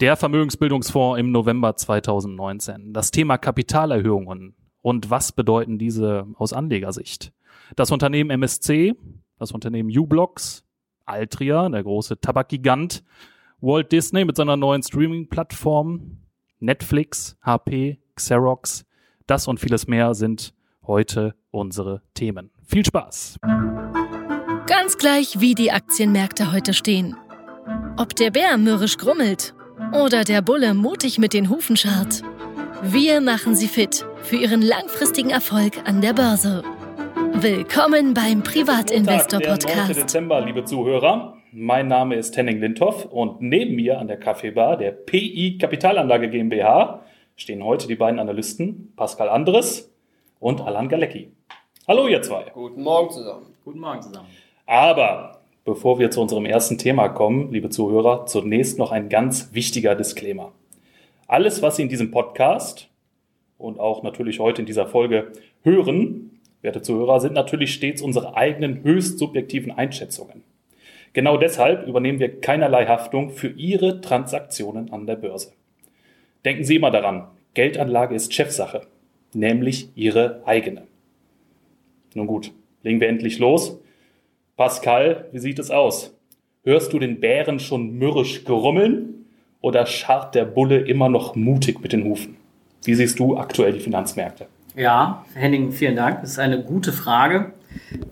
Der 0.00 0.16
Vermögensbildungsfonds 0.16 1.18
im 1.18 1.32
November 1.32 1.74
2019. 1.74 2.92
Das 2.92 3.12
Thema 3.12 3.38
Kapitalerhöhungen 3.38 4.54
und 4.82 5.08
was 5.08 5.32
bedeuten 5.32 5.78
diese 5.78 6.26
aus 6.34 6.52
Anlegersicht? 6.52 7.32
Das 7.76 7.90
Unternehmen 7.90 8.28
MSC, 8.28 8.94
das 9.38 9.52
Unternehmen 9.52 9.88
U-Blocks, 9.88 10.66
Altria, 11.06 11.70
der 11.70 11.82
große 11.82 12.20
Tabakgigant, 12.20 13.04
Walt 13.62 13.90
Disney 13.90 14.26
mit 14.26 14.36
seiner 14.36 14.58
neuen 14.58 14.82
Streaming-Plattform, 14.82 16.18
Netflix, 16.58 17.38
HP, 17.40 17.98
Xerox, 18.16 18.84
das 19.26 19.48
und 19.48 19.60
vieles 19.60 19.86
mehr 19.86 20.14
sind 20.14 20.52
heute 20.86 21.34
unsere 21.50 22.02
Themen. 22.12 22.50
Viel 22.66 22.84
Spaß! 22.84 23.38
Ganz 24.66 24.98
gleich, 24.98 25.40
wie 25.40 25.54
die 25.54 25.72
Aktienmärkte 25.72 26.52
heute 26.52 26.74
stehen. 26.74 27.16
Ob 27.96 28.14
der 28.14 28.30
Bär 28.30 28.58
mürrisch 28.58 28.98
grummelt 28.98 29.55
oder 29.92 30.24
der 30.24 30.42
Bulle 30.42 30.74
mutig 30.74 31.18
mit 31.18 31.32
den 31.32 31.50
Hufen 31.50 31.76
scharrt. 31.76 32.22
Wir 32.82 33.20
machen 33.20 33.54
Sie 33.54 33.68
fit 33.68 34.06
für 34.22 34.36
Ihren 34.36 34.62
langfristigen 34.62 35.30
Erfolg 35.30 35.78
an 35.84 36.00
der 36.00 36.12
Börse. 36.12 36.62
Willkommen 37.34 38.14
beim 38.14 38.42
Privatinvestor 38.42 39.40
Podcast. 39.40 39.88
9. 39.88 39.94
Dezember, 39.94 40.40
liebe 40.40 40.64
Zuhörer. 40.64 41.36
Mein 41.52 41.88
Name 41.88 42.16
ist 42.16 42.36
Henning 42.36 42.60
Lindhoff 42.60 43.04
und 43.06 43.40
neben 43.40 43.76
mir 43.76 43.98
an 43.98 44.08
der 44.08 44.18
Kaffeebar 44.18 44.76
der 44.76 44.92
PI 44.92 45.58
Kapitalanlage 45.58 46.28
GmbH 46.28 47.02
stehen 47.36 47.64
heute 47.64 47.86
die 47.86 47.96
beiden 47.96 48.18
Analysten 48.18 48.92
Pascal 48.96 49.28
Andres 49.28 49.92
und 50.40 50.60
Alan 50.60 50.88
Galecki. 50.88 51.32
Hallo 51.86 52.08
ihr 52.08 52.22
zwei. 52.22 52.44
Guten 52.52 52.82
Morgen 52.82 53.10
zusammen. 53.10 53.54
Guten 53.64 53.80
Morgen 53.80 54.02
zusammen. 54.02 54.28
Aber 54.66 55.40
Bevor 55.66 55.98
wir 55.98 56.12
zu 56.12 56.20
unserem 56.22 56.46
ersten 56.46 56.78
Thema 56.78 57.08
kommen, 57.08 57.50
liebe 57.50 57.70
Zuhörer, 57.70 58.24
zunächst 58.26 58.78
noch 58.78 58.92
ein 58.92 59.08
ganz 59.08 59.52
wichtiger 59.52 59.96
Disclaimer. 59.96 60.52
Alles, 61.26 61.60
was 61.60 61.74
Sie 61.74 61.82
in 61.82 61.88
diesem 61.88 62.12
Podcast 62.12 62.88
und 63.58 63.80
auch 63.80 64.04
natürlich 64.04 64.38
heute 64.38 64.62
in 64.62 64.66
dieser 64.66 64.86
Folge 64.86 65.32
hören, 65.64 66.38
werte 66.62 66.82
Zuhörer, 66.82 67.18
sind 67.18 67.32
natürlich 67.32 67.74
stets 67.74 68.00
unsere 68.00 68.36
eigenen 68.36 68.84
höchst 68.84 69.18
subjektiven 69.18 69.72
Einschätzungen. 69.72 70.44
Genau 71.14 71.36
deshalb 71.36 71.88
übernehmen 71.88 72.20
wir 72.20 72.40
keinerlei 72.40 72.86
Haftung 72.86 73.30
für 73.30 73.48
Ihre 73.48 74.00
Transaktionen 74.00 74.92
an 74.92 75.08
der 75.08 75.16
Börse. 75.16 75.52
Denken 76.44 76.62
Sie 76.62 76.76
immer 76.76 76.92
daran, 76.92 77.26
Geldanlage 77.54 78.14
ist 78.14 78.32
Chefsache, 78.32 78.82
nämlich 79.32 79.88
Ihre 79.96 80.42
eigene. 80.46 80.86
Nun 82.14 82.28
gut, 82.28 82.52
legen 82.84 83.00
wir 83.00 83.08
endlich 83.08 83.40
los. 83.40 83.80
Pascal, 84.56 85.26
wie 85.32 85.38
sieht 85.38 85.58
es 85.58 85.70
aus? 85.70 86.14
Hörst 86.64 86.92
du 86.94 86.98
den 86.98 87.20
Bären 87.20 87.60
schon 87.60 87.98
mürrisch 87.98 88.42
grummeln 88.44 89.26
oder 89.60 89.84
scharrt 89.84 90.34
der 90.34 90.46
Bulle 90.46 90.78
immer 90.78 91.10
noch 91.10 91.36
mutig 91.36 91.80
mit 91.82 91.92
den 91.92 92.04
Hufen? 92.04 92.36
Wie 92.84 92.94
siehst 92.94 93.18
du 93.18 93.36
aktuell 93.36 93.74
die 93.74 93.80
Finanzmärkte? 93.80 94.46
Ja, 94.74 95.26
Henning, 95.34 95.72
vielen 95.72 95.96
Dank. 95.96 96.22
Das 96.22 96.30
ist 96.30 96.38
eine 96.38 96.62
gute 96.62 96.94
Frage. 96.94 97.52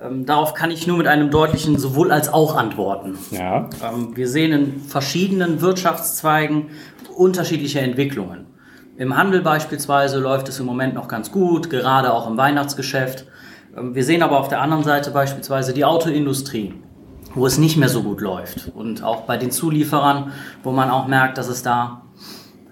Ähm, 0.04 0.26
darauf 0.26 0.52
kann 0.52 0.70
ich 0.70 0.86
nur 0.86 0.98
mit 0.98 1.06
einem 1.06 1.30
deutlichen 1.30 1.78
sowohl 1.78 2.12
als 2.12 2.30
auch 2.30 2.56
antworten. 2.56 3.16
Ja. 3.30 3.70
Ähm, 3.82 4.14
wir 4.14 4.28
sehen 4.28 4.52
in 4.52 4.80
verschiedenen 4.80 5.62
Wirtschaftszweigen 5.62 6.66
unterschiedliche 7.16 7.80
Entwicklungen. 7.80 8.46
Im 8.98 9.16
Handel 9.16 9.40
beispielsweise 9.40 10.18
läuft 10.18 10.50
es 10.50 10.60
im 10.60 10.66
Moment 10.66 10.94
noch 10.94 11.08
ganz 11.08 11.32
gut, 11.32 11.70
gerade 11.70 12.12
auch 12.12 12.28
im 12.28 12.36
Weihnachtsgeschäft. 12.36 13.26
Ähm, 13.76 13.94
wir 13.94 14.04
sehen 14.04 14.22
aber 14.22 14.38
auf 14.40 14.48
der 14.48 14.60
anderen 14.60 14.84
Seite 14.84 15.10
beispielsweise 15.10 15.72
die 15.74 15.84
Autoindustrie, 15.84 16.74
wo 17.34 17.46
es 17.46 17.58
nicht 17.58 17.76
mehr 17.76 17.88
so 17.88 18.02
gut 18.02 18.20
läuft. 18.20 18.70
Und 18.74 19.02
auch 19.02 19.22
bei 19.22 19.36
den 19.36 19.50
Zulieferern, 19.50 20.32
wo 20.62 20.72
man 20.72 20.90
auch 20.90 21.06
merkt, 21.06 21.38
dass 21.38 21.48
es 21.48 21.62
da 21.62 22.02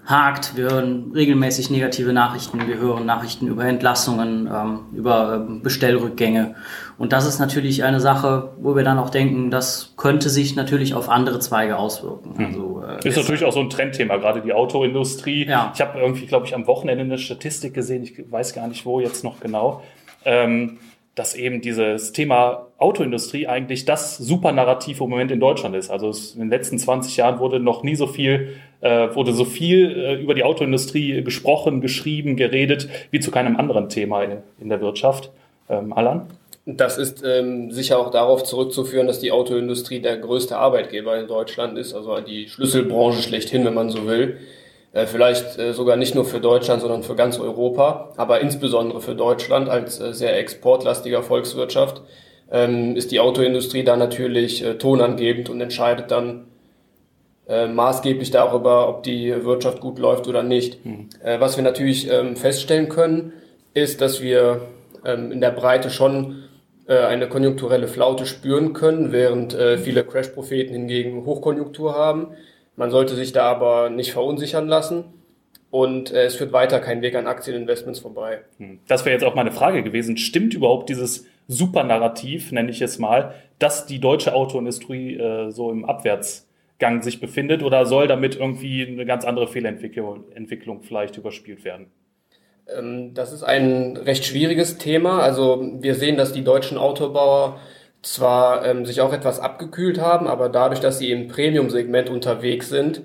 hakt. 0.05 0.57
Wir 0.57 0.65
hören 0.65 1.11
regelmäßig 1.15 1.69
negative 1.69 2.11
Nachrichten. 2.11 2.67
Wir 2.67 2.77
hören 2.77 3.05
Nachrichten 3.05 3.47
über 3.47 3.65
Entlassungen, 3.65 4.49
ähm, 4.53 4.79
über 4.93 5.45
ähm, 5.47 5.61
Bestellrückgänge. 5.61 6.55
Und 6.97 7.13
das 7.13 7.25
ist 7.25 7.39
natürlich 7.39 7.83
eine 7.83 7.99
Sache, 7.99 8.51
wo 8.59 8.75
wir 8.75 8.83
dann 8.83 8.99
auch 8.99 9.09
denken, 9.09 9.49
das 9.49 9.93
könnte 9.95 10.29
sich 10.29 10.55
natürlich 10.55 10.93
auf 10.93 11.09
andere 11.09 11.39
Zweige 11.39 11.77
auswirken. 11.77 12.37
Hm. 12.37 12.45
Also, 12.45 12.83
äh, 12.85 13.07
ist 13.07 13.17
natürlich 13.17 13.45
auch 13.45 13.53
so 13.53 13.61
ein 13.61 13.69
Trendthema, 13.69 14.17
gerade 14.17 14.41
die 14.41 14.53
Autoindustrie. 14.53 15.47
Ja. 15.47 15.71
Ich 15.73 15.79
habe 15.79 15.99
irgendwie, 15.99 16.25
glaube 16.25 16.45
ich, 16.45 16.53
am 16.53 16.67
Wochenende 16.67 17.03
eine 17.05 17.17
Statistik 17.17 17.73
gesehen, 17.73 18.03
ich 18.03 18.29
weiß 18.29 18.53
gar 18.53 18.67
nicht 18.67 18.85
wo 18.85 18.99
jetzt 18.99 19.23
noch 19.23 19.39
genau. 19.39 19.81
Ähm, 20.25 20.79
dass 21.15 21.35
eben 21.35 21.61
dieses 21.61 22.11
Thema 22.11 22.67
Autoindustrie 22.79 23.47
eigentlich 23.47 23.85
das 23.85 24.17
Supernarrativ 24.17 24.99
im 24.99 25.09
Moment 25.09 25.31
in 25.31 25.39
Deutschland 25.39 25.75
ist. 25.75 25.91
Also 25.91 26.11
in 26.33 26.39
den 26.39 26.49
letzten 26.49 26.79
20 26.79 27.17
Jahren 27.17 27.39
wurde 27.39 27.59
noch 27.59 27.83
nie 27.83 27.95
so 27.95 28.07
viel, 28.07 28.55
äh, 28.81 29.13
wurde 29.13 29.33
so 29.33 29.45
viel 29.45 29.91
äh, 29.91 30.15
über 30.15 30.33
die 30.33 30.43
Autoindustrie 30.43 31.23
gesprochen, 31.23 31.81
geschrieben, 31.81 32.35
geredet, 32.35 32.89
wie 33.11 33.19
zu 33.19 33.29
keinem 33.29 33.57
anderen 33.57 33.89
Thema 33.89 34.23
in, 34.23 34.37
in 34.59 34.69
der 34.69 34.81
Wirtschaft. 34.81 35.29
Ähm, 35.69 35.93
Alan? 35.93 36.25
Das 36.65 36.97
ist 36.97 37.23
ähm, 37.23 37.71
sicher 37.71 37.99
auch 37.99 38.09
darauf 38.09 38.43
zurückzuführen, 38.43 39.05
dass 39.05 39.19
die 39.19 39.31
Autoindustrie 39.31 39.99
der 39.99 40.17
größte 40.17 40.57
Arbeitgeber 40.57 41.19
in 41.19 41.27
Deutschland 41.27 41.77
ist, 41.77 41.93
also 41.93 42.19
die 42.21 42.47
Schlüsselbranche 42.47 43.21
schlechthin, 43.21 43.65
wenn 43.65 43.73
man 43.73 43.89
so 43.89 44.07
will. 44.07 44.37
Äh, 44.93 45.07
vielleicht 45.07 45.57
äh, 45.57 45.73
sogar 45.73 45.97
nicht 45.97 46.13
nur 46.13 46.23
für 46.23 46.39
Deutschland, 46.39 46.81
sondern 46.81 47.01
für 47.01 47.15
ganz 47.15 47.39
Europa, 47.39 48.11
aber 48.15 48.41
insbesondere 48.41 49.01
für 49.01 49.15
Deutschland 49.15 49.67
als 49.67 49.99
äh, 49.99 50.13
sehr 50.13 50.37
exportlastiger 50.37 51.23
Volkswirtschaft 51.23 52.03
ähm, 52.51 52.95
ist 52.95 53.11
die 53.11 53.19
Autoindustrie 53.19 53.83
da 53.83 53.97
natürlich 53.97 54.63
tonangebend 54.79 55.49
und 55.49 55.59
entscheidet 55.59 56.11
dann 56.11 56.45
maßgeblich 57.45 58.31
darüber, 58.31 58.87
ob 58.87 59.03
die 59.03 59.43
Wirtschaft 59.43 59.81
gut 59.81 59.99
läuft 59.99 60.29
oder 60.29 60.43
nicht. 60.43 60.85
Mhm. 60.85 61.09
was 61.39 61.57
wir 61.57 61.63
natürlich 61.65 62.09
ähm, 62.09 62.37
feststellen 62.37 62.87
können, 62.87 63.33
ist, 63.73 63.99
dass 63.99 64.21
wir 64.21 64.61
ähm, 65.03 65.29
in 65.29 65.41
der 65.41 65.51
Breite 65.51 65.89
schon 65.89 66.43
eine 66.87 67.27
konjunkturelle 67.27 67.89
Flaute 67.89 68.25
spüren 68.25 68.71
können, 68.71 69.11
während 69.11 69.53
viele 69.53 70.03
Crash-Propheten 70.03 70.73
hingegen 70.73 71.25
Hochkonjunktur 71.25 71.95
haben. 71.95 72.27
Man 72.75 72.91
sollte 72.91 73.15
sich 73.15 73.31
da 73.31 73.43
aber 73.43 73.89
nicht 73.89 74.11
verunsichern 74.13 74.67
lassen. 74.67 75.05
Und 75.69 76.11
äh, 76.11 76.25
es 76.25 76.35
führt 76.35 76.53
weiter 76.53 76.79
kein 76.79 77.01
Weg 77.01 77.15
an 77.15 77.25
Aktieninvestments 77.25 77.99
vorbei. 77.99 78.41
Hm. 78.59 78.79
Das 78.87 79.05
wäre 79.05 79.13
jetzt 79.13 79.25
auch 79.25 79.33
meine 79.33 79.51
Frage 79.51 79.81
gewesen. 79.81 80.17
Stimmt 80.17 80.53
überhaupt 80.53 80.87
dieses 80.87 81.25
Supernarrativ, 81.47 82.51
nenne 82.51 82.69
ich 82.69 82.79
es 82.81 82.99
mal, 82.99 83.33
dass 83.57 83.87
die 83.87 83.99
deutsche 83.99 84.35
Autoindustrie 84.35 85.17
äh, 85.17 85.49
so 85.49 85.71
im 85.71 85.83
Abwärtsgang 85.85 87.01
sich 87.01 87.19
befindet? 87.19 87.63
Oder 87.63 87.87
soll 87.87 88.07
damit 88.07 88.35
irgendwie 88.35 88.85
eine 88.85 89.05
ganz 89.07 89.25
andere 89.25 89.47
Fehlentwicklung 89.47 90.31
Entwicklung 90.35 90.83
vielleicht 90.83 91.17
überspielt 91.17 91.65
werden? 91.65 91.87
Ähm, 92.67 93.15
das 93.15 93.33
ist 93.33 93.43
ein 93.43 93.97
recht 93.97 94.25
schwieriges 94.25 94.77
Thema. 94.77 95.21
Also 95.21 95.71
wir 95.79 95.95
sehen, 95.95 96.17
dass 96.17 96.33
die 96.33 96.43
deutschen 96.43 96.77
Autobauer 96.77 97.59
zwar 98.03 98.65
ähm, 98.65 98.85
sich 98.85 99.01
auch 99.01 99.13
etwas 99.13 99.39
abgekühlt 99.39 99.99
haben, 99.99 100.27
aber 100.27 100.49
dadurch, 100.49 100.79
dass 100.79 100.99
sie 100.99 101.11
im 101.11 101.27
Premium-Segment 101.27 102.09
unterwegs 102.09 102.69
sind, 102.69 103.01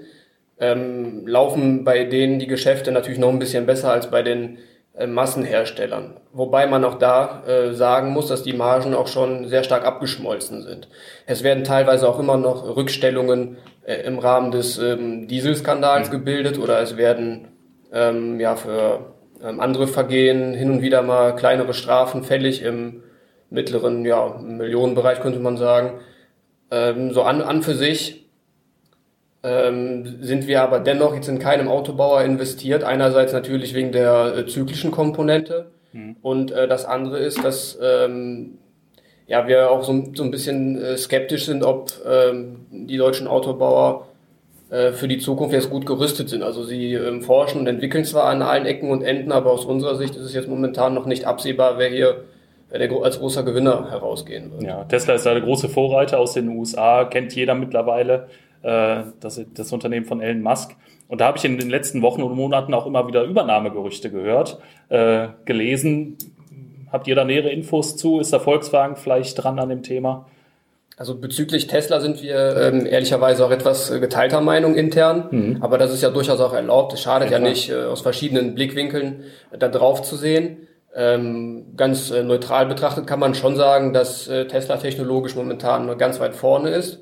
ähm, 0.60 1.26
laufen 1.26 1.84
bei 1.84 2.04
denen 2.04 2.38
die 2.38 2.48
Geschäfte 2.48 2.91
natürlich 2.92 3.20
noch 3.20 3.31
ein 3.31 3.38
bisschen 3.38 3.64
besser 3.64 3.92
als 3.92 4.10
bei 4.10 4.22
den 4.22 4.58
äh, 4.97 5.06
Massenherstellern. 5.06 6.16
Wobei 6.32 6.66
man 6.66 6.84
auch 6.84 6.98
da 6.98 7.44
äh, 7.47 7.72
sagen 7.72 8.10
muss, 8.10 8.26
dass 8.26 8.42
die 8.42 8.53
Margen 8.53 8.94
auch 8.94 9.06
schon 9.06 9.47
sehr 9.47 9.62
stark 9.62 9.87
abgeschmolzen 9.87 10.62
sind. 10.62 10.88
Es 11.26 11.44
werden 11.44 11.62
teilweise 11.62 12.08
auch 12.08 12.19
immer 12.19 12.37
noch 12.37 12.76
Rückstellungen 12.76 13.56
äh, 13.87 14.03
im 14.03 14.19
Rahmen 14.19 14.50
des 14.50 14.78
ähm, 14.78 15.28
Dieselskandals 15.28 16.10
gebildet 16.10 16.58
oder 16.58 16.81
es 16.81 16.97
werden 16.97 17.48
ähm, 17.92 18.41
ja 18.41 18.56
für 18.56 19.14
ähm, 19.44 19.60
andere 19.60 19.87
Vergehen 19.87 20.54
hin 20.54 20.72
und 20.72 20.82
wieder 20.82 21.03
mal 21.03 21.37
kleinere 21.37 21.72
Strafen 21.72 22.25
fällig 22.25 22.62
im 22.62 23.04
mittleren 23.50 24.04
ja, 24.04 24.38
Millionenbereich, 24.38 25.20
könnte 25.20 25.41
man 25.41 25.56
sagen. 25.56 26.00
Ähm, 26.70 27.12
so 27.12 27.22
an, 27.22 27.41
an 27.41 27.62
für 27.62 27.75
sich 27.75 28.26
ähm, 29.42 30.19
sind 30.20 30.47
wir 30.47 30.62
aber 30.62 30.81
dennoch 30.81 31.14
jetzt 31.14 31.28
in 31.28 31.38
keinem 31.38 31.69
Autobauer 31.69 32.22
investiert. 32.22 32.84
Einerseits 32.84 33.32
natürlich 33.32 33.75
wegen 33.75 33.93
der 33.93 34.37
äh, 34.37 34.46
zyklischen 34.46 34.90
Komponente 34.90 35.70
mhm. 35.93 36.17
und 36.22 36.50
äh, 36.50 36.69
das 36.69 36.84
andere 36.84 37.19
ist, 37.19 37.43
dass 37.44 37.78
ähm, 37.82 38.58
ja, 39.26 39.46
wir 39.46 39.70
auch 39.70 39.84
so, 39.84 40.05
so 40.14 40.22
ein 40.22 40.31
bisschen 40.31 40.81
äh, 40.81 40.96
skeptisch 40.96 41.46
sind, 41.46 41.62
ob 41.62 41.93
ähm, 42.06 42.67
die 42.70 42.96
deutschen 42.96 43.26
Autobauer 43.26 44.08
äh, 44.70 44.93
für 44.93 45.06
die 45.06 45.19
Zukunft 45.19 45.55
jetzt 45.55 45.70
gut 45.70 45.87
gerüstet 45.87 46.28
sind. 46.28 46.43
Also 46.43 46.64
sie 46.64 46.94
ähm, 46.94 47.22
forschen 47.22 47.61
und 47.61 47.67
entwickeln 47.67 48.05
zwar 48.05 48.25
an 48.25 48.43
allen 48.43 48.67
Ecken 48.67 48.90
und 48.90 49.02
Enden, 49.02 49.32
aber 49.32 49.52
aus 49.52 49.64
unserer 49.64 49.96
Sicht 49.96 50.17
ist 50.17 50.25
es 50.25 50.34
jetzt 50.34 50.49
momentan 50.49 50.94
noch 50.94 51.06
nicht 51.06 51.26
absehbar, 51.26 51.78
wer 51.78 51.88
hier 51.88 52.25
der 52.70 52.91
als 53.03 53.19
großer 53.19 53.43
Gewinner 53.43 53.91
herausgehen 53.91 54.53
wird. 54.53 54.62
Ja, 54.62 54.85
Tesla 54.85 55.15
ist 55.15 55.25
da 55.25 55.32
der 55.32 55.43
große 55.43 55.69
Vorreiter 55.69 56.19
aus 56.19 56.35
den 56.35 56.49
USA, 56.49 57.05
kennt 57.05 57.35
jeder 57.35 57.55
mittlerweile, 57.55 58.29
äh, 58.62 59.03
das, 59.20 59.41
das 59.55 59.73
Unternehmen 59.73 60.06
von 60.06 60.20
Elon 60.20 60.43
Musk. 60.43 60.76
Und 61.09 61.20
da 61.23 61.26
habe 61.26 61.38
ich 61.38 61.44
in 61.44 61.59
den 61.59 61.70
letzten 61.70 62.03
Wochen 62.03 62.23
und 62.23 62.35
Monaten 62.35 62.75
auch 62.75 62.87
immer 62.87 63.09
wieder 63.09 63.23
Übernahmegerüchte 63.25 64.11
gehört, 64.11 64.59
äh, 64.91 65.29
gelesen. 65.47 66.19
Habt 66.93 67.06
ihr 67.06 67.15
da 67.15 67.25
nähere 67.25 67.50
Infos 67.50 67.97
zu? 67.97 68.20
Ist 68.20 68.32
der 68.32 68.41
Volkswagen 68.41 68.97
vielleicht 68.97 69.43
dran 69.43 69.59
an 69.59 69.70
dem 69.70 69.82
Thema? 69.82 70.26
Also 70.99 71.15
bezüglich 71.15 71.69
Tesla 71.69 72.00
sind 72.00 72.23
wir 72.23 72.56
ähm, 72.56 72.85
ehrlicherweise 72.85 73.47
auch 73.47 73.53
etwas 73.53 73.91
äh, 73.91 74.00
geteilter 74.00 74.41
Meinung 74.41 74.75
intern, 74.75 75.29
mhm. 75.31 75.59
aber 75.61 75.79
das 75.79 75.94
ist 75.94 76.03
ja 76.03 76.11
durchaus 76.11 76.41
auch 76.41 76.53
erlaubt. 76.53 76.93
Es 76.93 77.03
schadet 77.03 77.31
ja, 77.31 77.38
ja 77.38 77.44
nicht, 77.44 77.70
äh, 77.70 77.85
aus 77.85 78.00
verschiedenen 78.00 78.56
Blickwinkeln 78.56 79.23
äh, 79.53 79.59
da 79.59 79.69
drauf 79.69 80.03
zu 80.03 80.17
sehen. 80.17 80.68
Ähm, 80.94 81.75
ganz 81.76 82.11
äh, 82.11 82.23
neutral 82.23 82.67
betrachtet 82.67 83.06
kann 83.06 83.20
man 83.20 83.35
schon 83.35 83.56
sagen, 83.56 83.93
dass 83.93 84.26
äh, 84.26 84.46
Tesla 84.46 84.79
technologisch 84.79 85.37
momentan 85.37 85.96
ganz 85.99 86.19
weit 86.19 86.35
vorne 86.35 86.70
ist. 86.70 87.00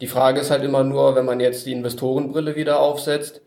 Die 0.00 0.06
Frage 0.06 0.40
ist 0.40 0.50
halt 0.50 0.62
immer 0.62 0.84
nur, 0.84 1.14
wenn 1.16 1.24
man 1.24 1.40
jetzt 1.40 1.66
die 1.66 1.72
Investorenbrille 1.72 2.56
wieder 2.56 2.80
aufsetzt, 2.80 3.42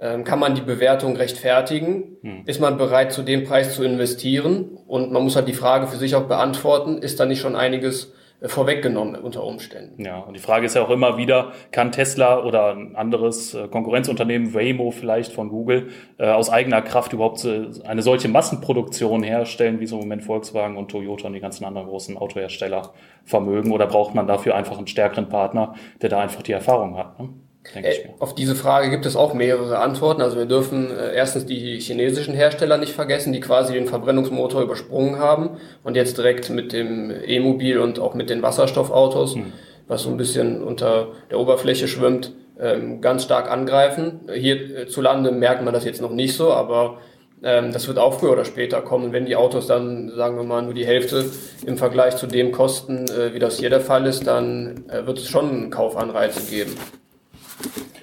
ähm, 0.00 0.24
kann 0.24 0.38
man 0.38 0.54
die 0.54 0.60
Bewertung 0.60 1.16
rechtfertigen? 1.16 2.18
Hm. 2.22 2.42
Ist 2.46 2.60
man 2.60 2.78
bereit, 2.78 3.12
zu 3.12 3.22
dem 3.22 3.44
Preis 3.44 3.74
zu 3.74 3.82
investieren? 3.82 4.78
Und 4.86 5.12
man 5.12 5.22
muss 5.22 5.34
halt 5.34 5.48
die 5.48 5.54
Frage 5.54 5.88
für 5.88 5.96
sich 5.96 6.14
auch 6.14 6.24
beantworten, 6.26 6.98
ist 6.98 7.18
da 7.18 7.26
nicht 7.26 7.40
schon 7.40 7.56
einiges 7.56 8.12
vorweggenommen 8.42 9.16
unter 9.16 9.42
Umständen. 9.44 10.04
Ja, 10.04 10.20
und 10.20 10.34
die 10.34 10.40
Frage 10.40 10.66
ist 10.66 10.74
ja 10.74 10.82
auch 10.82 10.90
immer 10.90 11.16
wieder, 11.16 11.52
kann 11.72 11.90
Tesla 11.90 12.44
oder 12.44 12.74
ein 12.74 12.94
anderes 12.94 13.54
äh, 13.54 13.66
Konkurrenzunternehmen, 13.68 14.54
Waymo 14.54 14.90
vielleicht 14.92 15.32
von 15.32 15.48
Google, 15.48 15.88
äh, 16.18 16.28
aus 16.28 16.48
eigener 16.48 16.82
Kraft 16.82 17.12
überhaupt 17.12 17.44
eine 17.84 18.02
solche 18.02 18.28
Massenproduktion 18.28 19.22
herstellen, 19.22 19.80
wie 19.80 19.86
so 19.86 19.96
im 19.96 20.02
Moment 20.02 20.22
Volkswagen 20.22 20.76
und 20.76 20.90
Toyota 20.90 21.26
und 21.26 21.32
die 21.32 21.40
ganzen 21.40 21.64
anderen 21.64 21.88
großen 21.88 22.16
Autohersteller 22.16 22.92
vermögen? 23.24 23.72
Oder 23.72 23.86
braucht 23.86 24.14
man 24.14 24.26
dafür 24.26 24.54
einfach 24.54 24.78
einen 24.78 24.86
stärkeren 24.86 25.28
Partner, 25.28 25.74
der 26.00 26.08
da 26.08 26.20
einfach 26.20 26.42
die 26.42 26.52
Erfahrung 26.52 26.96
hat? 26.96 27.18
Ne? 27.18 27.30
Mir. 27.74 28.14
Auf 28.18 28.34
diese 28.34 28.54
Frage 28.54 28.90
gibt 28.90 29.06
es 29.06 29.16
auch 29.16 29.34
mehrere 29.34 29.78
Antworten. 29.78 30.22
Also 30.22 30.36
wir 30.36 30.46
dürfen 30.46 30.90
äh, 30.90 31.14
erstens 31.14 31.46
die 31.46 31.78
chinesischen 31.80 32.34
Hersteller 32.34 32.78
nicht 32.78 32.92
vergessen, 32.92 33.32
die 33.32 33.40
quasi 33.40 33.72
den 33.72 33.86
Verbrennungsmotor 33.86 34.62
übersprungen 34.62 35.18
haben 35.18 35.58
und 35.84 35.96
jetzt 35.96 36.18
direkt 36.18 36.50
mit 36.50 36.72
dem 36.72 37.12
E-Mobil 37.24 37.78
und 37.78 37.98
auch 37.98 38.14
mit 38.14 38.30
den 38.30 38.42
Wasserstoffautos, 38.42 39.34
hm. 39.34 39.52
was 39.86 40.02
so 40.02 40.10
ein 40.10 40.16
bisschen 40.16 40.62
unter 40.62 41.08
der 41.30 41.38
Oberfläche 41.38 41.88
schwimmt, 41.88 42.32
ähm, 42.60 43.00
ganz 43.00 43.24
stark 43.24 43.50
angreifen. 43.50 44.20
Hierzulande 44.32 45.30
merkt 45.30 45.64
man 45.64 45.74
das 45.74 45.84
jetzt 45.84 46.00
noch 46.00 46.10
nicht 46.10 46.34
so, 46.34 46.52
aber 46.52 46.98
ähm, 47.42 47.72
das 47.72 47.86
wird 47.86 47.98
auch 47.98 48.18
früher 48.18 48.32
oder 48.32 48.44
später 48.44 48.82
kommen. 48.82 49.12
Wenn 49.12 49.26
die 49.26 49.36
Autos 49.36 49.66
dann, 49.66 50.10
sagen 50.14 50.36
wir 50.36 50.44
mal, 50.44 50.62
nur 50.62 50.74
die 50.74 50.86
Hälfte 50.86 51.24
im 51.66 51.76
Vergleich 51.76 52.16
zu 52.16 52.26
dem 52.26 52.52
kosten, 52.52 53.06
äh, 53.08 53.32
wie 53.34 53.38
das 53.38 53.58
hier 53.58 53.70
der 53.70 53.80
Fall 53.80 54.06
ist, 54.06 54.26
dann 54.26 54.84
äh, 54.88 55.06
wird 55.06 55.18
es 55.18 55.28
schon 55.28 55.70
Kaufanreize 55.70 56.50
geben. 56.50 56.74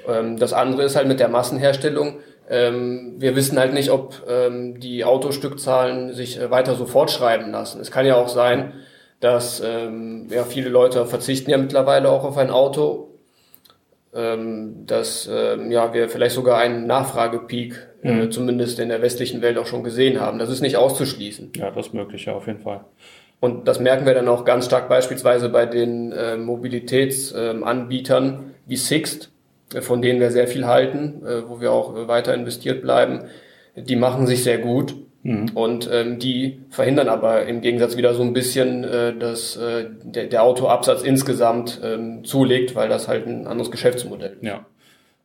Ähm, 0.08 0.38
das 0.38 0.54
andere 0.54 0.84
ist 0.84 0.96
halt 0.96 1.08
mit 1.08 1.20
der 1.20 1.30
Massenherstellung. 1.30 2.20
Ähm, 2.50 3.16
wir 3.18 3.36
wissen 3.36 3.58
halt 3.58 3.74
nicht, 3.74 3.90
ob 3.90 4.24
ähm, 4.30 4.80
die 4.80 5.04
Autostückzahlen 5.04 6.14
sich 6.14 6.40
äh, 6.40 6.52
weiter 6.52 6.76
so 6.76 6.86
fortschreiben 6.86 7.52
lassen. 7.52 7.82
Es 7.82 7.92
kann 7.92 8.06
ja 8.06 8.16
auch 8.16 8.30
sein, 8.30 8.74
dass 9.22 9.60
ja, 9.60 10.44
viele 10.44 10.70
Leute 10.70 11.06
verzichten 11.08 11.50
ja 11.50 11.58
mittlerweile 11.58 12.10
auch 12.12 12.26
auf 12.26 12.38
ein 12.38 12.52
Auto, 12.52 13.18
dass 14.12 15.26
ja, 15.26 15.94
wir 15.94 16.10
vielleicht 16.10 16.36
sogar 16.36 16.60
einen 16.60 16.86
Nachfragepeak 16.86 17.88
äh, 18.06 18.12
mhm. 18.12 18.32
zumindest 18.32 18.80
in 18.80 18.90
der 18.90 19.02
westlichen 19.02 19.42
Welt 19.42 19.58
auch 19.58 19.66
schon 19.66 19.84
gesehen 19.84 20.22
haben. 20.22 20.38
Das 20.38 20.52
ist 20.52 20.62
nicht 20.62 20.78
auszuschließen. 20.78 21.54
Ja, 21.56 21.72
das 21.72 21.88
ist 21.88 21.94
möglich, 21.94 22.26
ja, 22.26 22.34
auf 22.34 22.46
jeden 22.46 22.62
Fall. 22.62 22.82
Und 23.40 23.68
das 23.68 23.80
merken 23.80 24.06
wir 24.06 24.14
dann 24.14 24.28
auch 24.28 24.46
ganz 24.46 24.66
stark 24.66 24.88
beispielsweise 24.90 25.50
bei 25.50 25.66
den 25.66 26.12
äh, 26.12 26.38
Mobilitätsanbietern 26.38 28.28
äh, 28.28 28.38
wie 28.68 28.76
Sixt, 28.76 29.32
von 29.82 30.02
denen 30.02 30.20
wir 30.20 30.32
sehr 30.32 30.48
viel 30.48 30.66
halten, 30.66 31.26
äh, 31.26 31.48
wo 31.48 31.60
wir 31.62 31.72
auch 31.72 32.08
weiter 32.08 32.34
investiert 32.34 32.82
bleiben, 32.82 33.22
die 33.76 33.96
machen 33.96 34.28
sich 34.28 34.44
sehr 34.44 34.58
gut. 34.60 34.96
Mhm. 35.24 35.50
Und 35.56 35.90
ähm, 35.92 36.20
die 36.20 36.60
verhindern 36.70 37.10
aber 37.10 37.48
im 37.48 37.62
Gegensatz 37.62 37.98
wieder 37.98 38.14
so 38.14 38.22
ein 38.22 38.34
bisschen, 38.34 38.84
äh, 38.84 39.16
dass 39.18 39.58
äh, 39.58 39.86
der, 40.04 40.28
der 40.28 40.44
Autoabsatz 40.44 41.02
insgesamt 41.02 41.82
ähm, 41.84 42.24
zulegt, 42.24 42.76
weil 42.76 42.90
das 42.90 43.08
halt 43.08 43.26
ein 43.26 43.48
anderes 43.48 43.72
Geschäftsmodell 43.72 44.34
ist. 44.34 44.44
Ja. 44.44 44.66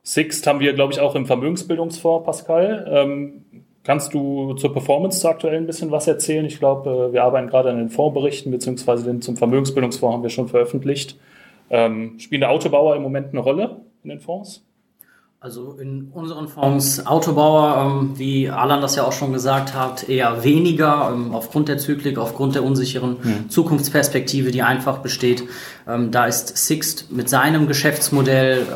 Sixt 0.03 0.47
haben 0.47 0.61
wir, 0.61 0.73
glaube 0.73 0.95
ich, 0.95 1.01
auch 1.01 1.15
im 1.15 1.27
Vermögensbildungsfonds, 1.27 2.25
Pascal. 2.25 2.91
Ähm, 2.91 3.45
kannst 3.85 4.15
du 4.15 4.55
zur 4.55 4.73
Performance 4.73 5.29
aktuell 5.29 5.59
ein 5.59 5.67
bisschen 5.67 5.91
was 5.91 6.09
erzählen? 6.09 6.47
Ich 6.47 6.59
glaube, 6.59 7.09
äh, 7.11 7.13
wir 7.13 7.23
arbeiten 7.23 7.49
gerade 7.49 7.69
an 7.69 7.77
den 7.77 7.91
Fondsberichten, 7.91 8.51
beziehungsweise 8.51 9.05
den 9.05 9.21
zum 9.21 9.37
Vermögensbildungsfonds 9.37 10.15
haben 10.15 10.23
wir 10.23 10.31
schon 10.31 10.49
veröffentlicht. 10.49 11.19
Ähm, 11.69 12.19
spielen 12.19 12.41
der 12.41 12.51
Autobauer 12.51 12.97
im 12.97 13.03
Moment 13.03 13.29
eine 13.33 13.41
Rolle 13.41 13.77
in 14.03 14.11
den 14.11 14.21
Fonds? 14.21 14.63
Also 15.43 15.79
in 15.81 16.11
unseren 16.13 16.49
Fonds 16.49 17.07
Autobauer, 17.07 18.03
ähm, 18.03 18.19
wie 18.19 18.51
Alan 18.51 18.83
das 18.83 18.97
ja 18.97 19.05
auch 19.05 19.13
schon 19.13 19.33
gesagt 19.33 19.73
hat, 19.73 20.07
eher 20.07 20.45
weniger 20.45 21.11
ähm, 21.15 21.33
aufgrund 21.33 21.69
der 21.69 21.79
Zyklik, 21.79 22.19
aufgrund 22.19 22.57
der 22.57 22.63
unsicheren 22.63 23.17
mhm. 23.23 23.49
Zukunftsperspektive, 23.49 24.51
die 24.51 24.61
einfach 24.61 24.99
besteht. 24.99 25.45
Ähm, 25.89 26.11
da 26.11 26.27
ist 26.27 26.59
Sixt 26.59 27.11
mit 27.11 27.31
seinem 27.31 27.69
Geschäftsmodell, 27.69 28.67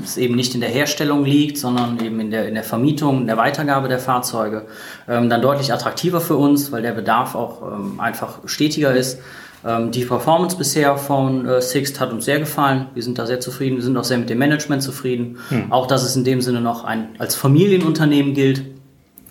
das 0.00 0.16
eben 0.16 0.36
nicht 0.36 0.54
in 0.54 0.62
der 0.62 0.70
Herstellung 0.70 1.26
liegt, 1.26 1.58
sondern 1.58 2.02
eben 2.02 2.18
in 2.18 2.30
der, 2.30 2.48
in 2.48 2.54
der 2.54 2.64
Vermietung, 2.64 3.20
in 3.20 3.26
der 3.26 3.36
Weitergabe 3.36 3.88
der 3.88 3.98
Fahrzeuge, 3.98 4.66
dann 5.06 5.42
deutlich 5.42 5.72
attraktiver 5.72 6.22
für 6.22 6.36
uns, 6.36 6.72
weil 6.72 6.80
der 6.80 6.92
Bedarf 6.92 7.34
auch 7.34 7.62
einfach 7.98 8.38
stetiger 8.46 8.94
ist. 8.94 9.18
Ähm, 9.66 9.90
die 9.90 10.04
Performance 10.04 10.56
bisher 10.56 10.96
von 10.96 11.44
äh, 11.44 11.60
Sixt 11.60 11.98
hat 11.98 12.12
uns 12.12 12.24
sehr 12.24 12.38
gefallen. 12.38 12.86
Wir 12.94 13.02
sind 13.02 13.18
da 13.18 13.26
sehr 13.26 13.40
zufrieden. 13.40 13.76
Wir 13.76 13.82
sind 13.82 13.96
auch 13.96 14.04
sehr 14.04 14.18
mit 14.18 14.30
dem 14.30 14.38
Management 14.38 14.82
zufrieden. 14.82 15.38
Hm. 15.48 15.72
Auch, 15.72 15.88
dass 15.88 16.04
es 16.04 16.14
in 16.14 16.22
dem 16.22 16.40
Sinne 16.40 16.60
noch 16.60 16.84
ein, 16.84 17.08
als 17.18 17.34
Familienunternehmen 17.34 18.34
gilt 18.34 18.62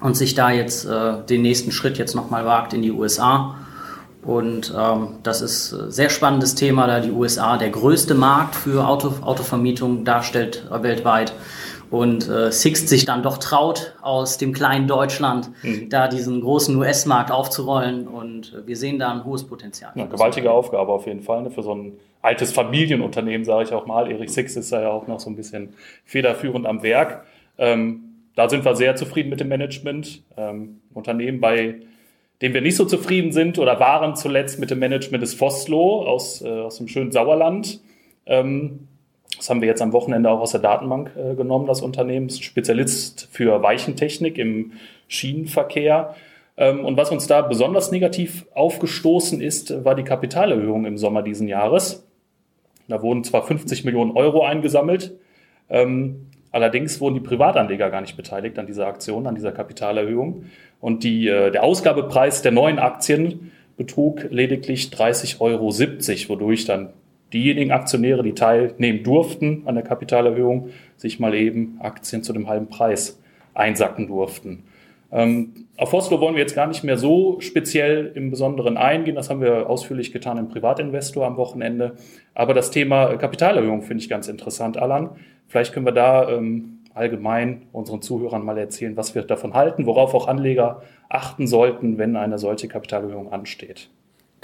und 0.01 0.17
sich 0.17 0.35
da 0.35 0.51
jetzt 0.51 0.85
äh, 0.85 1.13
den 1.29 1.41
nächsten 1.41 1.71
Schritt 1.71 1.97
jetzt 1.97 2.15
nochmal 2.15 2.45
wagt 2.45 2.73
in 2.73 2.81
die 2.81 2.91
USA. 2.91 3.55
Und 4.23 4.73
ähm, 4.77 5.19
das 5.23 5.41
ist 5.41 5.71
ein 5.71 5.91
sehr 5.91 6.09
spannendes 6.09 6.55
Thema, 6.55 6.87
da 6.87 6.99
die 6.99 7.11
USA 7.11 7.57
der 7.57 7.69
größte 7.69 8.15
Markt 8.15 8.55
für 8.55 8.87
Auto, 8.87 9.13
Autovermietung 9.21 10.03
darstellt 10.03 10.67
äh, 10.69 10.83
weltweit 10.83 11.31
und 11.91 12.27
äh, 12.27 12.51
Sixt 12.51 12.89
sich 12.89 13.05
dann 13.05 13.23
doch 13.23 13.37
traut, 13.37 13.95
aus 14.01 14.37
dem 14.37 14.53
kleinen 14.53 14.87
Deutschland 14.87 15.51
mhm. 15.63 15.89
da 15.89 16.07
diesen 16.07 16.41
großen 16.41 16.75
US-Markt 16.75 17.31
aufzurollen. 17.31 18.07
Und 18.07 18.53
äh, 18.53 18.67
wir 18.67 18.77
sehen 18.77 18.99
da 18.99 19.11
ein 19.11 19.23
hohes 19.23 19.45
Potenzial. 19.45 19.91
Ja, 19.95 20.05
gewaltige 20.05 20.51
Aufgabe 20.51 20.91
auf 20.91 21.05
jeden 21.05 21.21
Fall 21.21 21.43
ne, 21.43 21.51
für 21.51 21.63
so 21.63 21.73
ein 21.73 21.93
altes 22.21 22.51
Familienunternehmen, 22.51 23.45
sage 23.45 23.65
ich 23.65 23.73
auch 23.73 23.85
mal. 23.85 24.11
Erich 24.11 24.31
Sixt 24.31 24.57
ist 24.57 24.71
da 24.71 24.81
ja 24.81 24.89
auch 24.89 25.07
noch 25.07 25.19
so 25.19 25.29
ein 25.29 25.35
bisschen 25.35 25.73
federführend 26.05 26.65
am 26.65 26.81
Werk. 26.81 27.25
Ähm, 27.57 28.01
da 28.35 28.49
sind 28.49 28.65
wir 28.65 28.75
sehr 28.75 28.95
zufrieden 28.95 29.29
mit 29.29 29.39
dem 29.39 29.47
Management. 29.47 30.23
Ähm, 30.35 30.81
Unternehmen, 30.93 31.39
bei 31.39 31.81
dem 32.41 32.53
wir 32.53 32.61
nicht 32.61 32.75
so 32.75 32.85
zufrieden 32.85 33.31
sind 33.31 33.59
oder 33.59 33.79
waren 33.79 34.15
zuletzt 34.15 34.59
mit 34.59 34.71
dem 34.71 34.79
Management 34.79 35.23
ist 35.23 35.35
Foslo 35.35 36.05
aus, 36.05 36.41
äh, 36.41 36.49
aus 36.49 36.77
dem 36.77 36.87
schönen 36.87 37.11
Sauerland. 37.11 37.79
Ähm, 38.25 38.87
das 39.37 39.49
haben 39.49 39.61
wir 39.61 39.67
jetzt 39.67 39.81
am 39.81 39.93
Wochenende 39.93 40.29
auch 40.29 40.39
aus 40.39 40.51
der 40.51 40.61
Datenbank 40.61 41.11
äh, 41.15 41.35
genommen, 41.35 41.67
das 41.67 41.81
Unternehmen. 41.81 42.27
Ist 42.27 42.43
Spezialist 42.43 43.27
für 43.31 43.61
Weichentechnik 43.61 44.37
im 44.37 44.73
Schienenverkehr. 45.07 46.15
Ähm, 46.57 46.85
und 46.85 46.97
was 46.97 47.11
uns 47.11 47.27
da 47.27 47.41
besonders 47.41 47.91
negativ 47.91 48.45
aufgestoßen 48.53 49.41
ist, 49.41 49.83
war 49.83 49.95
die 49.95 50.03
Kapitalerhöhung 50.03 50.85
im 50.85 50.97
Sommer 50.97 51.21
diesen 51.21 51.47
Jahres. 51.47 52.05
Da 52.87 53.01
wurden 53.01 53.23
zwar 53.23 53.45
50 53.45 53.83
Millionen 53.83 54.11
Euro 54.11 54.45
eingesammelt, 54.45 55.15
ähm, 55.69 56.27
allerdings 56.51 57.01
wurden 57.01 57.15
die 57.15 57.21
Privatanleger 57.21 57.89
gar 57.89 58.01
nicht 58.01 58.15
beteiligt 58.15 58.59
an 58.59 58.67
dieser 58.67 58.85
Aktion, 58.87 59.25
an 59.25 59.35
dieser 59.35 59.51
Kapitalerhöhung. 59.51 60.45
Und 60.79 61.03
die, 61.03 61.27
äh, 61.27 61.51
der 61.51 61.63
Ausgabepreis 61.63 62.41
der 62.43 62.51
neuen 62.51 62.79
Aktien 62.79 63.51
betrug 63.75 64.27
lediglich 64.29 64.91
30,70 64.91 65.41
Euro, 65.41 65.69
wodurch 66.29 66.65
dann 66.65 66.93
diejenigen 67.35 67.71
Aktionäre, 67.71 68.23
die 68.23 68.33
teilnehmen 68.33 69.03
durften 69.03 69.63
an 69.65 69.75
der 69.75 69.83
Kapitalerhöhung, 69.83 70.69
sich 70.95 71.19
mal 71.19 71.35
eben 71.35 71.77
Aktien 71.81 72.23
zu 72.23 72.33
dem 72.33 72.47
halben 72.47 72.67
Preis 72.67 73.21
einsacken 73.53 74.07
durften. 74.07 74.63
Ähm, 75.11 75.67
auf 75.77 75.93
Oslo 75.93 76.19
wollen 76.19 76.35
wir 76.35 76.41
jetzt 76.41 76.55
gar 76.55 76.67
nicht 76.67 76.83
mehr 76.83 76.97
so 76.97 77.39
speziell 77.41 78.11
im 78.15 78.31
Besonderen 78.31 78.77
eingehen. 78.77 79.15
Das 79.15 79.29
haben 79.29 79.41
wir 79.41 79.69
ausführlich 79.69 80.11
getan 80.11 80.37
im 80.37 80.47
Privatinvestor 80.47 81.25
am 81.25 81.37
Wochenende. 81.37 81.95
Aber 82.33 82.53
das 82.53 82.71
Thema 82.71 83.15
Kapitalerhöhung 83.17 83.81
finde 83.81 84.01
ich 84.01 84.09
ganz 84.09 84.27
interessant, 84.27 84.77
Alan. 84.77 85.09
Vielleicht 85.47 85.73
können 85.73 85.85
wir 85.85 85.91
da 85.91 86.29
ähm, 86.29 86.79
allgemein 86.93 87.63
unseren 87.73 88.01
Zuhörern 88.01 88.43
mal 88.43 88.57
erzählen, 88.57 88.97
was 88.97 89.13
wir 89.13 89.21
davon 89.23 89.53
halten, 89.53 89.85
worauf 89.85 90.13
auch 90.13 90.27
Anleger 90.27 90.81
achten 91.09 91.45
sollten, 91.45 91.97
wenn 91.97 92.15
eine 92.15 92.39
solche 92.39 92.67
Kapitalerhöhung 92.67 93.31
ansteht. 93.31 93.89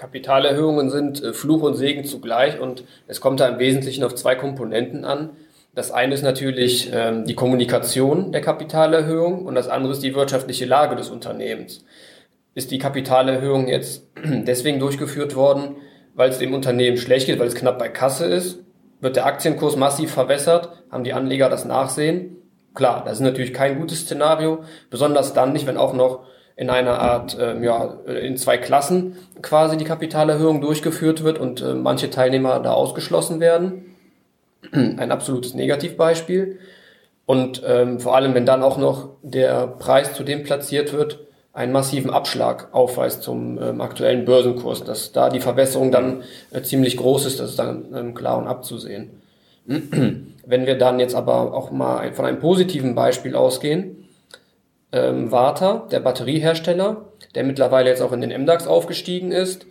Kapitalerhöhungen 0.01 0.89
sind 0.89 1.24
äh, 1.24 1.31
Fluch 1.31 1.62
und 1.62 1.75
Segen 1.75 2.05
zugleich 2.05 2.60
und 2.60 2.84
es 3.08 3.22
kommt 3.22 3.39
da 3.39 3.48
im 3.48 3.60
Wesentlichen 3.60 4.03
auf 4.03 4.15
zwei 4.15 4.34
Komponenten 4.34 5.05
an. 5.05 5.29
Das 5.75 5.91
eine 5.91 6.15
ist 6.15 6.24
natürlich 6.24 6.89
ähm, 6.91 7.25
die 7.25 7.36
Kommunikation 7.36 8.31
der 8.31 8.41
Kapitalerhöhung 8.41 9.46
und 9.46 9.53
das 9.53 9.67
andere 9.67 9.93
ist 9.93 10.01
die 10.01 10.15
wirtschaftliche 10.15 10.65
Lage 10.65 10.96
des 10.96 11.12
Unternehmens. 11.12 11.86
Ist 12.55 12.72
die 12.72 12.79
Kapitalerhöhung 12.79 13.67
jetzt 13.67 14.08
deswegen 14.25 14.79
durchgeführt 14.79 15.36
worden, 15.36 15.75
weil 16.15 16.31
es 16.31 16.39
dem 16.39 16.55
Unternehmen 16.55 16.98
schlecht 16.98 17.27
geht, 17.27 17.38
weil 17.38 17.48
es 17.48 17.55
knapp 17.55 17.77
bei 17.77 17.88
Kasse 17.88 18.25
ist? 18.25 18.58
Wird 19.01 19.17
der 19.17 19.27
Aktienkurs 19.27 19.75
massiv 19.75 20.12
verwässert? 20.12 20.70
Haben 20.89 21.03
die 21.03 21.13
Anleger 21.13 21.48
das 21.48 21.63
Nachsehen? 21.63 22.38
Klar, 22.74 23.03
das 23.05 23.17
ist 23.17 23.24
natürlich 23.24 23.53
kein 23.53 23.77
gutes 23.77 24.00
Szenario, 24.01 24.63
besonders 24.89 25.34
dann 25.34 25.53
nicht, 25.53 25.67
wenn 25.67 25.77
auch 25.77 25.93
noch 25.93 26.24
in 26.61 26.69
einer 26.69 26.99
Art, 26.99 27.35
äh, 27.39 27.59
ja, 27.65 27.85
in 28.05 28.37
zwei 28.37 28.59
Klassen 28.59 29.15
quasi 29.41 29.77
die 29.77 29.83
Kapitalerhöhung 29.83 30.61
durchgeführt 30.61 31.23
wird 31.23 31.39
und 31.39 31.59
äh, 31.59 31.73
manche 31.73 32.11
Teilnehmer 32.11 32.59
da 32.59 32.73
ausgeschlossen 32.73 33.39
werden. 33.39 33.95
Ein 34.71 35.11
absolutes 35.11 35.55
Negativbeispiel. 35.55 36.59
Und 37.25 37.63
ähm, 37.65 37.99
vor 37.99 38.15
allem, 38.15 38.35
wenn 38.35 38.45
dann 38.45 38.61
auch 38.61 38.77
noch 38.77 39.09
der 39.23 39.65
Preis, 39.65 40.13
zu 40.13 40.23
dem 40.23 40.43
platziert 40.43 40.93
wird, 40.93 41.21
einen 41.51 41.71
massiven 41.71 42.11
Abschlag 42.11 42.67
aufweist 42.75 43.23
zum 43.23 43.59
ähm, 43.59 43.81
aktuellen 43.81 44.25
Börsenkurs, 44.25 44.83
dass 44.83 45.13
da 45.13 45.29
die 45.29 45.39
Verbesserung 45.39 45.91
dann 45.91 46.21
äh, 46.51 46.61
ziemlich 46.61 46.95
groß 46.95 47.25
ist, 47.25 47.39
das 47.39 47.49
ist 47.49 47.59
dann 47.59 47.85
ähm, 47.95 48.13
klar 48.13 48.37
und 48.37 48.45
abzusehen. 48.45 49.09
Wenn 49.65 50.65
wir 50.67 50.77
dann 50.77 50.99
jetzt 50.99 51.15
aber 51.15 51.55
auch 51.55 51.71
mal 51.71 52.13
von 52.13 52.25
einem 52.25 52.39
positiven 52.39 52.93
Beispiel 52.93 53.35
ausgehen, 53.35 54.00
ähm, 54.91 55.31
Warta, 55.31 55.88
der 55.91 56.00
Batteriehersteller, 56.00 57.05
der 57.36 57.43
mittlerweile 57.43 57.89
jetzt 57.89 58.01
auch 58.01 58.12
in 58.12 58.21
den 58.21 58.41
MDAX 58.41 58.67
aufgestiegen 58.67 59.31
ist, 59.31 59.65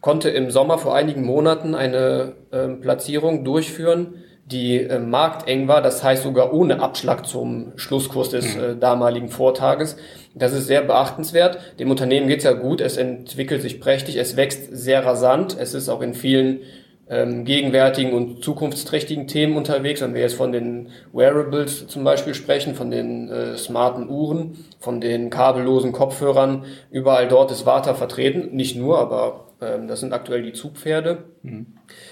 konnte 0.00 0.30
im 0.30 0.50
Sommer 0.50 0.78
vor 0.78 0.94
einigen 0.94 1.24
Monaten 1.24 1.74
eine 1.74 2.32
ähm, 2.52 2.80
Platzierung 2.80 3.44
durchführen, 3.44 4.14
die 4.46 4.78
äh, 4.78 4.98
markteng 4.98 5.68
war, 5.68 5.80
das 5.80 6.02
heißt 6.02 6.24
sogar 6.24 6.52
ohne 6.52 6.80
Abschlag 6.80 7.26
zum 7.26 7.72
Schlusskurs 7.76 8.30
des 8.30 8.56
mhm. 8.56 8.62
äh, 8.62 8.76
damaligen 8.76 9.28
Vortages. 9.28 9.96
Das 10.34 10.52
ist 10.52 10.66
sehr 10.66 10.82
beachtenswert. 10.82 11.58
Dem 11.78 11.90
Unternehmen 11.90 12.26
geht's 12.26 12.44
ja 12.44 12.52
gut, 12.52 12.80
es 12.80 12.96
entwickelt 12.96 13.62
sich 13.62 13.80
prächtig, 13.80 14.16
es 14.16 14.36
wächst 14.36 14.68
sehr 14.72 15.04
rasant, 15.06 15.56
es 15.58 15.74
ist 15.74 15.88
auch 15.88 16.02
in 16.02 16.14
vielen 16.14 16.60
ähm, 17.08 17.44
gegenwärtigen 17.44 18.12
und 18.12 18.42
zukunftsträchtigen 18.42 19.26
Themen 19.26 19.56
unterwegs. 19.56 20.00
Wenn 20.00 20.14
wir 20.14 20.20
jetzt 20.20 20.36
von 20.36 20.52
den 20.52 20.90
Wearables 21.12 21.86
zum 21.86 22.04
Beispiel 22.04 22.34
sprechen, 22.34 22.74
von 22.74 22.90
den 22.90 23.28
äh, 23.28 23.56
smarten 23.56 24.08
Uhren, 24.08 24.64
von 24.78 25.00
den 25.00 25.30
kabellosen 25.30 25.92
Kopfhörern, 25.92 26.64
überall 26.90 27.28
dort 27.28 27.50
ist 27.50 27.66
Warta 27.66 27.94
vertreten. 27.94 28.54
Nicht 28.54 28.76
nur, 28.76 28.98
aber 28.98 29.46
ähm, 29.60 29.88
das 29.88 30.00
sind 30.00 30.12
aktuell 30.12 30.42
die 30.42 30.52
Zugpferde. 30.52 31.24
Mhm. 31.42 31.66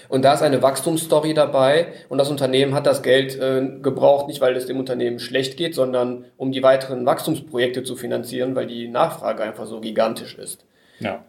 Und 0.09 0.23
da 0.25 0.33
ist 0.33 0.41
eine 0.41 0.61
Wachstumsstory 0.61 1.33
dabei 1.33 1.87
und 2.09 2.17
das 2.17 2.29
Unternehmen 2.29 2.73
hat 2.73 2.85
das 2.85 3.01
Geld 3.01 3.39
äh, 3.39 3.65
gebraucht, 3.81 4.27
nicht 4.27 4.41
weil 4.41 4.55
es 4.55 4.65
dem 4.65 4.79
Unternehmen 4.79 5.19
schlecht 5.19 5.57
geht, 5.57 5.75
sondern 5.75 6.25
um 6.37 6.51
die 6.51 6.63
weiteren 6.63 7.05
Wachstumsprojekte 7.05 7.83
zu 7.83 7.95
finanzieren, 7.95 8.55
weil 8.55 8.67
die 8.67 8.87
Nachfrage 8.87 9.43
einfach 9.43 9.65
so 9.65 9.79
gigantisch 9.79 10.37
ist. 10.37 10.65
Ja. 10.99 11.25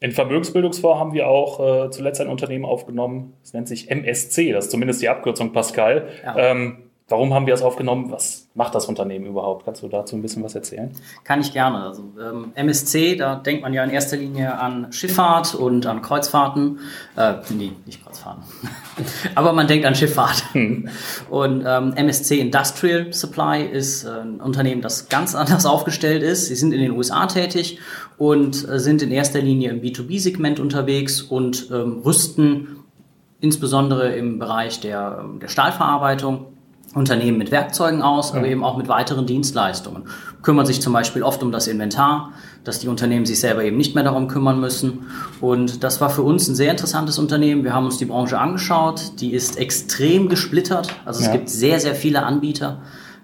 In 0.00 0.12
Vermögensbildungsfonds 0.12 1.00
haben 1.00 1.12
wir 1.14 1.26
auch 1.28 1.86
äh, 1.86 1.90
zuletzt 1.90 2.20
ein 2.20 2.28
Unternehmen 2.28 2.64
aufgenommen, 2.64 3.32
es 3.42 3.54
nennt 3.54 3.66
sich 3.66 3.90
MSC, 3.90 4.52
das 4.52 4.66
ist 4.66 4.70
zumindest 4.70 5.00
die 5.00 5.08
Abkürzung 5.08 5.52
Pascal. 5.52 6.08
Ja. 6.22 6.36
Ähm, 6.36 6.85
Warum 7.08 7.32
haben 7.32 7.46
wir 7.46 7.54
es 7.54 7.62
aufgenommen? 7.62 8.10
Was 8.10 8.48
macht 8.54 8.74
das 8.74 8.86
Unternehmen 8.86 9.26
überhaupt? 9.26 9.64
Kannst 9.64 9.80
du 9.80 9.86
dazu 9.86 10.16
ein 10.16 10.22
bisschen 10.22 10.42
was 10.42 10.56
erzählen? 10.56 10.90
Kann 11.22 11.40
ich 11.40 11.52
gerne. 11.52 11.84
Also 11.84 12.02
ähm, 12.20 12.50
MSC, 12.56 13.14
da 13.14 13.36
denkt 13.36 13.62
man 13.62 13.72
ja 13.72 13.84
in 13.84 13.90
erster 13.90 14.16
Linie 14.16 14.58
an 14.58 14.92
Schifffahrt 14.92 15.54
und 15.54 15.86
an 15.86 16.02
Kreuzfahrten. 16.02 16.80
Äh, 17.16 17.34
nee, 17.50 17.70
nicht 17.84 18.04
Kreuzfahrten. 18.04 18.42
Aber 19.36 19.52
man 19.52 19.68
denkt 19.68 19.86
an 19.86 19.94
Schifffahrt. 19.94 20.52
Hm. 20.52 20.88
Und 21.30 21.64
ähm, 21.64 21.92
MSC 21.92 22.40
Industrial 22.40 23.12
Supply 23.12 23.64
ist 23.64 24.02
äh, 24.02 24.08
ein 24.08 24.40
Unternehmen, 24.40 24.82
das 24.82 25.08
ganz 25.08 25.36
anders 25.36 25.64
aufgestellt 25.64 26.24
ist. 26.24 26.46
Sie 26.46 26.56
sind 26.56 26.72
in 26.72 26.80
den 26.80 26.90
USA 26.90 27.26
tätig 27.26 27.78
und 28.18 28.68
äh, 28.68 28.80
sind 28.80 29.00
in 29.02 29.12
erster 29.12 29.40
Linie 29.40 29.70
im 29.70 29.80
B2B-Segment 29.80 30.58
unterwegs 30.58 31.22
und 31.22 31.70
ähm, 31.70 32.00
rüsten 32.04 32.78
insbesondere 33.40 34.16
im 34.16 34.40
Bereich 34.40 34.80
der, 34.80 35.24
der 35.40 35.46
Stahlverarbeitung 35.46 36.55
Unternehmen 36.96 37.36
mit 37.36 37.50
Werkzeugen 37.50 38.00
aus, 38.00 38.32
aber 38.32 38.46
eben 38.48 38.64
auch 38.64 38.78
mit 38.78 38.88
weiteren 38.88 39.26
Dienstleistungen. 39.26 40.04
Kümmern 40.40 40.64
sich 40.64 40.80
zum 40.80 40.94
Beispiel 40.94 41.22
oft 41.22 41.42
um 41.42 41.52
das 41.52 41.66
Inventar, 41.66 42.32
dass 42.64 42.78
die 42.78 42.88
Unternehmen 42.88 43.26
sich 43.26 43.38
selber 43.38 43.62
eben 43.64 43.76
nicht 43.76 43.94
mehr 43.94 44.02
darum 44.02 44.28
kümmern 44.28 44.58
müssen. 44.58 45.06
Und 45.42 45.84
das 45.84 46.00
war 46.00 46.08
für 46.08 46.22
uns 46.22 46.48
ein 46.48 46.54
sehr 46.54 46.70
interessantes 46.70 47.18
Unternehmen. 47.18 47.64
Wir 47.64 47.74
haben 47.74 47.84
uns 47.84 47.98
die 47.98 48.06
Branche 48.06 48.38
angeschaut. 48.38 49.20
Die 49.20 49.34
ist 49.34 49.58
extrem 49.58 50.30
gesplittert. 50.30 50.88
Also 51.04 51.20
es 51.20 51.26
ja. 51.26 51.32
gibt 51.32 51.50
sehr, 51.50 51.80
sehr 51.80 51.94
viele 51.94 52.22
Anbieter. 52.22 52.80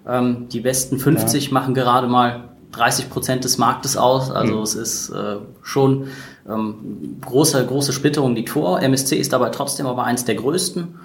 Ähm, 0.07 0.49
die 0.51 0.61
besten 0.61 0.99
50 0.99 1.47
ja. 1.47 1.53
machen 1.55 1.73
gerade 1.73 2.09
mal 2.09 2.51
30 2.73 3.09
Prozent 3.09 3.45
des 3.45 3.57
Marktes 3.57 3.97
aus. 3.97 4.31
Also 4.31 4.57
mhm. 4.57 4.63
es 4.63 4.75
ist 4.75 5.11
äh, 5.11 5.37
schon 5.63 6.09
ähm, 6.47 7.17
große, 7.25 7.65
große 7.65 7.95
Splitterung 7.95 8.35
liegt 8.35 8.51
vor. 8.51 8.83
MSC 8.83 9.17
ist 9.17 9.33
dabei 9.33 9.49
trotzdem 9.49 9.87
aber 9.87 10.05
eins 10.05 10.27
der 10.27 10.35
größten. 10.35 10.99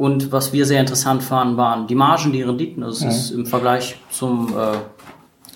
Und 0.00 0.32
was 0.32 0.54
wir 0.54 0.64
sehr 0.64 0.80
interessant 0.80 1.22
fanden, 1.22 1.58
waren 1.58 1.86
die 1.86 1.94
Margen, 1.94 2.32
die 2.32 2.40
Renditen. 2.40 2.82
Also 2.82 3.06
es 3.06 3.16
ist 3.16 3.30
im 3.32 3.44
Vergleich 3.44 3.96
zum, 4.08 4.48
äh, 4.48 4.78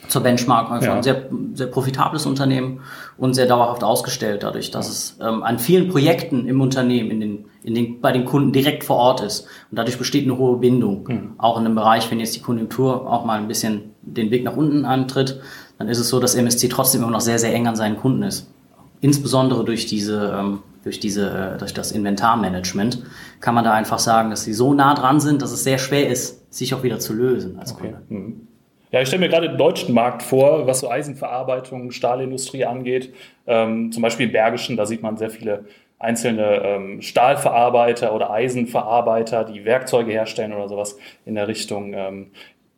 zur 0.09 0.23
Benchmark 0.23 0.71
einfach 0.71 0.89
ja. 0.89 0.95
ein 0.97 1.03
sehr, 1.03 1.31
sehr 1.55 1.69
profitables 1.69 2.27
Unternehmen 2.27 2.81
und 3.17 3.33
sehr 3.33 3.47
dauerhaft 3.47 3.83
ausgestellt, 3.83 4.43
dadurch, 4.43 4.71
dass 4.71 4.91
es 4.91 5.17
ähm, 5.19 5.43
an 5.43 5.59
vielen 5.59 5.89
Projekten 5.89 6.47
im 6.47 6.61
Unternehmen, 6.61 7.11
in 7.11 7.21
den, 7.21 7.45
in 7.63 7.75
den, 7.75 8.03
bei 8.03 8.13
den 8.13 8.27
Kunden 8.27 8.53
direkt 8.53 8.85
vor 8.85 8.97
Ort 8.97 9.23
ist. 9.23 9.47
Und 9.71 9.79
dadurch 9.79 9.97
besteht 9.97 10.25
eine 10.25 10.37
hohe 10.37 10.59
Bindung. 10.59 11.07
Mhm. 11.09 11.33
Auch 11.39 11.59
in 11.59 11.65
einem 11.65 11.75
Bereich, 11.75 12.11
wenn 12.11 12.21
jetzt 12.21 12.37
die 12.37 12.43
Konjunktur 12.43 13.11
auch 13.11 13.25
mal 13.25 13.41
ein 13.41 13.49
bisschen 13.49 13.95
den 14.03 14.31
Weg 14.31 14.45
nach 14.45 14.59
unten 14.59 14.85
antritt, 14.85 15.41
dann 15.79 15.89
ist 15.89 15.99
es 15.99 16.11
so, 16.11 16.21
dass 16.21 16.35
MSC 16.35 16.69
trotzdem 16.69 17.01
immer 17.01 17.13
noch 17.13 17.23
sehr, 17.23 17.39
sehr 17.39 17.55
eng 17.55 17.67
an 17.67 17.77
seinen 17.77 17.97
Kunden 17.97 18.23
ist. 18.23 18.53
Insbesondere 19.01 19.65
durch 19.65 19.87
diese 19.87 20.37
ähm, 20.39 20.59
durch, 20.85 21.01
diese, 21.01 21.55
äh, 21.55 21.59
durch 21.59 21.75
das 21.75 21.93
Inventarmanagement, 21.93 23.03
kann 23.41 23.55
man 23.55 23.65
da 23.65 23.73
einfach 23.73 23.99
sagen, 23.99 24.31
dass 24.31 24.45
sie 24.45 24.53
so 24.53 24.75
nah 24.75 24.95
dran 24.95 25.19
sind, 25.19 25.43
dass 25.43 25.51
es 25.51 25.65
sehr 25.65 25.79
schwer 25.79 26.09
ist, 26.09 26.53
sich 26.55 26.75
auch 26.75 26.83
wieder 26.83 26.99
zu 27.01 27.15
lösen 27.15 27.59
als 27.59 27.73
okay. 27.73 27.93
Kunde. 27.93 28.03
Mhm. 28.09 28.49
Ja, 28.93 29.01
ich 29.01 29.09
stelle 29.09 29.21
mir 29.21 29.29
gerade 29.29 29.49
den 29.49 29.59
deutschen 29.59 29.93
Markt 29.93 30.23
vor, 30.23 30.69
was 30.69 30.79
so 30.81 30.89
Eisenverarbeitung, 30.89 31.91
Stahlindustrie 31.91 32.65
angeht. 32.65 33.13
Ähm, 33.45 33.91
zum 33.91 34.03
Beispiel 34.03 34.27
im 34.27 34.33
Bergischen, 34.33 34.77
da 34.77 34.87
sieht 34.87 35.03
man 35.03 35.17
sehr 35.17 35.31
viele 35.31 35.65
einzelne 35.99 36.63
ähm, 36.63 37.03
Stahlverarbeiter 37.03 38.15
oder 38.15 38.31
Eisenverarbeiter, 38.31 39.45
die 39.45 39.65
Werkzeuge 39.65 40.13
herstellen 40.13 40.53
oder 40.53 40.69
sowas 40.69 40.97
in 41.25 41.35
der 41.35 41.49
Richtung. 41.49 41.93
Ähm, 41.93 42.27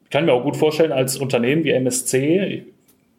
ich 0.04 0.10
kann 0.10 0.24
mir 0.24 0.32
auch 0.32 0.42
gut 0.42 0.56
vorstellen, 0.56 0.92
als 0.92 1.18
Unternehmen 1.18 1.64
wie 1.64 1.72
MSC, 1.72 2.64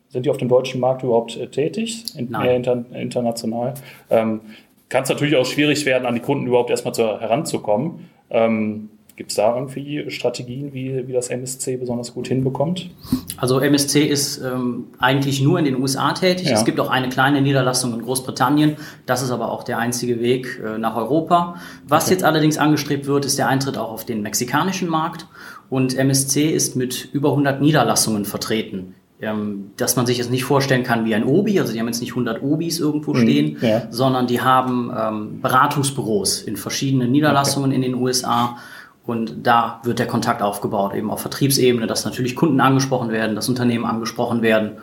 sind 0.09 0.25
die 0.25 0.29
auf 0.29 0.37
dem 0.37 0.47
deutschen 0.47 0.79
Markt 0.79 1.03
überhaupt 1.03 1.37
äh, 1.37 1.47
tätig? 1.47 2.05
In, 2.17 2.31
Nein. 2.31 2.57
Inter, 2.57 2.85
international? 2.93 3.73
Ähm, 4.09 4.41
kann 4.89 5.03
es 5.03 5.09
natürlich 5.09 5.35
auch 5.35 5.45
schwierig 5.45 5.85
werden, 5.85 6.05
an 6.05 6.15
die 6.15 6.21
Kunden 6.21 6.47
überhaupt 6.47 6.69
erstmal 6.69 6.93
zu, 6.93 7.03
heranzukommen. 7.03 8.09
Ähm, 8.29 8.89
Gibt 9.17 9.31
es 9.31 9.37
da 9.37 9.55
irgendwie 9.55 10.11
Strategien, 10.11 10.73
wie, 10.73 11.07
wie 11.07 11.11
das 11.11 11.29
MSC 11.29 11.77
besonders 11.77 12.13
gut 12.13 12.27
hinbekommt? 12.27 12.91
Also 13.37 13.59
MSC 13.59 14.03
ist 14.05 14.37
ähm, 14.37 14.89
eigentlich 14.99 15.41
nur 15.41 15.57
in 15.57 15.65
den 15.65 15.81
USA 15.81 16.13
tätig. 16.13 16.47
Ja. 16.47 16.53
Es 16.53 16.65
gibt 16.65 16.79
auch 16.79 16.91
eine 16.91 17.09
kleine 17.09 17.41
Niederlassung 17.41 17.95
in 17.95 18.03
Großbritannien. 18.03 18.77
Das 19.07 19.23
ist 19.23 19.31
aber 19.31 19.51
auch 19.51 19.63
der 19.63 19.79
einzige 19.79 20.21
Weg 20.21 20.61
äh, 20.63 20.77
nach 20.77 20.95
Europa. 20.95 21.55
Was 21.87 22.05
okay. 22.05 22.13
jetzt 22.13 22.23
allerdings 22.23 22.59
angestrebt 22.59 23.07
wird, 23.07 23.25
ist 23.25 23.39
der 23.39 23.47
Eintritt 23.47 23.79
auch 23.79 23.91
auf 23.91 24.05
den 24.05 24.21
mexikanischen 24.21 24.87
Markt. 24.87 25.25
Und 25.71 25.97
MSC 25.97 26.51
ist 26.51 26.75
mit 26.75 27.09
über 27.11 27.31
100 27.31 27.59
Niederlassungen 27.59 28.23
vertreten 28.23 28.93
ähm, 29.21 29.71
dass 29.77 29.95
man 29.95 30.05
sich 30.05 30.17
jetzt 30.17 30.29
nicht 30.29 30.43
vorstellen 30.43 30.83
kann 30.83 31.05
wie 31.05 31.15
ein 31.15 31.23
Obi, 31.23 31.59
also 31.59 31.73
die 31.73 31.79
haben 31.79 31.87
jetzt 31.87 32.01
nicht 32.01 32.11
100 32.11 32.41
Obis 32.43 32.79
irgendwo 32.79 33.13
mhm, 33.13 33.21
stehen, 33.21 33.57
ja. 33.61 33.87
sondern 33.89 34.27
die 34.27 34.41
haben 34.41 34.91
ähm, 34.95 35.41
Beratungsbüros 35.41 36.41
in 36.41 36.55
verschiedenen 36.55 37.11
Niederlassungen 37.11 37.71
okay. 37.71 37.75
in 37.75 37.81
den 37.81 37.95
USA 37.95 38.57
und 39.05 39.35
da 39.43 39.81
wird 39.83 39.99
der 39.99 40.07
Kontakt 40.07 40.41
aufgebaut, 40.41 40.93
eben 40.93 41.09
auf 41.09 41.21
Vertriebsebene, 41.21 41.87
dass 41.87 42.05
natürlich 42.05 42.35
Kunden 42.35 42.59
angesprochen 42.59 43.09
werden, 43.09 43.35
dass 43.35 43.49
Unternehmen 43.49 43.85
angesprochen 43.85 44.41
werden 44.41 44.73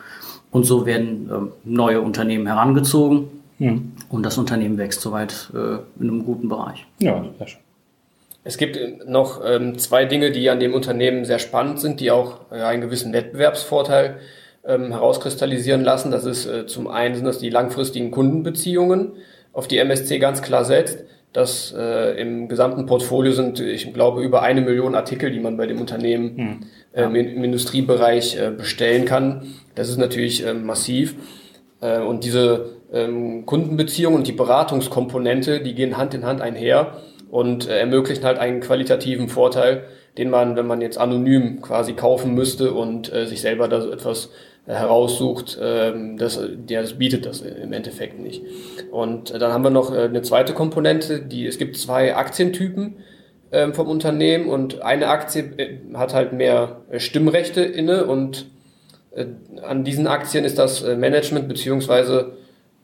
und 0.51 0.65
so 0.65 0.85
werden 0.87 1.31
ähm, 1.33 1.53
neue 1.65 2.01
Unternehmen 2.01 2.47
herangezogen 2.47 3.29
mhm. 3.59 3.93
und 4.09 4.25
das 4.25 4.37
Unternehmen 4.37 4.79
wächst 4.79 5.01
soweit 5.01 5.51
äh, 5.55 5.79
in 6.01 6.09
einem 6.09 6.25
guten 6.25 6.49
Bereich. 6.49 6.87
Ja, 6.99 7.25
sehr 7.39 7.47
schön. 7.47 7.64
Es 8.45 8.59
gibt 8.59 9.09
noch 9.09 9.41
ähm, 9.45 9.79
zwei 9.79 10.05
Dinge, 10.05 10.31
die 10.31 10.51
an 10.51 10.61
dem 10.61 10.75
Unternehmen 10.75 11.25
sehr 11.25 11.39
spannend 11.39 11.81
sind, 11.81 12.01
die 12.01 12.11
auch 12.11 12.53
äh, 12.53 12.57
einen 12.57 12.83
gewissen 12.83 13.15
Wettbewerbsvorteil 13.15 14.19
ähm, 14.67 14.93
herauskristallisieren 14.93 15.83
lassen. 15.83 16.11
Das 16.11 16.27
ist 16.27 16.45
äh, 16.47 16.67
zum 16.67 16.87
einen 16.87 17.15
sind 17.15 17.25
das 17.25 17.39
die 17.39 17.49
langfristigen 17.49 18.11
Kundenbeziehungen, 18.11 19.13
auf 19.55 19.67
die 19.67 19.79
MSC 19.79 20.19
ganz 20.19 20.43
klar 20.43 20.67
setzt. 20.67 21.05
Das 21.33 21.75
äh, 21.77 22.21
im 22.21 22.47
gesamten 22.49 22.87
Portfolio 22.87 23.33
sind, 23.33 23.59
ich 23.59 23.93
glaube, 23.93 24.23
über 24.23 24.43
eine 24.43 24.61
Million 24.61 24.95
Artikel, 24.95 25.33
die 25.33 25.41
man 25.41 25.57
bei 25.57 25.67
dem 25.67 25.81
Unternehmen 25.81 26.37
hm. 26.37 26.61
ähm, 26.95 27.15
im 27.17 27.43
Industriebereich 27.43 28.39
äh, 28.39 28.51
bestellen 28.51 29.05
kann. 29.07 29.55
Das 29.75 29.89
ist 29.89 29.97
natürlich 29.97 30.47
ähm, 30.47 30.65
massiv. 30.65 31.17
Äh, 31.81 32.01
und 32.01 32.25
diese 32.25 32.77
ähm, 32.93 33.47
Kundenbeziehungen 33.47 34.19
und 34.19 34.27
die 34.29 34.33
Beratungskomponente, 34.33 35.61
die 35.61 35.75
gehen 35.75 35.97
Hand 35.97 36.15
in 36.15 36.25
Hand 36.25 36.41
einher 36.41 36.99
und 37.35 37.69
äh, 37.69 37.81
ermöglichen 37.81 38.25
halt 38.25 38.39
einen 38.39 38.61
qualitativen 38.61 39.29
Vorteil, 39.29 39.87
den 40.17 40.31
man, 40.31 40.55
wenn 40.55 40.69
man 40.69 40.81
jetzt 40.81 40.99
anonym 40.99 41.63
quasi 41.63 41.95
kaufen 41.95 42.33
müsste 42.33 42.73
und 42.73 43.13
äh, 43.13 43.27
sich 43.27 43.41
selber 43.41 43.67
da 43.67 43.81
so 43.81 43.91
etwas 43.91 44.31
äh, 44.69 44.73
heraussucht, 44.73 45.59
ähm, 45.61 46.17
das, 46.17 46.41
ja, 46.69 46.81
das 46.81 46.93
bietet 46.93 47.27
das 47.27 47.41
im 47.41 47.73
Endeffekt 47.73 48.21
nicht. 48.21 48.45
Und 48.93 49.33
äh, 49.33 49.41
dann 49.41 49.53
haben 49.53 49.65
wir 49.65 49.71
noch 49.71 49.93
äh, 49.93 50.03
eine 50.03 50.23
zweite 50.23 50.53
Komponente, 50.53 51.23
die 51.23 51.45
es 51.45 51.59
gibt 51.59 51.77
zwei 51.77 52.15
Aktientypen 52.15 52.99
ähm, 53.51 53.75
vom 53.75 53.89
Unternehmen 53.89 54.49
und 54.49 54.83
eine 54.83 55.09
Aktie 55.09 55.81
hat 55.95 56.15
halt 56.15 56.35
mehr 56.35 56.83
Stimmrechte 56.99 57.63
inne 57.63 58.05
und 58.05 58.47
an 59.63 59.83
diesen 59.83 60.07
Aktien 60.07 60.45
ist 60.45 60.59
das 60.59 60.83
Management 60.85 61.47
beziehungsweise 61.47 62.33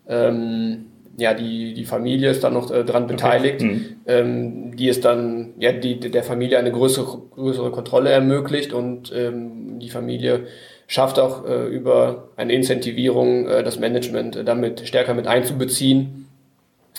ähm, 0.08 0.89
ja, 1.16 1.34
die, 1.34 1.74
die 1.74 1.84
Familie 1.84 2.30
ist 2.30 2.44
dann 2.44 2.54
noch 2.54 2.70
äh, 2.70 2.84
dran 2.84 3.06
beteiligt, 3.06 3.62
okay. 3.62 3.72
mhm. 3.72 3.96
ähm, 4.06 4.76
die 4.76 4.88
ist 4.88 5.04
dann, 5.04 5.54
ja, 5.58 5.72
die, 5.72 6.00
der 6.00 6.22
Familie 6.22 6.58
eine 6.58 6.72
größere, 6.72 7.22
größere 7.34 7.70
Kontrolle 7.70 8.10
ermöglicht 8.10 8.72
und 8.72 9.12
ähm, 9.14 9.78
die 9.78 9.90
Familie 9.90 10.46
schafft 10.86 11.18
auch 11.18 11.46
äh, 11.46 11.66
über 11.66 12.30
eine 12.36 12.52
Incentivierung 12.52 13.46
äh, 13.46 13.62
das 13.62 13.78
Management 13.78 14.36
äh, 14.36 14.44
damit 14.44 14.86
stärker 14.86 15.14
mit 15.14 15.26
einzubeziehen 15.26 16.19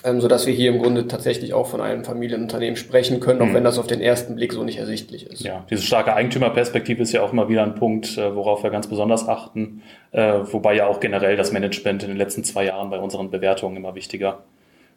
ähm, 0.04 0.22
so 0.22 0.28
dass 0.28 0.48
wir 0.48 0.54
hier 0.54 0.72
im 0.72 0.82
Grunde 0.82 1.08
tatsächlich 1.08 1.54
auch 1.54 1.68
von 1.68 1.82
einem 1.82 2.04
Familienunternehmen 2.04 2.76
sprechen 2.76 3.20
können, 3.20 3.42
auch 3.42 3.48
mhm. 3.48 3.54
wenn 3.54 3.64
das 3.64 3.78
auf 3.78 3.88
den 3.88 4.02
ersten 4.02 4.36
Blick 4.36 4.54
so 4.54 4.64
nicht 4.64 4.78
ersichtlich 4.78 5.28
ist. 5.28 5.44
Ja, 5.44 5.66
diese 5.70 5.84
starke 5.84 6.14
Eigentümerperspektive 6.14 7.02
ist 7.02 7.12
ja 7.12 7.22
auch 7.22 7.34
immer 7.34 7.50
wieder 7.50 7.64
ein 7.64 7.76
Punkt, 7.76 8.18
äh, 8.18 8.36
worauf 8.36 8.64
wir 8.64 8.70
ganz 8.70 8.88
besonders 8.88 9.28
achten, 9.28 9.84
äh, 10.12 10.40
wobei 10.44 10.76
ja 10.76 10.88
auch 10.88 11.00
generell 11.00 11.36
das 11.36 11.52
Management 11.52 12.04
in 12.04 12.10
den 12.10 12.18
letzten 12.18 12.44
zwei 12.44 12.66
Jahren 12.66 12.90
bei 12.90 13.00
unseren 13.00 13.30
Bewertungen 13.30 13.78
immer 13.78 13.96
wichtiger 13.96 14.44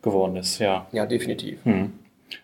geworden 0.03 0.37
ist. 0.37 0.59
Ja, 0.59 0.87
ja 0.93 1.07
definitiv. 1.07 1.65
Hm. 1.65 1.93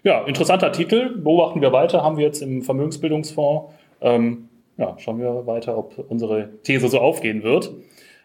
Ja, 0.02 0.24
interessanter 0.24 0.72
Titel. 0.72 1.16
Beobachten 1.16 1.60
wir 1.60 1.72
weiter, 1.72 2.02
haben 2.02 2.16
wir 2.16 2.24
jetzt 2.24 2.42
im 2.42 2.62
Vermögensbildungsfonds. 2.62 3.72
Ähm, 4.00 4.48
ja, 4.76 4.96
schauen 4.98 5.20
wir 5.20 5.46
weiter, 5.46 5.76
ob 5.76 6.04
unsere 6.08 6.50
These 6.62 6.88
so 6.88 7.00
aufgehen 7.00 7.42
wird. 7.42 7.70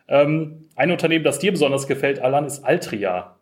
Ähm, 0.07 0.65
ein 0.75 0.91
Unternehmen, 0.91 1.23
das 1.23 1.39
dir 1.39 1.51
besonders 1.51 1.87
gefällt, 1.87 2.21
Alan, 2.21 2.45
ist 2.45 2.63
Altria 2.63 3.34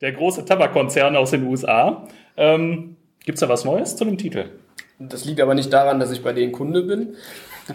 der 0.00 0.12
große 0.12 0.44
Tabakkonzern 0.44 1.16
aus 1.16 1.30
den 1.30 1.46
USA. 1.46 2.06
Ähm, 2.36 2.96
Gibt 3.24 3.36
es 3.36 3.40
da 3.40 3.48
was 3.48 3.64
Neues 3.64 3.96
zu 3.96 4.04
dem 4.04 4.18
Titel? 4.18 4.44
Das 4.98 5.24
liegt 5.24 5.40
aber 5.40 5.54
nicht 5.54 5.72
daran, 5.72 6.00
dass 6.00 6.10
ich 6.10 6.22
bei 6.22 6.32
denen 6.32 6.52
Kunde 6.52 6.82
bin, 6.82 7.16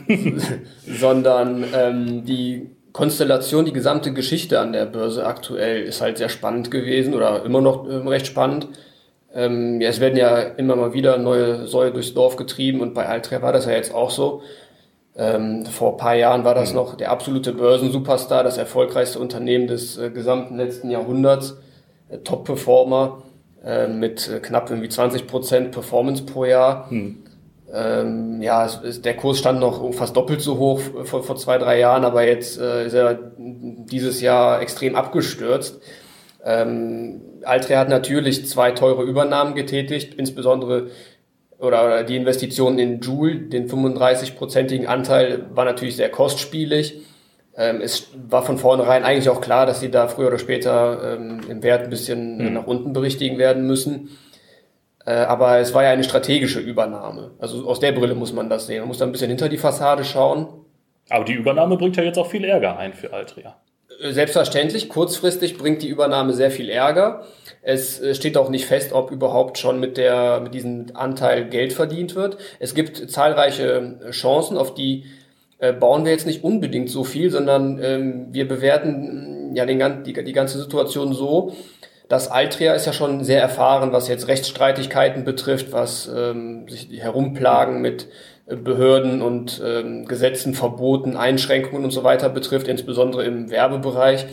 sondern 0.88 1.66
ähm, 1.76 2.26
die 2.26 2.72
Konstellation, 2.94 3.66
die 3.66 3.74
gesamte 3.74 4.14
Geschichte 4.14 4.60
an 4.60 4.74
der 4.74 4.86
Börse 4.86 5.26
aktuell 5.26 5.84
ist 5.84 6.02
halt 6.02 6.18
sehr 6.18 6.30
spannend 6.30 6.72
gewesen 6.72 7.14
oder 7.14 7.46
immer 7.46 7.62
noch 7.62 7.88
ähm, 7.90 8.08
recht 8.08 8.28
spannend. 8.28 8.68
Ähm, 9.34 9.80
ja, 9.80 9.90
es 9.90 10.00
werden 10.00 10.18
ja 10.18 10.40
immer 10.40 10.76
mal 10.76 10.94
wieder 10.94 11.18
neue 11.18 11.68
Säue 11.68 11.92
durchs 11.92 12.14
Dorf 12.14 12.36
getrieben 12.36 12.82
und 12.82 12.94
bei 12.94 13.08
Altria 13.08 13.42
war 13.42 13.54
das 13.54 13.66
ja 13.66 13.72
jetzt 13.74 13.94
auch 13.94 14.10
so. 14.10 14.42
Ähm, 15.16 15.66
vor 15.66 15.98
paar 15.98 16.16
Jahren 16.16 16.44
war 16.44 16.56
das 16.56 16.72
mhm. 16.72 16.78
noch 16.78 16.96
der 16.96 17.12
absolute 17.12 17.54
Börsensuperstar, 17.54 18.44
das 18.44 18.58
erfolgreichste 18.58 19.20
Unternehmen 19.20 19.68
des 19.68 19.98
äh, 19.98 20.10
gesamten 20.10 20.58
letzten 20.58 20.90
Jahrhunderts. 20.90 21.58
Äh, 22.12 22.20
Top-Performer 22.20 23.24
äh, 23.64 23.88
mit 23.88 24.30
äh, 24.30 24.40
knapp 24.40 24.70
irgendwie 24.70 24.90
20 24.90 25.28
Prozent 25.28 25.72
Performance 25.72 26.24
pro 26.24 26.46
Jahr. 26.46 26.90
Hm. 26.90 27.24
Ähm, 27.74 28.42
ja, 28.42 28.66
es, 28.66 29.02
der 29.02 29.16
Kurs 29.16 29.40
stand 29.40 29.62
noch 29.62 29.94
fast 29.94 30.16
doppelt 30.18 30.42
so 30.42 30.58
hoch 30.58 30.82
vor, 31.06 31.24
vor 31.24 31.38
zwei, 31.38 31.58
drei 31.58 31.80
Jahren, 31.80 32.04
aber 32.04 32.28
jetzt 32.28 32.60
äh, 32.60 32.86
ist 32.86 32.94
er 32.94 33.18
dieses 33.38 34.20
Jahr 34.20 34.62
extrem 34.62 34.96
abgestürzt. 34.96 35.82
Ähm, 36.44 37.22
Altria 37.44 37.80
hat 37.80 37.90
natürlich 37.90 38.48
zwei 38.48 38.72
teure 38.72 39.04
Übernahmen 39.04 39.56
getätigt, 39.56 40.16
insbesondere 40.16 40.90
oder 41.60 42.04
die 42.04 42.18
Investition 42.18 42.80
in 42.80 43.00
Joule, 43.00 43.36
den 43.36 43.70
35-prozentigen 43.70 44.88
Anteil, 44.88 45.46
war 45.54 45.64
natürlich 45.64 45.96
sehr 45.96 46.10
kostspielig. 46.10 47.02
Ähm, 47.62 47.80
es 47.80 48.08
war 48.28 48.44
von 48.44 48.58
vornherein 48.58 49.04
eigentlich 49.04 49.30
auch 49.30 49.40
klar, 49.40 49.68
dass 49.68 49.80
sie 49.80 49.92
da 49.92 50.08
früher 50.08 50.28
oder 50.28 50.40
später 50.40 51.16
ähm, 51.16 51.42
im 51.48 51.62
Wert 51.62 51.84
ein 51.84 51.90
bisschen 51.92 52.38
mhm. 52.38 52.54
nach 52.54 52.66
unten 52.66 52.92
berichtigen 52.92 53.38
werden 53.38 53.68
müssen. 53.68 54.10
Äh, 55.06 55.12
aber 55.12 55.60
es 55.60 55.74
war 55.74 55.84
ja 55.84 55.92
eine 55.92 56.04
strategische 56.04 56.60
Übernahme. 56.60 57.32
Also 57.38 57.68
aus 57.68 57.80
der 57.80 57.92
Brille 57.92 58.16
muss 58.16 58.34
man 58.34 58.50
das 58.50 58.66
sehen. 58.66 58.80
Man 58.80 58.88
muss 58.88 58.98
da 58.98 59.06
ein 59.06 59.12
bisschen 59.12 59.30
hinter 59.30 59.48
die 59.48 59.60
Fassade 59.60 60.04
schauen. 60.04 60.48
Aber 61.10 61.24
die 61.24 61.34
Übernahme 61.34 61.78
bringt 61.78 61.98
ja 61.98 62.04
jetzt 62.04 62.18
auch 62.18 62.30
viel 62.30 62.46
Ärger 62.46 62.78
ein 62.78 62.94
für 62.94 63.14
Altria. 63.14 63.58
Äh, 64.02 64.12
selbstverständlich, 64.12 64.90
kurzfristig 64.90 65.60
bringt 65.60 65.84
die 65.84 65.88
Übernahme 65.88 66.34
sehr 66.34 66.50
viel 66.50 66.70
Ärger. 66.70 67.26
Es 67.62 68.00
äh, 68.00 68.16
steht 68.16 68.38
auch 68.38 68.50
nicht 68.50 68.66
fest, 68.66 68.92
ob 68.92 69.12
überhaupt 69.12 69.60
schon 69.60 69.80
mit, 69.80 69.98
der, 69.98 70.40
mit 70.40 70.56
diesem 70.56 70.88
Anteil 70.96 71.48
Geld 71.48 71.74
verdient 71.74 72.16
wird. 72.16 72.38
Es 72.60 72.74
gibt 72.74 73.12
zahlreiche 73.12 74.00
Chancen, 74.10 74.58
auf 74.58 74.74
die 74.74 75.06
äh, 75.62 75.74
bauen 75.74 76.06
wir 76.06 76.12
jetzt 76.12 76.26
nicht 76.26 76.44
unbedingt 76.44 76.90
so 76.90 77.04
viel, 77.04 77.30
sondern 77.30 77.80
ähm, 77.82 78.28
wir 78.32 78.48
bewerten 78.48 79.52
mm, 79.52 79.56
ja 79.56 79.66
den, 79.66 80.04
die, 80.04 80.14
die 80.14 80.34
ganze 80.34 80.60
Situation 80.60 81.14
so, 81.14 81.54
dass 82.10 82.30
Altria 82.30 82.74
ist 82.74 82.88
ja 82.88 82.94
schon 82.94 83.24
sehr 83.24 83.42
erfahren, 83.42 83.94
was 83.94 84.08
jetzt 84.08 84.28
Rechtsstreitigkeiten 84.28 85.24
betrifft, 85.24 85.72
was 85.72 86.12
ähm, 86.14 86.68
sich 86.68 86.90
Herumplagen 87.00 87.80
mit 87.80 88.08
äh, 88.48 88.56
Behörden 88.56 89.22
und 89.22 89.62
ähm, 89.64 90.06
Gesetzen, 90.08 90.56
Verboten, 90.56 91.16
Einschränkungen 91.16 91.86
und 91.86 91.92
so 91.92 92.04
weiter 92.04 92.30
betrifft, 92.30 92.68
insbesondere 92.68 93.24
im 93.24 93.52
Werbebereich. 93.52 94.26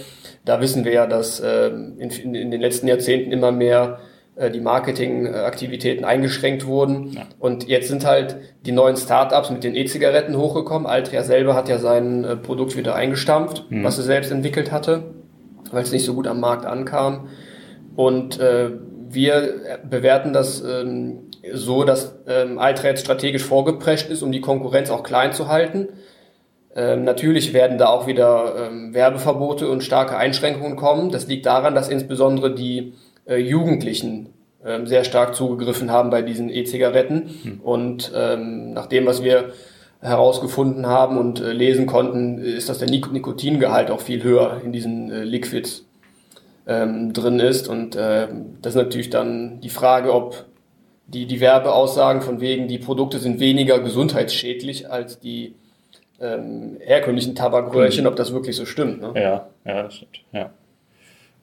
Da 0.47 0.63
wissen 0.63 0.87
wir 0.87 0.93
ja, 0.93 1.07
dass 1.07 1.43
ähm, 1.45 1.97
in, 1.99 2.35
in 2.35 2.51
den 2.51 2.61
letzten 2.63 2.89
Jahrzehnten 2.89 3.33
immer 3.33 3.53
mehr 3.53 3.99
die 4.39 4.61
Marketingaktivitäten 4.61 6.05
eingeschränkt 6.05 6.67
wurden. 6.67 7.13
Ja. 7.13 7.23
Und 7.39 7.67
jetzt 7.67 7.89
sind 7.89 8.07
halt 8.07 8.37
die 8.65 8.73
neuen 8.73 8.97
Startups 8.97 9.51
mit 9.51 9.65
den 9.65 9.75
E-Zigaretten 9.75 10.37
hochgekommen. 10.37 10.87
Altria 10.87 11.25
selber 11.25 11.55
hat 11.55 11.69
ja 11.69 11.79
sein 11.79 12.25
äh, 12.25 12.37
Produkt 12.37 12.77
wieder 12.77 12.95
eingestampft, 12.95 13.65
mhm. 13.69 13.83
was 13.83 13.99
er 13.99 14.05
selbst 14.05 14.31
entwickelt 14.31 14.71
hatte, 14.71 15.15
weil 15.73 15.83
es 15.83 15.93
nicht 15.93 16.05
so 16.05 16.15
gut 16.15 16.29
am 16.29 16.41
Markt 16.41 16.67
ankam. 16.67 17.29
Und 17.97 18.39
äh, 18.39 18.71
wir 19.09 19.81
bewerten 19.89 20.33
das 20.33 20.63
ähm, 20.63 21.31
so, 21.53 21.85
dass 21.85 22.17
ähm, 22.29 22.59
Altria 22.59 22.91
jetzt 22.91 23.01
strategisch 23.01 23.45
vorgeprescht 23.45 24.11
ist, 24.11 24.23
um 24.23 24.33
die 24.33 24.41
Konkurrenz 24.41 24.91
auch 24.91 25.03
klein 25.03 25.33
zu 25.33 25.49
halten. 25.49 25.89
Ähm, 26.77 27.03
natürlich 27.03 27.53
werden 27.55 27.79
da 27.79 27.89
auch 27.89 28.07
wieder 28.07 28.69
ähm, 28.69 28.95
Werbeverbote 28.95 29.69
und 29.69 29.83
starke 29.83 30.17
Einschränkungen 30.17 30.77
kommen. 30.77 31.11
Das 31.11 31.27
liegt 31.27 31.47
daran, 31.47 31.75
dass 31.75 31.89
insbesondere 31.89 32.55
die 32.55 32.93
äh, 33.29 33.37
Jugendlichen 33.37 34.33
ähm, 34.65 34.87
sehr 34.87 35.05
stark 35.05 35.35
zugegriffen 35.35 35.91
haben 35.91 36.11
bei 36.11 36.23
diesen 36.23 36.51
E-Zigaretten. 36.51 37.31
Hm. 37.43 37.61
Und 37.61 38.13
ähm, 38.15 38.73
nach 38.73 38.87
dem, 38.87 39.07
was 39.07 39.23
wir 39.23 39.53
herausgefunden 40.01 40.87
haben 40.87 41.19
und 41.19 41.41
äh, 41.41 41.53
lesen 41.53 41.87
konnten, 41.87 42.39
ist, 42.39 42.69
dass 42.69 42.79
der 42.79 42.89
Nik 42.89 43.13
Nikotingehalt 43.13 43.91
auch 43.91 44.01
viel 44.01 44.23
höher 44.23 44.61
in 44.65 44.73
diesen 44.73 45.11
äh, 45.11 45.25
Liquids 45.25 45.87
ähm, 46.67 47.13
drin 47.13 47.41
ist. 47.41 47.69
Und 47.69 47.97
äh, 47.97 48.29
das 48.63 48.75
ist 48.75 48.83
natürlich 48.83 49.11
dann 49.11 49.61
die 49.61 49.71
Frage, 49.71 50.13
ob 50.13 50.45
die, 51.07 51.27
die 51.27 51.41
Werbeaussagen 51.41 52.23
von 52.23 52.41
wegen, 52.41 52.69
die 52.69 52.79
Produkte 52.79 53.19
sind 53.19 53.41
weniger 53.41 53.81
gesundheitsschädlich 53.81 54.91
als 54.91 55.19
die 55.19 55.55
ähm, 56.21 56.77
herkömmlichen 56.81 57.35
Tabakröhrchen, 57.35 58.05
mhm. 58.05 58.09
ob 58.09 58.17
das 58.17 58.33
wirklich 58.33 58.57
so 58.57 58.67
stimmt. 58.67 59.01
Ne? 59.01 59.13
Ja, 59.15 59.49
ja, 59.65 59.83
das 59.85 59.95
stimmt. 59.95 60.21
Ja. 60.33 60.51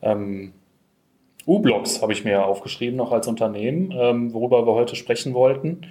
Ähm, 0.02 0.52
U-Blocks 1.46 2.02
habe 2.02 2.12
ich 2.12 2.24
mir 2.24 2.44
aufgeschrieben, 2.44 2.96
noch 2.96 3.12
als 3.12 3.28
Unternehmen, 3.28 3.92
ähm, 3.96 4.32
worüber 4.32 4.66
wir 4.66 4.74
heute 4.74 4.96
sprechen 4.96 5.32
wollten. 5.34 5.82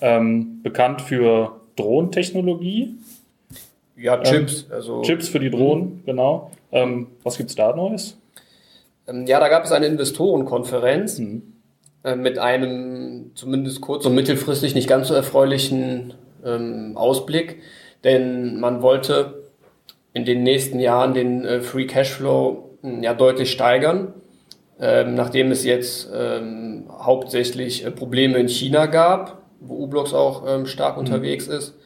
Ähm, 0.00 0.62
bekannt 0.62 1.02
für 1.02 1.60
Drohnentechnologie. 1.76 2.96
Ja, 3.96 4.16
ähm, 4.16 4.24
Chips. 4.24 4.62
Ähm, 4.62 4.72
also 4.72 5.02
Chips 5.02 5.28
für 5.28 5.38
die 5.38 5.50
Drohnen, 5.50 6.02
genau. 6.06 6.50
Ähm, 6.72 7.08
was 7.22 7.36
gibt 7.36 7.50
es 7.50 7.56
da 7.56 7.74
Neues? 7.76 8.18
Ähm, 9.06 9.26
ja, 9.26 9.38
da 9.38 9.48
gab 9.48 9.64
es 9.64 9.72
eine 9.72 9.86
Investorenkonferenz 9.86 11.18
mhm. 11.18 11.42
äh, 12.04 12.16
mit 12.16 12.38
einem 12.38 13.32
zumindest 13.34 13.82
kurz- 13.82 14.06
und 14.06 14.14
mittelfristig 14.14 14.74
nicht 14.74 14.88
ganz 14.88 15.08
so 15.08 15.14
erfreulichen 15.14 16.14
Ausblick, 16.96 17.60
denn 18.02 18.58
man 18.58 18.82
wollte 18.82 19.44
in 20.12 20.24
den 20.24 20.42
nächsten 20.42 20.80
Jahren 20.80 21.14
den 21.14 21.44
äh, 21.44 21.60
Free 21.60 21.86
Cashflow 21.86 22.70
ja 23.00 23.14
deutlich 23.14 23.52
steigern 23.52 24.12
ähm, 24.82 25.14
nachdem 25.14 25.52
es 25.52 25.64
jetzt 25.64 26.10
ähm, 26.12 26.86
hauptsächlich 26.90 27.86
äh, 27.86 27.92
Probleme 27.92 28.38
in 28.38 28.48
China 28.48 28.86
gab, 28.86 29.42
wo 29.60 29.84
U-Blocks 29.84 30.12
auch 30.12 30.44
ähm, 30.46 30.66
stark 30.66 30.96
mhm. 30.96 31.00
unterwegs 31.00 31.46
ist. 31.46 31.78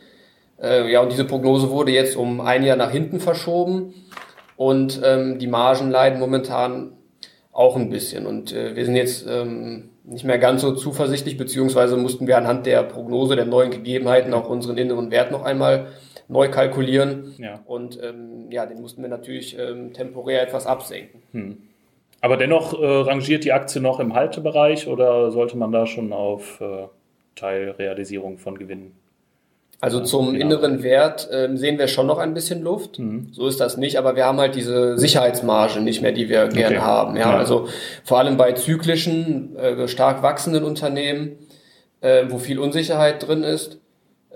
Äh, 0.61 0.90
ja, 0.90 1.02
und 1.02 1.12
diese 1.12 1.26
Prognose 1.26 1.70
wurde 1.70 1.92
jetzt 1.92 2.16
um 2.16 2.40
ein 2.40 2.64
Jahr 2.64 2.78
nach 2.78 2.90
hinten 2.90 3.20
verschoben 3.20 3.92
und 4.56 5.02
ähm, 5.04 5.38
die 5.38 5.46
Margen 5.46 5.90
leiden 5.90 6.18
momentan 6.18 6.92
auch 7.52 7.76
ein 7.76 7.90
bisschen. 7.90 8.26
Und 8.26 8.54
äh, 8.54 8.74
wir 8.74 8.87
sind 8.87 8.96
jetzt 8.96 9.26
ähm, 9.28 9.90
nicht 10.04 10.24
mehr 10.24 10.38
ganz 10.38 10.62
so 10.62 10.74
zuversichtlich, 10.74 11.37
beziehungsweise 11.37 11.98
mussten 11.98 12.26
wir 12.26 12.38
anhand 12.38 12.64
der 12.64 12.82
Prognose 12.82 13.37
der 13.37 13.44
neuen 13.44 13.72
Gegebenheiten 13.72 14.32
auch 14.32 14.48
unseren 14.48 14.78
inneren 14.78 15.11
Wert 15.11 15.32
noch 15.32 15.44
einmal 15.44 15.88
neu 16.28 16.48
kalkulieren. 16.48 17.35
Ja. 17.37 17.61
Und 17.66 18.00
ähm, 18.02 18.50
ja, 18.50 18.64
den 18.64 18.80
mussten 18.80 19.02
wir 19.02 19.11
natürlich 19.11 19.59
ähm, 19.59 19.92
temporär 19.92 20.42
etwas 20.42 20.66
absenken. 20.66 21.22
Hm. 21.32 21.59
Aber 22.26 22.36
dennoch 22.36 22.72
äh, 22.72 22.84
rangiert 22.84 23.44
die 23.44 23.52
Aktie 23.52 23.80
noch 23.80 24.00
im 24.00 24.14
Haltebereich 24.14 24.88
oder 24.88 25.30
sollte 25.30 25.56
man 25.56 25.70
da 25.70 25.86
schon 25.86 26.12
auf 26.12 26.60
äh, 26.60 26.88
Teilrealisierung 27.36 28.38
von 28.38 28.58
Gewinnen? 28.58 28.96
Also 29.80 30.00
zum 30.00 30.32
genau. 30.32 30.44
inneren 30.44 30.82
Wert 30.82 31.30
äh, 31.30 31.56
sehen 31.56 31.78
wir 31.78 31.86
schon 31.86 32.08
noch 32.08 32.18
ein 32.18 32.34
bisschen 32.34 32.62
Luft. 32.62 32.98
Mhm. 32.98 33.28
So 33.30 33.46
ist 33.46 33.60
das 33.60 33.76
nicht, 33.76 33.96
aber 33.96 34.16
wir 34.16 34.24
haben 34.24 34.40
halt 34.40 34.56
diese 34.56 34.98
Sicherheitsmarge 34.98 35.80
nicht 35.80 36.02
mehr, 36.02 36.10
die 36.10 36.28
wir 36.28 36.48
gerne 36.48 36.82
haben. 36.82 37.14
Ja, 37.14 37.30
ja, 37.30 37.36
also 37.36 37.68
vor 38.02 38.18
allem 38.18 38.36
bei 38.36 38.54
zyklischen, 38.54 39.54
äh, 39.54 39.86
stark 39.86 40.24
wachsenden 40.24 40.64
Unternehmen, 40.64 41.38
äh, 42.00 42.24
wo 42.28 42.38
viel 42.38 42.58
Unsicherheit 42.58 43.24
drin 43.24 43.44
ist, 43.44 43.78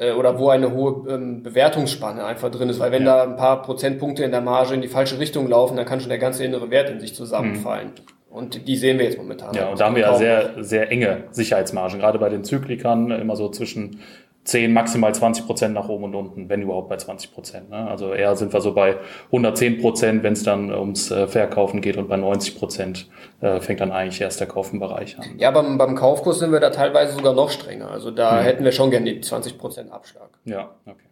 äh, 0.00 0.12
oder 0.12 0.38
wo 0.38 0.48
eine 0.48 0.72
hohe 0.72 1.08
ähm, 1.08 1.42
Bewertungsspanne 1.42 2.24
einfach 2.24 2.50
drin 2.50 2.70
ist, 2.70 2.80
weil 2.80 2.90
wenn 2.90 3.04
ja. 3.04 3.18
da 3.18 3.22
ein 3.22 3.36
paar 3.36 3.62
Prozentpunkte 3.62 4.24
in 4.24 4.30
der 4.30 4.40
Marge 4.40 4.74
in 4.74 4.80
die 4.80 4.88
falsche 4.88 5.18
Richtung 5.18 5.46
laufen, 5.46 5.76
dann 5.76 5.84
kann 5.84 6.00
schon 6.00 6.08
der 6.08 6.18
ganze 6.18 6.42
innere 6.42 6.70
Wert 6.70 6.88
in 6.88 7.00
sich 7.00 7.14
zusammenfallen. 7.14 7.88
Mhm. 7.88 8.34
Und 8.34 8.66
die 8.66 8.76
sehen 8.76 8.98
wir 8.98 9.04
jetzt 9.04 9.18
momentan. 9.18 9.54
Ja, 9.54 9.68
und 9.68 9.80
da 9.80 9.86
haben 9.86 9.96
wir 9.96 10.02
ja 10.02 10.14
sehr, 10.14 10.54
sehr 10.60 10.90
enge 10.90 11.24
Sicherheitsmargen, 11.32 11.98
gerade 11.98 12.18
bei 12.18 12.28
den 12.28 12.44
Zyklikern 12.44 13.10
immer 13.10 13.36
so 13.36 13.50
zwischen 13.50 14.00
10, 14.44 14.72
maximal 14.72 15.14
20 15.14 15.46
Prozent 15.46 15.74
nach 15.74 15.88
oben 15.88 16.04
und 16.04 16.14
unten, 16.14 16.48
wenn 16.48 16.62
überhaupt 16.62 16.88
bei 16.88 16.96
20 16.96 17.32
Prozent. 17.32 17.70
Ne? 17.70 17.88
Also 17.88 18.14
eher 18.14 18.34
sind 18.36 18.52
wir 18.52 18.60
so 18.60 18.72
bei 18.72 18.96
110 19.26 19.80
Prozent, 19.80 20.22
wenn 20.22 20.32
es 20.32 20.42
dann 20.42 20.72
ums 20.72 21.10
äh, 21.10 21.26
Verkaufen 21.26 21.82
geht 21.82 21.98
und 21.98 22.08
bei 22.08 22.16
90 22.16 22.58
Prozent 22.58 23.08
äh, 23.40 23.60
fängt 23.60 23.80
dann 23.80 23.92
eigentlich 23.92 24.20
erst 24.20 24.40
der 24.40 24.46
Kaufenbereich 24.46 25.18
an. 25.18 25.26
Ja, 25.38 25.50
beim, 25.50 25.76
beim 25.76 25.94
Kaufkurs 25.94 26.38
sind 26.38 26.52
wir 26.52 26.60
da 26.60 26.70
teilweise 26.70 27.12
sogar 27.12 27.34
noch 27.34 27.50
strenger. 27.50 27.90
Also 27.90 28.10
da 28.10 28.38
ja. 28.38 28.42
hätten 28.42 28.64
wir 28.64 28.72
schon 28.72 28.90
gerne 28.90 29.12
die 29.12 29.20
20 29.20 29.58
Prozent 29.58 29.92
Abschlag. 29.92 30.30
Ja, 30.44 30.70
okay. 30.86 31.04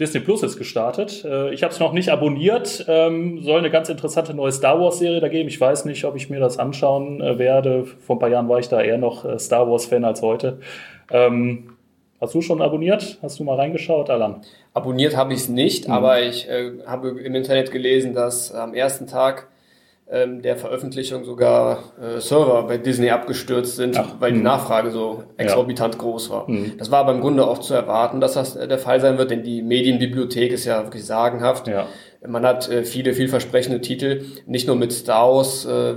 Disney 0.00 0.20
Plus 0.20 0.42
ist 0.42 0.58
gestartet. 0.58 1.24
Äh, 1.24 1.52
ich 1.52 1.62
habe 1.62 1.72
es 1.72 1.80
noch 1.80 1.92
nicht 1.92 2.10
abonniert. 2.10 2.84
Ähm, 2.88 3.42
soll 3.42 3.58
eine 3.58 3.70
ganz 3.70 3.88
interessante 3.88 4.34
neue 4.34 4.52
Star 4.52 4.80
Wars 4.80 4.98
Serie 4.98 5.20
da 5.20 5.28
geben. 5.28 5.48
Ich 5.48 5.60
weiß 5.60 5.84
nicht, 5.84 6.04
ob 6.04 6.16
ich 6.16 6.28
mir 6.28 6.40
das 6.40 6.58
anschauen 6.58 7.20
äh, 7.20 7.38
werde. 7.38 7.84
Vor 7.84 8.16
ein 8.16 8.18
paar 8.18 8.28
Jahren 8.30 8.48
war 8.48 8.58
ich 8.58 8.68
da 8.68 8.80
eher 8.80 8.98
noch 8.98 9.38
Star 9.38 9.70
Wars 9.70 9.86
Fan 9.86 10.04
als 10.04 10.22
heute. 10.22 10.60
Ähm, 11.10 11.76
hast 12.20 12.34
du 12.34 12.40
schon 12.40 12.62
abonniert? 12.62 13.18
Hast 13.22 13.38
du 13.38 13.44
mal 13.44 13.56
reingeschaut, 13.56 14.10
Alan? 14.10 14.42
Abonniert 14.74 15.16
habe 15.16 15.32
ich 15.32 15.40
es 15.40 15.48
nicht, 15.48 15.88
mhm. 15.88 15.94
aber 15.94 16.22
ich 16.22 16.48
äh, 16.48 16.72
habe 16.86 17.08
im 17.10 17.34
Internet 17.34 17.70
gelesen, 17.70 18.14
dass 18.14 18.52
am 18.52 18.74
ersten 18.74 19.06
Tag 19.06 19.48
ähm, 20.08 20.40
der 20.40 20.56
Veröffentlichung 20.56 21.24
sogar 21.24 21.82
äh, 22.00 22.20
Server 22.20 22.62
bei 22.62 22.78
Disney 22.78 23.10
abgestürzt 23.10 23.76
sind, 23.76 23.98
Ach, 23.98 24.14
weil 24.20 24.32
die 24.32 24.38
mhm. 24.38 24.44
Nachfrage 24.44 24.90
so 24.92 25.24
exorbitant 25.36 25.94
ja. 25.94 26.00
groß 26.00 26.30
war. 26.30 26.48
Mhm. 26.48 26.74
Das 26.78 26.90
war 26.92 27.00
aber 27.00 27.12
im 27.12 27.20
Grunde 27.20 27.44
auch 27.44 27.58
zu 27.58 27.74
erwarten, 27.74 28.20
dass 28.20 28.34
das 28.34 28.54
äh, 28.54 28.68
der 28.68 28.78
Fall 28.78 29.00
sein 29.00 29.18
wird, 29.18 29.32
denn 29.32 29.42
die 29.42 29.62
Medienbibliothek 29.62 30.52
ist 30.52 30.64
ja 30.64 30.84
wirklich 30.84 31.04
sagenhaft. 31.04 31.66
Ja. 31.66 31.86
Man 32.24 32.46
hat 32.46 32.68
äh, 32.70 32.84
viele 32.84 33.14
vielversprechende 33.14 33.80
Titel, 33.80 34.24
nicht 34.46 34.68
nur 34.68 34.76
mit 34.76 34.92
Star 34.92 35.34
Wars, 35.34 35.64
äh, 35.64 35.94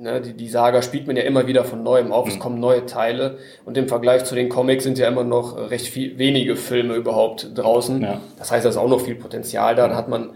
Ne, 0.00 0.22
die, 0.22 0.32
die 0.32 0.48
Saga 0.48 0.80
spielt 0.80 1.06
man 1.06 1.16
ja 1.16 1.24
immer 1.24 1.46
wieder 1.46 1.62
von 1.62 1.82
neuem 1.82 2.10
auf, 2.10 2.24
mhm. 2.24 2.32
es 2.32 2.38
kommen 2.38 2.58
neue 2.58 2.86
Teile 2.86 3.36
und 3.66 3.76
im 3.76 3.86
Vergleich 3.86 4.24
zu 4.24 4.34
den 4.34 4.48
Comics 4.48 4.84
sind 4.84 4.96
ja 4.96 5.06
immer 5.06 5.24
noch 5.24 5.68
recht 5.68 5.88
viel, 5.88 6.16
wenige 6.16 6.56
Filme 6.56 6.94
überhaupt 6.94 7.50
draußen. 7.54 8.00
Ja. 8.00 8.18
Das 8.38 8.50
heißt, 8.50 8.64
da 8.64 8.70
ist 8.70 8.78
auch 8.78 8.88
noch 8.88 9.02
viel 9.02 9.16
Potenzial 9.16 9.74
da. 9.74 9.88
Dann 9.88 9.98
hat 9.98 10.08
man 10.08 10.30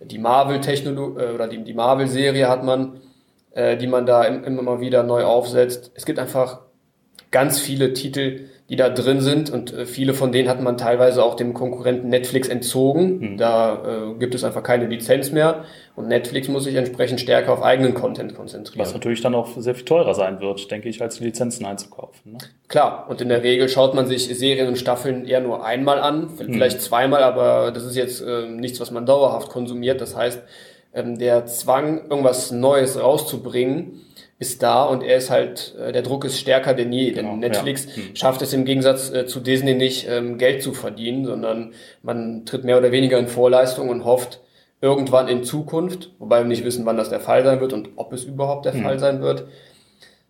die 0.00 0.18
Marvel-Technologie 0.18 1.18
äh, 1.18 1.32
oder 1.32 1.48
die, 1.48 1.64
die 1.64 1.72
Marvel-Serie 1.72 2.46
hat 2.46 2.62
man, 2.62 3.00
äh, 3.52 3.78
die 3.78 3.86
man 3.86 4.04
da 4.04 4.22
immer 4.22 4.60
mal 4.60 4.80
wieder 4.80 5.02
neu 5.02 5.24
aufsetzt. 5.24 5.92
Es 5.94 6.04
gibt 6.04 6.18
einfach 6.18 6.60
ganz 7.30 7.58
viele 7.58 7.94
Titel, 7.94 8.50
die 8.68 8.74
da 8.74 8.88
drin 8.88 9.20
sind 9.20 9.48
und 9.50 9.72
äh, 9.72 9.86
viele 9.86 10.12
von 10.12 10.32
denen 10.32 10.48
hat 10.48 10.60
man 10.60 10.76
teilweise 10.76 11.22
auch 11.22 11.34
dem 11.34 11.54
Konkurrenten 11.54 12.08
Netflix 12.08 12.48
entzogen. 12.48 13.18
Mhm. 13.18 13.36
Da 13.36 14.10
äh, 14.14 14.18
gibt 14.18 14.34
es 14.34 14.42
einfach 14.42 14.64
keine 14.64 14.86
Lizenz 14.86 15.30
mehr 15.30 15.64
und 15.94 16.08
Netflix 16.08 16.48
muss 16.48 16.64
sich 16.64 16.74
entsprechend 16.74 17.20
stärker 17.20 17.52
auf 17.52 17.62
eigenen 17.62 17.94
Content 17.94 18.34
konzentrieren. 18.34 18.84
Was 18.84 18.92
natürlich 18.92 19.20
dann 19.20 19.36
auch 19.36 19.56
sehr 19.56 19.76
viel 19.76 19.84
teurer 19.84 20.14
sein 20.14 20.40
wird, 20.40 20.68
denke 20.70 20.88
ich, 20.88 21.00
als 21.00 21.18
die 21.18 21.24
Lizenzen 21.24 21.64
einzukaufen. 21.64 22.32
Ne? 22.32 22.38
Klar, 22.66 23.06
und 23.08 23.20
in 23.20 23.28
der 23.28 23.44
Regel 23.44 23.68
schaut 23.68 23.94
man 23.94 24.06
sich 24.06 24.26
Serien 24.36 24.66
und 24.66 24.78
Staffeln 24.78 25.26
eher 25.26 25.40
nur 25.40 25.64
einmal 25.64 26.00
an, 26.00 26.30
vielleicht 26.36 26.78
mhm. 26.78 26.82
zweimal, 26.82 27.22
aber 27.22 27.70
das 27.70 27.84
ist 27.84 27.94
jetzt 27.94 28.20
äh, 28.20 28.48
nichts, 28.48 28.80
was 28.80 28.90
man 28.90 29.06
dauerhaft 29.06 29.48
konsumiert. 29.48 30.00
Das 30.00 30.16
heißt, 30.16 30.42
ähm, 30.92 31.18
der 31.18 31.46
Zwang, 31.46 32.10
irgendwas 32.10 32.50
Neues 32.50 33.00
rauszubringen, 33.00 34.00
ist 34.38 34.62
da 34.62 34.84
und 34.84 35.02
er 35.02 35.16
ist 35.16 35.30
halt, 35.30 35.74
äh, 35.78 35.92
der 35.92 36.02
Druck 36.02 36.24
ist 36.24 36.38
stärker 36.38 36.74
denn 36.74 36.92
je. 36.92 37.12
Genau, 37.12 37.30
denn 37.30 37.40
Netflix 37.40 37.86
ja. 37.86 38.02
hm. 38.02 38.16
schafft 38.16 38.42
es 38.42 38.52
im 38.52 38.64
Gegensatz 38.64 39.10
äh, 39.10 39.26
zu 39.26 39.40
Disney 39.40 39.74
nicht, 39.74 40.06
ähm, 40.08 40.36
Geld 40.38 40.62
zu 40.62 40.72
verdienen, 40.72 41.24
sondern 41.24 41.72
man 42.02 42.44
tritt 42.44 42.64
mehr 42.64 42.78
oder 42.78 42.92
weniger 42.92 43.18
in 43.18 43.28
Vorleistung 43.28 43.88
und 43.88 44.04
hofft, 44.04 44.40
irgendwann 44.82 45.28
in 45.28 45.42
Zukunft, 45.42 46.12
wobei 46.18 46.40
wir 46.40 46.46
nicht 46.46 46.64
wissen, 46.64 46.84
wann 46.84 46.98
das 46.98 47.08
der 47.08 47.20
Fall 47.20 47.44
sein 47.44 47.60
wird 47.60 47.72
und 47.72 47.90
ob 47.96 48.12
es 48.12 48.24
überhaupt 48.24 48.66
der 48.66 48.74
hm. 48.74 48.82
Fall 48.82 48.98
sein 48.98 49.22
wird, 49.22 49.46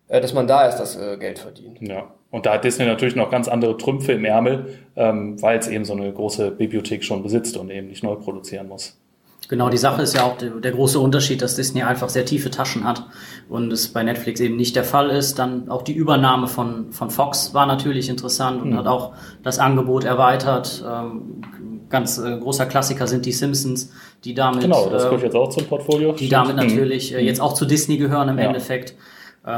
äh, 0.07 0.21
dass 0.21 0.33
man 0.33 0.47
da 0.47 0.63
erst 0.63 0.79
das 0.79 0.95
äh, 0.95 1.17
Geld 1.17 1.39
verdient. 1.39 1.79
Ja. 1.81 2.13
Und 2.29 2.45
da 2.45 2.53
hat 2.53 2.63
Disney 2.63 2.85
natürlich 2.85 3.15
noch 3.15 3.31
ganz 3.31 3.47
andere 3.47 3.77
Trümpfe 3.77 4.13
im 4.13 4.25
Ärmel, 4.25 4.77
ähm, 4.95 5.41
weil 5.41 5.59
es 5.59 5.67
eben 5.67 5.85
so 5.85 5.93
eine 5.93 6.11
große 6.11 6.51
Bibliothek 6.51 7.03
schon 7.03 7.23
besitzt 7.23 7.55
und 7.57 7.69
eben 7.69 7.87
nicht 7.87 8.03
neu 8.03 8.15
produzieren 8.15 8.67
muss. 8.67 8.99
Genau, 9.49 9.69
die 9.69 9.77
Sache 9.77 10.01
ist 10.01 10.13
ja 10.13 10.23
auch 10.23 10.37
der, 10.37 10.71
große 10.71 10.99
Unterschied, 10.99 11.41
dass 11.41 11.55
Disney 11.55 11.81
einfach 11.81 12.09
sehr 12.09 12.25
tiefe 12.25 12.51
Taschen 12.51 12.83
hat 12.83 13.05
und 13.47 13.71
es 13.71 13.87
bei 13.87 14.03
Netflix 14.03 14.41
eben 14.41 14.57
nicht 14.57 14.75
der 14.75 14.83
Fall 14.83 15.09
ist. 15.09 15.39
Dann 15.39 15.69
auch 15.69 15.83
die 15.83 15.93
Übernahme 15.93 16.47
von, 16.47 16.91
von 16.91 17.09
Fox 17.09 17.53
war 17.53 17.65
natürlich 17.65 18.09
interessant 18.09 18.61
und 18.61 18.71
mhm. 18.71 18.77
hat 18.77 18.87
auch 18.87 19.13
das 19.43 19.57
Angebot 19.57 20.03
erweitert. 20.03 20.83
Ähm, 20.85 21.41
ganz 21.89 22.17
äh, 22.17 22.37
großer 22.37 22.65
Klassiker 22.65 23.07
sind 23.07 23.25
die 23.25 23.31
Simpsons, 23.31 23.93
die 24.25 24.33
damit. 24.33 24.63
Genau, 24.63 24.89
das 24.89 25.03
gehört 25.03 25.21
äh, 25.21 25.25
jetzt 25.27 25.35
auch 25.35 25.49
zum 25.49 25.63
Portfolio. 25.65 26.11
Die 26.11 26.27
damit 26.27 26.57
mhm. 26.57 26.63
natürlich 26.63 27.15
äh, 27.15 27.21
jetzt 27.21 27.39
auch 27.39 27.53
zu 27.53 27.63
Disney 27.63 27.95
gehören 27.95 28.27
im 28.27 28.39
ja. 28.39 28.45
Endeffekt 28.45 28.91
ähm, 28.91 28.97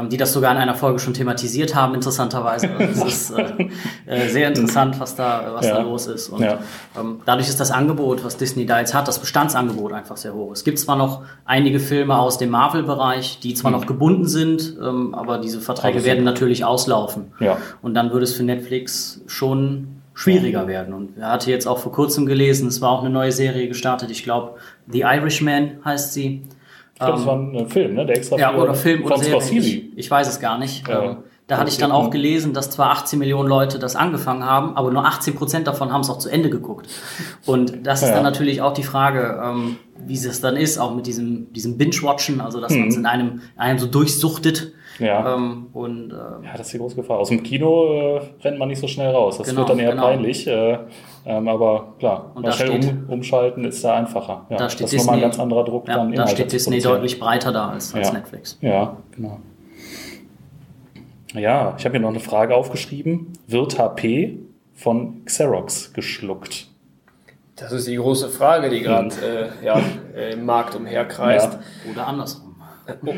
die 0.08 0.16
das 0.16 0.32
sogar 0.32 0.52
in 0.52 0.58
einer 0.58 0.74
Folge 0.74 1.00
schon 1.00 1.14
thematisiert 1.14 1.74
haben, 1.74 1.94
interessanterweise. 1.94 2.68
Also 2.80 3.06
es 3.06 3.30
ist 3.30 3.38
äh, 3.38 3.68
äh, 4.06 4.28
sehr 4.28 4.48
interessant, 4.48 4.98
was 5.00 5.16
da, 5.16 5.52
was 5.54 5.66
ja. 5.66 5.76
da 5.76 5.82
los 5.82 6.06
ist. 6.06 6.28
Und 6.28 6.42
ja. 6.42 6.58
ähm, 6.98 7.20
dadurch 7.26 7.48
ist 7.48 7.60
das 7.60 7.70
Angebot, 7.70 8.24
was 8.24 8.36
Disney 8.36 8.66
da 8.66 8.78
jetzt 8.78 8.94
hat, 8.94 9.08
das 9.08 9.18
Bestandsangebot 9.18 9.92
einfach 9.92 10.16
sehr 10.16 10.34
hoch. 10.34 10.52
Es 10.52 10.64
gibt 10.64 10.78
zwar 10.78 10.96
noch 10.96 11.22
einige 11.44 11.80
Filme 11.80 12.18
aus 12.18 12.38
dem 12.38 12.50
Marvel-Bereich, 12.50 13.40
die 13.40 13.54
zwar 13.54 13.70
mhm. 13.70 13.78
noch 13.78 13.86
gebunden 13.86 14.26
sind, 14.26 14.76
ähm, 14.80 15.14
aber 15.14 15.38
diese 15.38 15.60
Verträge 15.60 15.98
aber 15.98 16.06
werden 16.06 16.24
natürlich 16.24 16.64
auslaufen. 16.64 17.32
Ja. 17.40 17.58
Und 17.82 17.94
dann 17.94 18.12
würde 18.12 18.24
es 18.24 18.32
für 18.32 18.44
Netflix 18.44 19.20
schon 19.26 20.00
schwieriger 20.14 20.66
werden. 20.66 20.92
Und 20.94 21.18
er 21.18 21.32
hatte 21.32 21.50
jetzt 21.50 21.66
auch 21.66 21.78
vor 21.78 21.92
kurzem 21.92 22.26
gelesen, 22.26 22.68
es 22.68 22.80
war 22.80 22.90
auch 22.90 23.00
eine 23.00 23.10
neue 23.10 23.32
Serie 23.32 23.68
gestartet, 23.68 24.10
ich 24.10 24.22
glaube, 24.22 24.56
The 24.86 25.00
Irishman 25.00 25.78
heißt 25.84 26.12
sie. 26.12 26.42
Ich 27.00 27.06
glaube, 27.06 27.16
das 27.16 27.26
war 27.26 27.36
ein 27.36 27.66
Film, 27.70 27.94
ne? 27.94 28.04
Der 28.04 28.18
extra 28.18 28.36
ja, 28.36 28.54
oder 28.54 28.74
Film 28.74 29.00
von 29.00 29.12
oder 29.12 29.40
Serie. 29.40 29.58
Ich, 29.58 29.96
ich, 29.96 30.10
weiß 30.10 30.28
es 30.28 30.38
gar 30.38 30.58
nicht. 30.58 30.86
Ja. 30.86 31.02
Ähm, 31.02 31.16
da 31.50 31.58
hatte 31.58 31.68
ich 31.68 31.78
dann 31.78 31.90
auch 31.90 32.10
gelesen, 32.10 32.54
dass 32.54 32.70
zwar 32.70 32.92
18 32.92 33.18
Millionen 33.18 33.48
Leute 33.48 33.80
das 33.80 33.96
angefangen 33.96 34.44
haben, 34.44 34.76
aber 34.76 34.92
nur 34.92 35.04
18 35.04 35.34
Prozent 35.34 35.66
davon 35.66 35.92
haben 35.92 36.02
es 36.02 36.08
auch 36.08 36.18
zu 36.18 36.28
Ende 36.28 36.48
geguckt. 36.48 36.86
Und 37.44 37.84
das 37.84 38.02
ist 38.02 38.10
ja. 38.10 38.14
dann 38.14 38.22
natürlich 38.22 38.62
auch 38.62 38.72
die 38.72 38.84
Frage, 38.84 39.40
ähm, 39.44 39.76
wie 40.06 40.14
es 40.14 40.40
dann 40.40 40.56
ist, 40.56 40.78
auch 40.78 40.94
mit 40.94 41.08
diesem, 41.08 41.52
diesem 41.52 41.76
Binge-Watchen, 41.76 42.40
also 42.40 42.60
dass 42.60 42.72
mhm. 42.72 42.78
man 42.78 42.88
es 42.88 42.96
in 42.96 43.06
einem, 43.06 43.40
einem 43.56 43.80
so 43.80 43.88
durchsuchtet. 43.88 44.74
Ja. 45.00 45.34
Ähm, 45.34 45.66
und, 45.72 46.12
äh, 46.12 46.14
ja, 46.14 46.52
das 46.56 46.66
ist 46.66 46.74
die 46.74 46.78
große 46.78 46.94
Gefahr. 46.94 47.18
Aus 47.18 47.30
dem 47.30 47.42
Kino 47.42 48.18
äh, 48.18 48.20
rennt 48.44 48.58
man 48.60 48.68
nicht 48.68 48.80
so 48.80 48.86
schnell 48.86 49.10
raus. 49.10 49.38
Das 49.38 49.48
genau, 49.48 49.62
wird 49.62 49.70
dann 49.70 49.78
eher 49.80 49.90
genau. 49.90 50.04
peinlich. 50.04 50.46
Äh, 50.46 50.78
ähm, 51.26 51.48
aber 51.48 51.94
klar, 51.98 52.30
und 52.34 52.42
mal 52.42 52.52
schnell 52.52 52.80
steht, 52.80 52.92
um, 53.08 53.14
umschalten 53.14 53.64
ist 53.64 53.82
da 53.82 53.96
einfacher. 53.96 54.46
Ja, 54.50 54.56
da 54.56 54.70
steht 54.70 54.84
das 54.84 54.92
ist 54.92 55.00
nochmal 55.00 55.16
ein 55.16 55.22
ganz 55.22 55.40
anderer 55.40 55.64
Druck 55.64 55.88
ja, 55.88 55.96
dann. 55.96 56.12
Da 56.12 56.28
steht 56.28 56.52
Disney 56.52 56.80
deutlich 56.80 57.18
breiter 57.18 57.50
da 57.50 57.70
als, 57.70 57.92
als. 57.92 58.12
Netflix. 58.12 58.56
Ja, 58.60 58.96
genau. 59.16 59.40
Ja, 61.34 61.74
ich 61.78 61.84
habe 61.84 61.98
mir 61.98 62.00
noch 62.00 62.10
eine 62.10 62.20
Frage 62.20 62.54
aufgeschrieben. 62.54 63.32
Wird 63.46 63.78
HP 63.78 64.38
von 64.74 65.24
Xerox 65.24 65.92
geschluckt? 65.92 66.66
Das 67.56 67.72
ist 67.72 67.86
die 67.86 67.96
große 67.96 68.30
Frage, 68.30 68.70
die 68.70 68.80
gerade 68.80 69.14
äh, 69.62 69.64
ja, 69.64 69.80
äh, 70.16 70.32
im 70.32 70.46
Markt 70.46 70.74
umherkreist. 70.74 71.52
Ja. 71.52 71.92
Oder 71.92 72.06
andersrum. 72.06 72.56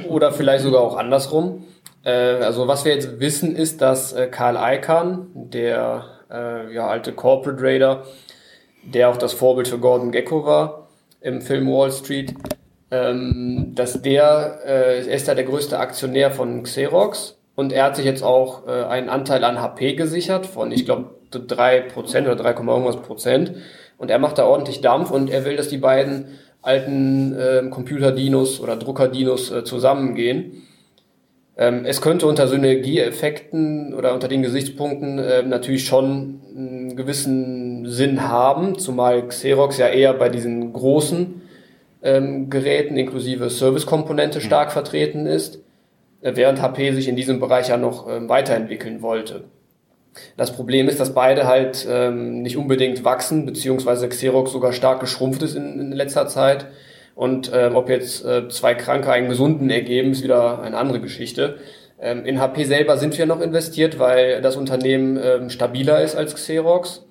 Oder 0.09 0.33
vielleicht 0.33 0.65
sogar 0.65 0.83
auch 0.83 0.97
andersrum. 0.97 1.65
Äh, 2.05 2.11
also 2.11 2.67
was 2.67 2.85
wir 2.85 2.93
jetzt 2.93 3.21
wissen, 3.21 3.55
ist, 3.55 3.81
dass 3.81 4.13
äh, 4.13 4.27
Karl 4.27 4.57
Icahn, 4.77 5.29
der 5.35 6.05
äh, 6.31 6.75
ja, 6.75 6.89
alte 6.89 7.13
Corporate 7.13 7.63
Raider, 7.63 8.03
der 8.83 9.11
auch 9.11 9.17
das 9.17 9.33
Vorbild 9.33 9.69
für 9.69 9.79
Gordon 9.79 10.11
Gecko 10.11 10.45
war 10.45 10.89
im 11.21 11.41
Film 11.41 11.69
Wall 11.69 11.93
Street, 11.93 12.35
ähm, 12.91 13.73
dass 13.75 14.03
der, 14.03 14.59
äh, 14.67 15.07
er 15.07 15.15
ist 15.15 15.29
da 15.29 15.35
der 15.35 15.45
größte 15.45 15.79
Aktionär 15.79 16.33
von 16.33 16.65
Xerox 16.65 17.39
und 17.55 17.73
er 17.73 17.85
hat 17.85 17.97
sich 17.97 18.05
jetzt 18.05 18.23
auch 18.23 18.67
äh, 18.67 18.85
einen 18.85 19.09
Anteil 19.09 19.45
an 19.45 19.61
HP 19.61 19.95
gesichert 19.95 20.47
von, 20.47 20.73
ich 20.73 20.85
glaube, 20.85 21.11
drei 21.31 21.81
Prozent 21.81 22.27
oder 22.27 22.37
3, 22.37 22.63
irgendwas 22.63 23.03
Prozent. 23.03 23.53
Und 23.99 24.11
er 24.11 24.19
macht 24.19 24.39
da 24.39 24.47
ordentlich 24.47 24.81
Dampf 24.81 25.11
und 25.11 25.31
er 25.31 25.45
will, 25.45 25.57
dass 25.57 25.69
die 25.69 25.79
beiden 25.79 26.27
alten 26.63 27.37
äh, 27.37 27.69
Computer-Dinos 27.71 28.61
oder 28.61 28.77
Drucker-Dinos 28.77 29.51
äh, 29.51 29.65
zusammengehen. 29.65 30.63
Ähm, 31.57 31.85
es 31.85 32.01
könnte 32.01 32.27
unter 32.27 32.49
Synergieeffekten 32.49 33.93
oder 33.95 34.15
unter 34.15 34.29
den 34.29 34.43
Gesichtspunkten 34.43 35.19
äh, 35.19 35.43
natürlich 35.43 35.85
schon 35.85 36.41
einen 36.57 36.97
gewissen 36.97 37.87
Sinn 37.87 38.29
haben, 38.29 38.79
zumal 38.79 39.29
Xerox 39.29 39.79
ja 39.79 39.89
eher 39.89 40.15
bei 40.15 40.29
diesen 40.29 40.73
großen 40.73 41.43
ähm, 42.03 42.49
Geräten 42.49 42.97
inklusive 42.97 43.51
Service-Komponente 43.51 44.39
mhm. 44.39 44.43
stark 44.43 44.73
vertreten 44.73 45.27
ist, 45.27 45.62
während 46.23 46.63
HP 46.63 46.93
sich 46.93 47.09
in 47.09 47.17
diesem 47.17 47.41
Bereich 47.41 47.69
ja 47.69 47.77
noch 47.77 48.09
ähm, 48.09 48.29
weiterentwickeln 48.29 49.03
wollte. 49.03 49.45
Das 50.37 50.53
Problem 50.53 50.89
ist, 50.89 51.01
dass 51.01 51.15
beide 51.15 51.47
halt 51.47 51.87
ähm, 51.89 52.43
nicht 52.43 52.57
unbedingt 52.57 53.05
wachsen, 53.05 53.47
beziehungsweise 53.47 54.09
Xerox 54.09 54.53
sogar 54.53 54.73
stark 54.73 55.01
geschrumpft 55.01 55.43
ist 55.43 55.55
in, 55.55 55.81
in 55.81 55.93
letzter 55.93 56.27
Zeit 56.27 56.67
und 57.15 57.51
ähm, 57.55 57.77
ob 57.77 57.89
jetzt 57.89 58.25
äh, 58.25 58.49
zwei 58.49 58.75
Kranke 58.75 59.11
einen 59.11 59.29
Gesunden 59.29 59.71
ergeben, 59.71 60.13
ist 60.13 60.23
wieder 60.23 60.63
eine 60.63 60.77
andere 60.77 61.01
Geschichte. 61.01 61.59
Ähm, 62.01 62.25
in 62.25 62.41
HP 62.41 62.65
selber 62.65 62.97
sind 62.97 63.17
wir 63.17 63.27
noch 63.27 63.41
investiert, 63.41 63.99
weil 63.99 64.41
das 64.43 64.57
Unternehmen 64.57 65.19
ähm, 65.23 65.51
stabiler 65.51 66.03
ist 66.03 66.17
als 66.17 66.35
Xerox. 66.35 67.07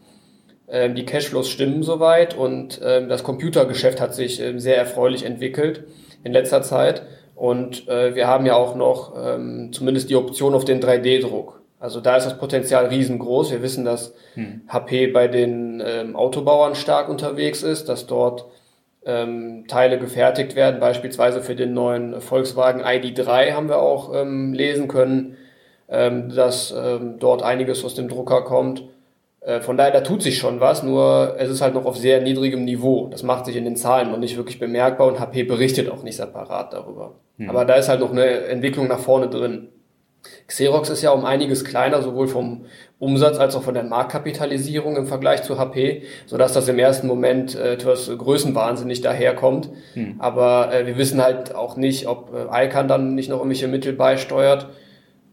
Ähm, 0.67 0.95
die 0.95 1.06
Cashflows 1.06 1.50
stimmen 1.50 1.84
soweit 1.84 2.36
und 2.36 2.82
ähm, 2.84 3.10
das 3.10 3.24
Computergeschäft 3.24 4.02
hat 4.02 4.15
sich 4.15 4.41
ähm, 4.41 4.60
sehr 4.60 4.78
erfreulich 4.78 5.24
entwickelt 5.24 5.84
in 6.24 6.34
letzter 6.34 6.62
Zeit. 6.62 7.04
Und 7.41 7.88
äh, 7.88 8.13
wir 8.13 8.27
haben 8.27 8.45
ja 8.45 8.54
auch 8.54 8.75
noch 8.75 9.13
ähm, 9.17 9.73
zumindest 9.73 10.12
die 10.12 10.15
Option 10.15 10.54
auf 10.54 10.63
den 10.63 10.80
3D-Druck. 10.80 11.60
Also 11.80 11.99
da 11.99 12.15
ist 12.15 12.25
das 12.25 12.38
Potenzial 12.38 12.86
riesengroß. 12.86 13.49
Wir 13.49 13.63
wissen, 13.63 13.84
dass 13.84 14.13
hm. 14.36 14.62
HP 14.67 15.08
bei 15.08 15.27
den 15.27 15.82
ähm, 15.84 16.15
Autobauern 16.15 16.75
stark 16.75 17.10
unterwegs 17.10 17.63
ist, 17.63 17.89
dass 17.89 18.06
dort 18.06 18.45
ähm, 19.08 19.65
Teile 19.67 19.97
gefertigt 19.97 20.56
werden, 20.56 20.80
beispielsweise 20.80 21.41
für 21.41 21.56
den 21.56 21.73
neuen 21.73 22.21
Volkswagen 22.21 22.84
ID3 22.84 23.54
haben 23.54 23.69
wir 23.69 23.80
auch 23.80 24.13
ähm, 24.13 24.54
lesen 24.54 24.88
können, 24.88 25.36
ähm, 25.89 26.30
dass 26.30 26.71
ähm, 26.71 27.15
dort 27.17 27.41
einiges 27.41 27.84
aus 27.84 27.95
dem 27.95 28.08
Drucker 28.08 28.43
kommt. 28.43 28.84
Äh, 29.41 29.60
von 29.62 29.75
daher, 29.75 29.91
da 29.91 30.01
tut 30.01 30.21
sich 30.21 30.38
schon 30.38 30.60
was, 30.60 30.84
nur 30.84 31.36
es 31.38 31.49
ist 31.49 31.62
halt 31.62 31.73
noch 31.73 31.86
auf 31.86 31.97
sehr 31.97 32.21
niedrigem 32.21 32.63
Niveau. 32.63 33.08
Das 33.08 33.23
macht 33.23 33.45
sich 33.45 33.56
in 33.56 33.65
den 33.65 33.75
Zahlen 33.75 34.12
noch 34.12 34.19
nicht 34.19 34.38
wirklich 34.38 34.60
bemerkbar 34.60 35.08
und 35.08 35.19
HP 35.19 35.43
berichtet 35.43 35.89
auch 35.89 36.04
nicht 36.04 36.15
separat 36.15 36.73
darüber. 36.73 37.15
Hm. 37.38 37.49
Aber 37.49 37.65
da 37.65 37.75
ist 37.75 37.89
halt 37.89 37.99
noch 37.99 38.12
eine 38.12 38.25
Entwicklung 38.25 38.88
nach 38.88 38.99
vorne 38.99 39.30
drin. 39.30 39.69
Xerox 40.45 40.91
ist 40.91 41.01
ja 41.01 41.10
um 41.10 41.25
einiges 41.25 41.65
kleiner, 41.65 42.04
sowohl 42.04 42.27
vom 42.27 42.65
Umsatz 42.99 43.39
als 43.39 43.56
auch 43.56 43.63
von 43.63 43.73
der 43.73 43.84
Marktkapitalisierung 43.84 44.95
im 44.95 45.08
Vergleich 45.08 45.41
zu 45.41 45.58
HP, 45.58 46.04
so 46.27 46.38
dass 46.38 46.54
das 46.54 46.67
im 46.67 46.77
ersten 46.77 47.08
Moment 47.08 47.56
äh, 47.56 47.73
etwas 47.73 48.12
größenwahnsinnig 48.15 49.01
daherkommt. 49.01 49.71
Hm. 49.95 50.17
Aber 50.19 50.71
äh, 50.71 50.86
wir 50.86 50.99
wissen 50.99 51.19
halt 51.19 51.56
auch 51.56 51.77
nicht, 51.77 52.06
ob 52.06 52.32
Icon 52.54 52.88
dann 52.88 53.15
nicht 53.15 53.30
noch 53.32 53.38
irgendwelche 53.38 53.67
Mittel 53.67 53.93
beisteuert 53.93 54.67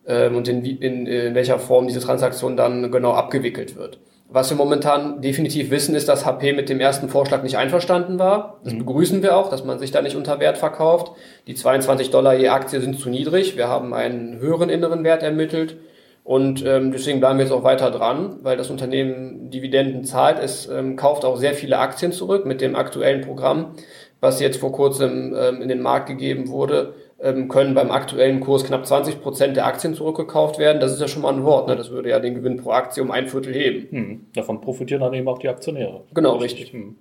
ähm, 0.09 0.37
und 0.37 0.49
in, 0.49 0.65
in, 0.65 1.07
in 1.07 1.35
welcher 1.35 1.59
Form 1.59 1.87
diese 1.87 2.01
Transaktion 2.01 2.57
dann 2.57 2.91
genau 2.91 3.13
abgewickelt 3.13 3.77
wird. 3.77 4.01
Was 4.31 4.51
wir 4.51 4.59
momentan 4.59 5.23
definitiv 5.23 5.71
wissen, 5.71 5.95
ist, 5.95 6.09
dass 6.09 6.27
HP 6.27 6.53
mit 6.53 6.69
dem 6.69 6.81
ersten 6.81 7.09
Vorschlag 7.09 7.43
nicht 7.43 7.57
einverstanden 7.57 8.19
war. 8.19 8.61
Das 8.63 8.75
mhm. 8.75 8.81
begrüßen 8.81 9.23
wir 9.23 9.37
auch, 9.37 9.49
dass 9.49 9.65
man 9.65 9.79
sich 9.79 9.91
da 9.91 10.03
nicht 10.03 10.17
unter 10.17 10.39
Wert 10.39 10.59
verkauft. 10.59 11.13
Die 11.47 11.55
22 11.55 12.11
Dollar 12.11 12.35
je 12.35 12.49
Aktie 12.49 12.81
sind 12.81 12.99
zu 12.99 13.09
niedrig. 13.09 13.57
Wir 13.57 13.69
haben 13.69 13.95
einen 13.95 14.39
höheren 14.39 14.69
inneren 14.69 15.03
Wert 15.05 15.23
ermittelt. 15.23 15.79
Und 16.25 16.63
ähm, 16.67 16.93
deswegen 16.93 17.21
bleiben 17.21 17.39
wir 17.39 17.47
jetzt 17.47 17.55
auch 17.55 17.65
weiter 17.65 17.91
dran, 17.91 18.41
weil 18.43 18.59
das 18.59 18.69
Unternehmen 18.69 19.51
Dividenden 19.51 20.05
zahlt. 20.05 20.39
Es 20.39 20.69
ähm, 20.69 20.97
kauft 20.97 21.25
auch 21.25 21.39
sehr 21.39 21.55
viele 21.55 21.79
Aktien 21.79 22.13
zurück 22.13 22.45
mit 22.45 22.61
dem 22.61 22.77
aktuellen 22.77 23.23
Programm, 23.23 23.77
was 24.21 24.41
jetzt 24.41 24.59
vor 24.59 24.73
kurzem 24.73 25.35
ähm, 25.35 25.63
in 25.63 25.71
den 25.71 25.81
Markt 25.81 26.07
gegeben 26.07 26.49
wurde 26.49 26.93
können 27.19 27.75
beim 27.75 27.91
aktuellen 27.91 28.39
Kurs 28.41 28.65
knapp 28.65 28.87
20 28.87 29.21
Prozent 29.21 29.57
der 29.57 29.67
Aktien 29.67 29.95
zurückgekauft 29.95 30.59
werden. 30.59 30.81
Das 30.81 30.93
ist 30.93 31.01
ja 31.01 31.09
schon 31.09 31.23
mal 31.23 31.35
ein 31.35 31.43
Wort. 31.43 31.67
Ne? 31.67 31.75
Das 31.75 31.91
würde 31.91 32.11
ja 32.11 32.21
den 32.21 32.37
Gewinn 32.37 32.59
pro 32.59 32.71
Aktie 32.71 33.03
um 33.03 33.11
ein 33.11 33.27
Viertel 33.27 33.55
heben. 33.55 33.91
Hm. 33.91 34.27
Davon 34.35 34.61
profitieren 34.61 35.01
dann 35.01 35.15
eben 35.15 35.27
auch 35.27 35.39
die 35.39 35.49
Aktionäre. 35.49 36.05
Genau, 36.15 36.37
richtig. 36.37 36.73
Hm. 36.73 36.97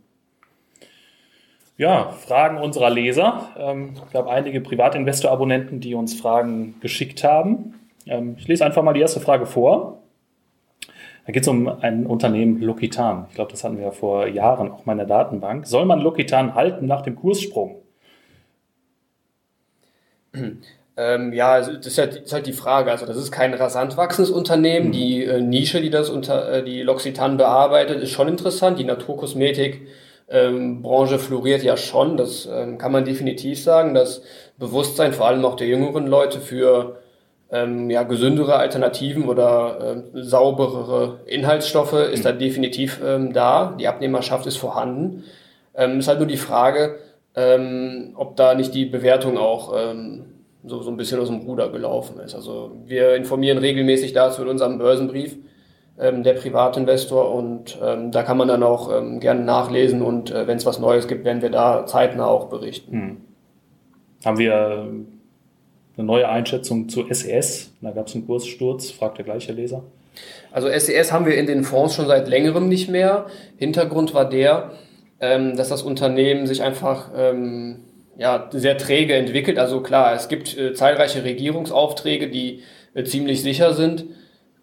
Ja, 1.77 2.09
Fragen 2.09 2.57
unserer 2.57 2.89
Leser. 2.89 3.49
Ähm, 3.59 3.93
ich 4.09 4.15
habe 4.15 4.31
einige 4.31 4.59
Privatinvestor-Abonnenten, 4.61 5.79
die 5.79 5.93
uns 5.93 6.19
Fragen 6.19 6.75
geschickt 6.81 7.23
haben. 7.23 7.75
Ähm, 8.07 8.35
ich 8.39 8.47
lese 8.47 8.65
einfach 8.65 8.81
mal 8.81 8.93
die 8.93 9.01
erste 9.01 9.19
Frage 9.19 9.45
vor. 9.45 10.01
Da 11.27 11.33
geht 11.33 11.43
es 11.43 11.47
um 11.47 11.67
ein 11.67 12.07
Unternehmen 12.07 12.61
Lokitan. 12.61 13.25
Ich 13.29 13.35
glaube, 13.35 13.51
das 13.51 13.63
hatten 13.63 13.77
wir 13.77 13.83
ja 13.83 13.91
vor 13.91 14.27
Jahren 14.27 14.71
auch 14.71 14.87
mal 14.87 14.93
in 14.93 14.99
der 14.99 15.07
Datenbank. 15.07 15.67
Soll 15.67 15.85
man 15.85 15.99
Lokitan 15.99 16.55
halten 16.55 16.87
nach 16.87 17.01
dem 17.01 17.15
Kurssprung? 17.15 17.75
Ähm, 20.99 21.31
ja, 21.31 21.59
das 21.59 21.85
ist, 21.85 21.99
halt, 21.99 22.15
das 22.15 22.23
ist 22.23 22.33
halt 22.33 22.47
die 22.47 22.53
Frage. 22.53 22.89
Also 22.89 23.05
das 23.05 23.17
ist 23.17 23.31
kein 23.31 23.53
rasant 23.53 23.97
wachsendes 23.97 24.31
Unternehmen. 24.31 24.87
Mhm. 24.87 24.91
Die 24.91 25.23
äh, 25.25 25.41
Nische, 25.41 25.79
die 25.79 25.91
das 25.91 26.09
unter 26.09 26.51
äh, 26.51 26.63
die 26.63 26.83
L'Occitane 26.83 27.37
bearbeitet, 27.37 28.01
ist 28.01 28.09
schon 28.09 28.27
interessant. 28.27 28.79
Die 28.79 28.83
Naturkosmetik 28.83 29.87
ähm, 30.27 30.81
Branche 30.81 31.19
floriert 31.19 31.61
ja 31.61 31.77
schon. 31.77 32.17
Das 32.17 32.47
ähm, 32.51 32.79
kann 32.79 32.91
man 32.91 33.05
definitiv 33.05 33.61
sagen. 33.61 33.93
Das 33.93 34.23
Bewusstsein 34.57 35.13
vor 35.13 35.27
allem 35.27 35.45
auch 35.45 35.55
der 35.55 35.67
jüngeren 35.67 36.07
Leute 36.07 36.39
für 36.39 36.97
ähm, 37.51 37.91
ja, 37.91 38.01
gesündere 38.01 38.55
Alternativen 38.55 39.29
oder 39.29 40.03
äh, 40.15 40.23
sauberere 40.23 41.19
Inhaltsstoffe 41.27 41.93
ist 41.93 42.19
mhm. 42.19 42.23
da 42.23 42.31
definitiv 42.31 42.99
ähm, 43.05 43.33
da. 43.33 43.75
Die 43.79 43.87
Abnehmerschaft 43.87 44.47
ist 44.47 44.57
vorhanden. 44.57 45.25
Ähm, 45.75 45.99
ist 45.99 46.07
halt 46.07 46.17
nur 46.17 46.27
die 46.27 46.37
Frage, 46.37 46.97
ähm, 47.37 48.13
ob 48.15 48.35
da 48.35 48.55
nicht 48.55 48.73
die 48.73 48.85
Bewertung 48.85 49.37
auch 49.37 49.71
ähm, 49.77 50.25
so, 50.65 50.81
so 50.81 50.89
ein 50.89 50.97
bisschen 50.97 51.19
aus 51.19 51.27
dem 51.27 51.41
Ruder 51.41 51.69
gelaufen 51.69 52.19
ist. 52.19 52.33
Also 52.33 52.71
wir 52.85 53.15
informieren 53.15 53.59
regelmäßig 53.59 54.13
dazu 54.13 54.41
in 54.41 54.47
unserem 54.47 54.79
Börsenbrief 54.79 55.37
ähm, 55.99 56.23
der 56.23 56.33
Privatinvestor 56.33 57.31
und 57.33 57.77
ähm, 57.81 58.11
da 58.11 58.23
kann 58.23 58.37
man 58.37 58.47
dann 58.47 58.63
auch 58.63 58.91
ähm, 58.91 59.19
gerne 59.19 59.41
nachlesen 59.41 60.01
und 60.01 60.31
äh, 60.31 60.47
wenn 60.47 60.57
es 60.57 60.65
was 60.65 60.79
Neues 60.79 61.07
gibt, 61.07 61.25
werden 61.25 61.43
wir 61.43 61.51
da 61.51 61.85
zeitnah 61.85 62.25
auch 62.25 62.47
berichten. 62.47 62.91
Hm. 62.91 63.17
Haben 64.25 64.39
wir 64.39 64.87
eine 65.95 66.07
neue 66.07 66.27
Einschätzung 66.27 66.89
zu 66.89 67.05
SES? 67.07 67.71
Da 67.81 67.91
gab 67.91 68.07
es 68.07 68.15
einen 68.15 68.25
Kurssturz, 68.25 68.89
fragt 68.89 69.19
der 69.19 69.25
gleiche 69.25 69.53
Leser. 69.53 69.83
Also 70.51 70.69
SES 70.69 71.11
haben 71.11 71.27
wir 71.27 71.37
in 71.37 71.45
den 71.45 71.63
Fonds 71.63 71.93
schon 71.93 72.07
seit 72.07 72.27
längerem 72.27 72.67
nicht 72.67 72.89
mehr. 72.89 73.27
Hintergrund 73.57 74.15
war 74.15 74.27
der, 74.27 74.71
dass 75.19 75.69
das 75.69 75.81
Unternehmen 75.81 76.45
sich 76.45 76.61
einfach 76.61 77.09
ähm, 77.15 77.79
ja, 78.17 78.49
sehr 78.51 78.77
träge 78.77 79.15
entwickelt. 79.15 79.59
Also 79.59 79.81
klar, 79.81 80.13
es 80.13 80.27
gibt 80.27 80.57
äh, 80.57 80.73
zahlreiche 80.73 81.23
Regierungsaufträge, 81.23 82.29
die 82.29 82.63
äh, 82.93 83.03
ziemlich 83.03 83.41
sicher 83.41 83.73
sind. 83.73 84.05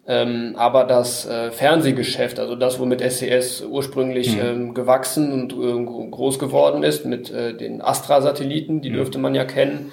Ähm, 0.07 0.53
aber 0.55 0.83
das 0.83 1.25
äh, 1.25 1.49
Fernsehgeschäft, 1.49 2.39
also 2.39 2.55
das, 2.55 2.79
womit 2.79 3.01
SES 3.01 3.63
ursprünglich 3.63 4.35
mhm. 4.35 4.41
ähm, 4.41 4.73
gewachsen 4.75 5.31
und 5.31 5.53
äh, 5.53 6.09
groß 6.11 6.37
geworden 6.37 6.83
ist, 6.83 7.05
mit 7.05 7.31
äh, 7.31 7.55
den 7.55 7.81
Astra-Satelliten, 7.81 8.81
die 8.81 8.91
mhm. 8.91 8.95
dürfte 8.95 9.17
man 9.17 9.33
ja 9.33 9.45
kennen, 9.45 9.91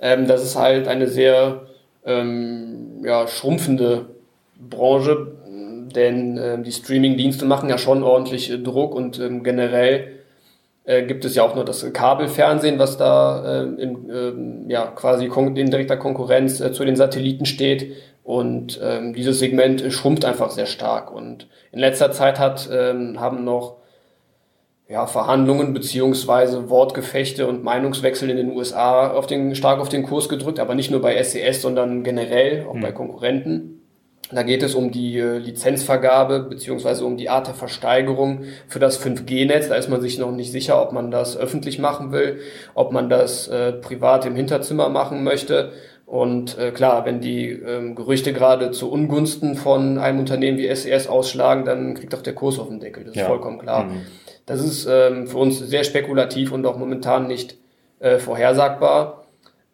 ähm, 0.00 0.28
das 0.28 0.44
ist 0.44 0.54
halt 0.54 0.86
eine 0.86 1.08
sehr 1.08 1.62
ähm, 2.04 3.02
ja, 3.02 3.26
schrumpfende 3.26 4.06
Branche, 4.56 5.32
denn 5.96 6.38
äh, 6.38 6.62
die 6.62 6.72
Streaming-Dienste 6.72 7.44
machen 7.44 7.68
ja 7.68 7.78
schon 7.78 8.02
ordentlich 8.02 8.50
äh, 8.50 8.58
Druck 8.58 8.94
und 8.94 9.18
ähm, 9.18 9.42
generell 9.42 10.20
äh, 10.84 11.02
gibt 11.04 11.24
es 11.24 11.34
ja 11.34 11.42
auch 11.42 11.54
nur 11.54 11.64
das 11.64 11.92
Kabelfernsehen, 11.92 12.78
was 12.78 12.96
da 12.96 13.62
äh, 13.62 13.82
in 13.82 14.10
äh, 14.10 14.72
ja, 14.72 14.86
quasi 14.86 15.26
in 15.26 15.70
direkter 15.70 15.96
Konkurrenz 15.96 16.60
äh, 16.60 16.72
zu 16.72 16.84
den 16.84 16.96
Satelliten 16.96 17.46
steht. 17.46 17.94
Und 18.24 18.80
ähm, 18.82 19.14
dieses 19.14 19.38
Segment 19.38 19.92
schrumpft 19.92 20.24
einfach 20.24 20.50
sehr 20.50 20.66
stark. 20.66 21.12
Und 21.12 21.48
in 21.72 21.78
letzter 21.78 22.12
Zeit 22.12 22.38
hat, 22.38 22.68
ähm, 22.72 23.18
haben 23.18 23.44
noch 23.44 23.76
ja, 24.88 25.06
Verhandlungen 25.06 25.72
beziehungsweise 25.72 26.68
Wortgefechte 26.68 27.46
und 27.46 27.62
Meinungswechsel 27.62 28.28
in 28.28 28.36
den 28.36 28.50
USA 28.50 29.10
auf 29.10 29.26
den, 29.26 29.54
stark 29.54 29.80
auf 29.80 29.88
den 29.88 30.02
Kurs 30.02 30.28
gedrückt, 30.28 30.58
aber 30.58 30.74
nicht 30.74 30.90
nur 30.90 31.00
bei 31.00 31.22
SES, 31.22 31.62
sondern 31.62 32.02
generell 32.02 32.66
auch 32.68 32.74
mhm. 32.74 32.80
bei 32.80 32.92
Konkurrenten. 32.92 33.79
Da 34.32 34.42
geht 34.42 34.62
es 34.62 34.74
um 34.74 34.90
die 34.92 35.18
äh, 35.18 35.38
Lizenzvergabe 35.38 36.40
beziehungsweise 36.40 37.04
um 37.04 37.16
die 37.16 37.28
Art 37.28 37.48
der 37.48 37.54
Versteigerung 37.54 38.44
für 38.68 38.78
das 38.78 39.04
5G-Netz. 39.04 39.68
Da 39.68 39.74
ist 39.74 39.88
man 39.88 40.00
sich 40.00 40.18
noch 40.18 40.30
nicht 40.30 40.52
sicher, 40.52 40.80
ob 40.80 40.92
man 40.92 41.10
das 41.10 41.36
öffentlich 41.36 41.78
machen 41.78 42.12
will, 42.12 42.38
ob 42.74 42.92
man 42.92 43.10
das 43.10 43.48
äh, 43.48 43.72
privat 43.72 44.26
im 44.26 44.36
Hinterzimmer 44.36 44.88
machen 44.88 45.24
möchte. 45.24 45.72
Und 46.06 46.58
äh, 46.58 46.72
klar, 46.72 47.04
wenn 47.06 47.20
die 47.20 47.50
ähm, 47.50 47.94
Gerüchte 47.94 48.32
gerade 48.32 48.72
zu 48.72 48.90
Ungunsten 48.90 49.54
von 49.54 49.98
einem 49.98 50.18
Unternehmen 50.18 50.58
wie 50.58 50.66
SES 50.74 51.06
e 51.06 51.08
ausschlagen, 51.08 51.64
dann 51.64 51.94
kriegt 51.94 52.14
auch 52.14 52.22
der 52.22 52.34
Kurs 52.34 52.58
auf 52.58 52.68
den 52.68 52.80
Deckel. 52.80 53.04
Das 53.04 53.14
ist 53.14 53.20
ja. 53.20 53.26
vollkommen 53.26 53.58
klar. 53.58 53.84
Mhm. 53.84 54.02
Das 54.46 54.64
ist 54.64 54.86
ähm, 54.90 55.28
für 55.28 55.38
uns 55.38 55.58
sehr 55.58 55.84
spekulativ 55.84 56.50
und 56.50 56.66
auch 56.66 56.76
momentan 56.76 57.28
nicht 57.28 57.56
äh, 58.00 58.18
vorhersagbar. 58.18 59.19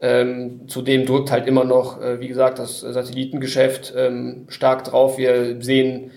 Ähm, 0.01 0.69
zudem 0.69 1.07
drückt 1.07 1.31
halt 1.31 1.47
immer 1.47 1.65
noch, 1.65 2.03
äh, 2.03 2.21
wie 2.21 2.29
gesagt, 2.29 2.59
das 2.59 2.81
Satellitengeschäft 2.81 3.95
ähm, 3.97 4.45
stark 4.49 4.85
drauf. 4.85 5.17
Wir 5.17 5.63
sehen 5.63 6.11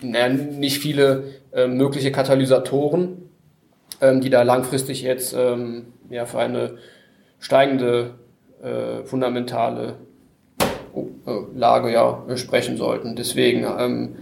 na, 0.00 0.28
nicht 0.28 0.78
viele 0.78 1.24
äh, 1.52 1.68
mögliche 1.68 2.10
Katalysatoren, 2.10 3.30
ähm, 4.00 4.20
die 4.20 4.30
da 4.30 4.42
langfristig 4.42 5.02
jetzt 5.02 5.32
ähm, 5.32 5.86
ja, 6.10 6.26
für 6.26 6.38
eine 6.38 6.78
steigende 7.38 8.14
äh, 8.62 9.04
fundamentale 9.04 9.94
oh, 10.92 11.06
äh, 11.26 11.56
Lage 11.56 11.92
ja, 11.92 12.24
sprechen 12.36 12.76
sollten. 12.76 13.14
Deswegen 13.14 13.64
ähm, 13.78 14.16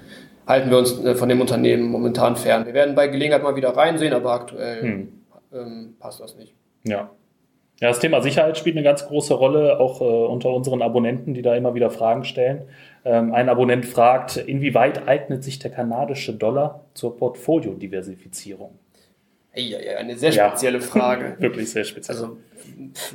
halten 0.46 0.70
wir 0.70 0.76
uns 0.76 1.02
äh, 1.02 1.14
von 1.14 1.31
dem 1.31 1.40
Unternehmen 1.40 1.85
momentan 1.85 2.37
fern. 2.37 2.66
Wir 2.66 2.74
werden 2.74 2.94
bei 2.94 3.09
Gelegenheit 3.09 3.42
mal 3.42 3.57
wieder 3.57 3.70
reinsehen, 3.70 4.12
aber 4.12 4.33
aktuell 4.33 4.83
hm. 4.83 5.09
Ähm, 5.55 5.96
passt 5.98 6.18
das 6.20 6.35
nicht. 6.37 6.55
Ja, 6.85 7.11
ja, 7.83 7.88
das 7.88 7.99
Thema 7.99 8.23
Sicherheit 8.23 8.57
spielt 8.57 8.77
eine 8.77 8.85
ganz 8.85 9.09
große 9.09 9.35
Rolle, 9.35 9.81
auch 9.81 10.01
äh, 10.01 10.05
unter 10.05 10.51
unseren 10.51 10.83
Abonnenten, 10.83 11.35
die 11.35 11.42
da 11.42 11.57
immer 11.57 11.75
wieder 11.75 11.90
Fragen 11.90 12.23
stellen. 12.23 12.62
Ähm, 13.05 13.35
ein 13.35 13.49
Abonnent 13.49 13.87
fragt, 13.87 14.37
inwieweit 14.37 15.09
eignet 15.09 15.42
sich 15.42 15.59
der 15.59 15.73
kanadische 15.73 16.33
Dollar 16.33 16.85
zur 16.95 17.16
Portfoliodiversifizierung? 17.16 18.79
Ja, 19.57 19.79
eine 19.99 20.16
sehr 20.16 20.31
spezielle 20.31 20.79
ja. 20.79 20.85
Frage. 20.85 21.35
Wirklich 21.40 21.73
sehr 21.73 21.83
speziell. 21.83 22.16
Also, 22.16 22.37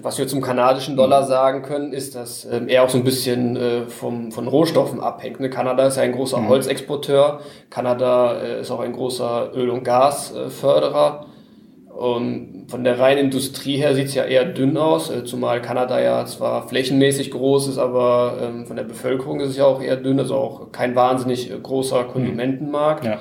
was 0.01 0.17
wir 0.17 0.27
zum 0.27 0.41
kanadischen 0.41 0.97
Dollar 0.97 1.23
sagen 1.23 1.62
können, 1.62 1.93
ist, 1.93 2.15
dass 2.15 2.43
ähm, 2.43 2.67
er 2.67 2.84
auch 2.84 2.89
so 2.89 2.97
ein 2.97 3.06
bisschen 3.06 3.56
äh, 3.56 3.86
vom, 3.86 4.34
von 4.34 4.49
Rohstoffen 4.49 4.99
abhängt. 4.99 5.39
Ne? 5.39 5.49
Kanada 5.49 5.88
ist 5.88 5.95
ja 5.95 6.03
ein 6.03 6.12
großer 6.12 6.39
mhm. 6.39 6.49
Holzexporteur. 6.49 7.39
Kanada 7.69 8.41
äh, 8.41 8.60
ist 8.60 8.69
auch 8.69 8.82
ein 8.82 8.91
großer 8.91 9.53
Öl- 9.56 9.69
und 9.69 9.86
Gasförderer. 9.86 11.27
Und 11.88 12.57
von 12.67 12.84
der 12.84 12.99
reinen 12.99 13.25
Industrie 13.25 13.77
her 13.77 13.95
sieht 13.95 14.08
es 14.08 14.15
ja 14.15 14.25
eher 14.25 14.45
dünn 14.45 14.77
aus, 14.77 15.10
äh, 15.10 15.23
zumal 15.23 15.62
Kanada 15.62 16.01
ja 16.01 16.25
zwar 16.25 16.67
flächenmäßig 16.67 17.32
groß 17.32 17.69
ist, 17.69 17.77
aber 17.77 18.39
ähm, 18.41 18.65
von 18.65 18.75
der 18.75 18.84
Bevölkerung 18.84 19.39
ist 19.39 19.49
es 19.49 19.58
ja 19.58 19.65
auch 19.65 19.82
eher 19.82 19.95
dünn, 19.95 20.19
also 20.19 20.36
auch 20.36 20.71
kein 20.71 20.95
wahnsinnig 20.95 21.51
äh, 21.51 21.58
großer. 21.58 22.03
Konsumentenmarkt. 22.06 23.06
Ja 23.06 23.19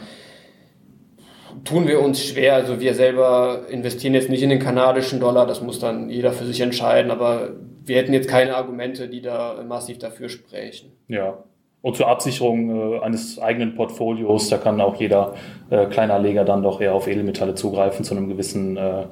tun 1.65 1.87
wir 1.87 2.01
uns 2.01 2.25
schwer. 2.25 2.55
Also 2.55 2.81
wir 2.81 2.95
selber 2.95 3.63
investieren 3.69 4.15
jetzt 4.15 4.31
nicht 4.31 4.43
in 4.43 4.51
den 4.51 4.59
kanadischen 4.59 5.21
Dollar, 5.21 5.47
das 5.47 5.61
muss 5.61 5.79
dann 5.79 6.09
jeder 6.09 6.33
für 6.33 6.45
sich 6.45 6.61
entscheiden, 6.61 7.11
aber 7.11 7.51
wir 7.85 7.97
hätten 7.97 8.13
jetzt 8.13 8.29
keine 8.29 8.57
Argumente, 8.57 9.09
die 9.09 9.21
da 9.21 9.63
massiv 9.67 9.99
dafür 9.99 10.29
sprechen. 10.29 10.93
Ja. 11.09 11.45
Und 11.83 11.97
zur 11.97 12.09
Absicherung 12.09 12.95
äh, 12.95 12.99
eines 13.01 13.39
eigenen 13.39 13.75
Portfolios, 13.75 14.49
da 14.49 14.59
kann 14.59 14.81
auch 14.81 14.97
jeder 14.97 15.35
äh, 15.71 15.87
Kleinanleger 15.87 16.45
dann 16.45 16.63
doch 16.63 16.81
eher 16.81 16.95
auf 16.95 17.07
Edelmetalle 17.07 17.55
zugreifen 17.55 18.05
zu 18.05 18.15
einem 18.17 18.29
gewissen, 18.29 18.77
äh, 18.77 19.05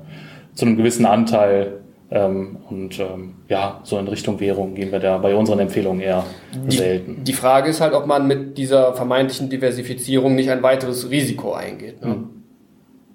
zu 0.55 0.67
einem 0.67 0.77
gewissen 0.77 1.07
Anteil. 1.07 1.81
Ähm, 2.11 2.59
und 2.69 2.99
ähm, 3.01 3.37
ja, 3.49 3.81
so 3.83 3.99
in 3.99 4.09
Richtung 4.09 4.39
Währung 4.41 4.75
gehen 4.75 4.93
wir 4.93 5.01
da 5.01 5.19
bei 5.19 5.35
unseren 5.35 5.59
Empfehlungen 5.59 6.01
eher 6.01 6.25
die, 6.53 6.77
selten. 6.77 7.25
Die 7.25 7.33
Frage 7.33 7.71
ist 7.71 7.81
halt, 7.81 7.95
ob 7.95 8.07
man 8.07 8.27
mit 8.27 8.59
dieser 8.59 8.95
vermeintlichen 8.95 9.49
Diversifizierung 9.49 10.35
nicht 10.35 10.51
ein 10.51 10.63
weiteres 10.63 11.11
Risiko 11.11 11.55
eingeht. 11.55 12.05
Ne? 12.05 12.15
Mhm. 12.15 12.31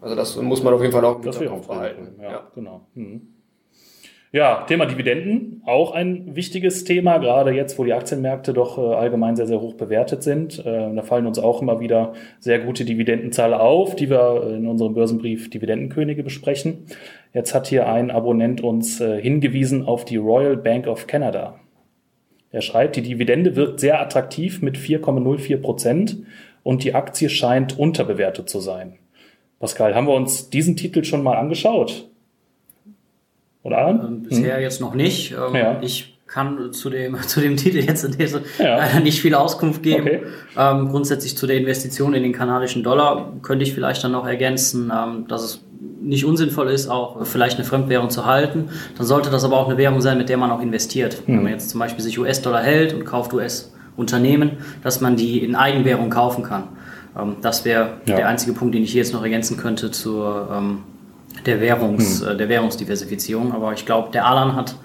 Also 0.02 0.16
das 0.16 0.36
muss 0.38 0.64
man 0.64 0.74
auf 0.74 0.82
jeden 0.82 0.94
Fall 0.94 1.06
auch 1.06 1.18
im 1.18 1.24
Hinterkopf 1.24 1.68
behalten. 1.68 2.16
Ja, 2.22 2.32
ja, 2.32 2.48
genau. 2.56 2.88
Mhm. 2.94 3.22
Ja, 4.32 4.64
Thema 4.68 4.86
Dividenden, 4.86 5.64
auch 5.66 5.92
ein 5.92 6.36
wichtiges 6.36 6.84
Thema, 6.84 7.18
gerade 7.18 7.50
jetzt, 7.50 7.80
wo 7.80 7.84
die 7.84 7.94
Aktienmärkte 7.94 8.54
doch 8.54 8.78
äh, 8.78 8.82
allgemein 8.82 9.36
sehr, 9.36 9.48
sehr 9.48 9.60
hoch 9.60 9.74
bewertet 9.74 10.22
sind. 10.22 10.60
Äh, 10.60 10.94
da 10.94 11.02
fallen 11.02 11.26
uns 11.26 11.40
auch 11.40 11.64
immer 11.64 11.80
wieder 11.80 12.14
sehr 12.40 12.60
gute 12.60 12.86
Dividendenzahler 12.86 13.60
auf, 13.60 13.96
die 13.96 14.08
wir 14.12 14.56
in 14.56 14.68
unserem 14.68 14.94
Börsenbrief 14.94 15.50
Dividendenkönige 15.50 16.22
besprechen. 16.22 16.86
Jetzt 17.34 17.56
hat 17.56 17.66
hier 17.66 17.88
ein 17.88 18.12
Abonnent 18.12 18.62
uns 18.62 19.02
äh, 19.02 19.20
hingewiesen 19.20 19.88
auf 19.88 20.06
die 20.06 20.18
Royal 20.18 20.58
Bank 20.58 20.86
of 20.86 21.08
Canada. 21.08 21.60
Er 22.52 22.62
schreibt, 22.62 22.98
die 22.98 23.02
Dividende 23.02 23.56
wirkt 23.56 23.80
sehr 23.80 24.00
attraktiv 24.00 24.62
mit 24.62 24.78
4,04 24.78 25.58
Prozent 25.58 26.18
und 26.62 26.84
die 26.84 26.94
Aktie 26.94 27.30
scheint 27.30 27.80
unterbewertet 27.80 28.48
zu 28.48 28.60
sein. 28.60 29.00
Pascal, 29.60 29.96
haben 29.96 30.06
wir 30.06 30.14
uns 30.14 30.52
diesen 30.52 30.76
Titel 30.78 31.04
schon 31.04 31.24
mal 31.24 31.36
angeschaut? 31.36 32.10
Oder 33.64 33.90
Ähm, 33.90 34.24
bisher 34.24 34.56
hm. 34.56 34.62
jetzt 34.62 34.82
noch 34.82 34.94
nicht. 34.94 35.34
Ähm, 35.34 35.56
ja. 35.56 35.78
Ich 35.82 36.18
kann 36.28 36.72
zu 36.72 36.90
dem, 36.90 37.18
zu 37.28 37.42
dem 37.42 37.58
Titel 37.58 37.80
jetzt 37.80 38.04
in 38.04 38.12
dieser 38.14 38.42
ja. 38.58 38.78
leider 38.78 39.00
nicht 39.00 39.22
viel 39.22 39.36
Auskunft 39.36 39.84
geben. 39.84 40.08
Okay. 40.08 40.22
Ähm, 40.58 40.90
grundsätzlich 40.90 41.36
zu 41.36 41.48
der 41.48 41.58
Investition 41.58 42.14
in 42.14 42.24
den 42.24 42.34
kanadischen 42.34 42.84
Dollar 42.84 43.34
könnte 43.42 43.64
ich 43.64 43.74
vielleicht 43.74 44.04
dann 44.04 44.12
noch 44.12 44.28
ergänzen, 44.28 44.92
ähm, 44.96 45.28
dass 45.28 45.44
es 45.44 45.66
nicht 46.02 46.26
unsinnvoll 46.26 46.70
ist, 46.70 46.88
auch 46.88 47.26
vielleicht 47.26 47.58
eine 47.58 47.66
Fremdwährung 47.66 48.10
zu 48.10 48.26
halten. 48.26 48.70
Dann 48.98 49.06
sollte 49.06 49.30
das 49.30 49.44
aber 49.44 49.58
auch 49.58 49.68
eine 49.68 49.78
Währung 49.78 50.02
sein, 50.02 50.18
mit 50.18 50.30
der 50.30 50.38
man 50.38 50.52
auch 50.52 50.62
investiert. 50.62 51.24
Hm. 51.26 51.36
Wenn 51.36 51.44
man 51.44 51.52
jetzt 51.52 51.70
zum 51.70 51.80
Beispiel 51.80 52.04
sich 52.04 52.18
US-Dollar 52.20 52.64
hält 52.64 52.94
und 52.94 53.06
kauft 53.06 53.34
US-Unternehmen, 53.34 54.52
dass 54.82 55.02
man 55.02 55.18
die 55.18 55.44
in 55.44 55.56
Eigenwährung 55.56 56.10
kaufen 56.10 56.44
kann. 56.44 56.70
Ähm, 57.18 57.38
das 57.42 57.66
wäre 57.66 57.98
ja. 58.06 58.16
der 58.16 58.28
einzige 58.28 58.54
Punkt, 58.54 58.76
den 58.76 58.84
ich 58.84 58.92
hier 58.92 59.02
jetzt 59.02 59.14
noch 59.14 59.24
ergänzen 59.24 59.58
könnte 59.58 59.92
zur 59.92 60.50
ähm, 60.54 60.84
der, 61.46 61.62
Währungs, 61.62 62.22
hm. 62.22 62.30
äh, 62.30 62.38
der 62.38 62.50
Währungsdiversifizierung. 62.50 63.54
Aber 63.54 63.74
ich 63.74 63.86
glaube, 63.86 64.12
der 64.12 64.26
Alan 64.26 64.56
hat 64.56 64.76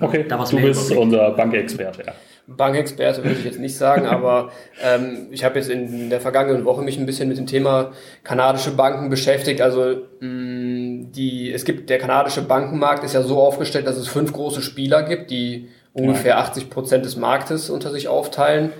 äh, 0.00 0.04
okay. 0.04 0.24
da 0.28 0.38
was 0.38 0.50
Du 0.50 0.56
bist 0.60 0.90
Überblick. 0.90 0.98
unser 0.98 1.30
Bankexperte, 1.32 2.02
ja. 2.06 2.12
Bankexperte 2.46 3.22
würde 3.22 3.36
ich 3.38 3.44
jetzt 3.44 3.60
nicht 3.60 3.76
sagen, 3.76 4.06
aber 4.06 4.50
ähm, 4.82 5.28
ich 5.30 5.44
habe 5.44 5.58
jetzt 5.58 5.70
in 5.70 6.10
der 6.10 6.20
vergangenen 6.20 6.64
Woche 6.64 6.82
mich 6.82 6.98
ein 6.98 7.06
bisschen 7.06 7.28
mit 7.28 7.38
dem 7.38 7.46
Thema 7.46 7.92
kanadische 8.24 8.72
Banken 8.72 9.10
beschäftigt. 9.10 9.60
Also 9.60 9.96
mh, 10.20 11.06
die, 11.14 11.52
es 11.52 11.64
gibt 11.64 11.88
der 11.88 11.98
kanadische 11.98 12.42
Bankenmarkt 12.42 13.04
ist 13.04 13.14
ja 13.14 13.22
so 13.22 13.40
aufgestellt, 13.40 13.86
dass 13.86 13.96
es 13.96 14.08
fünf 14.08 14.32
große 14.32 14.62
Spieler 14.62 15.02
gibt, 15.02 15.30
die 15.30 15.68
ungefähr 15.92 16.32
ja. 16.32 16.38
80 16.38 16.70
Prozent 16.70 17.04
des 17.04 17.16
Marktes 17.16 17.70
unter 17.70 17.90
sich 17.90 18.08
aufteilen. 18.08 18.72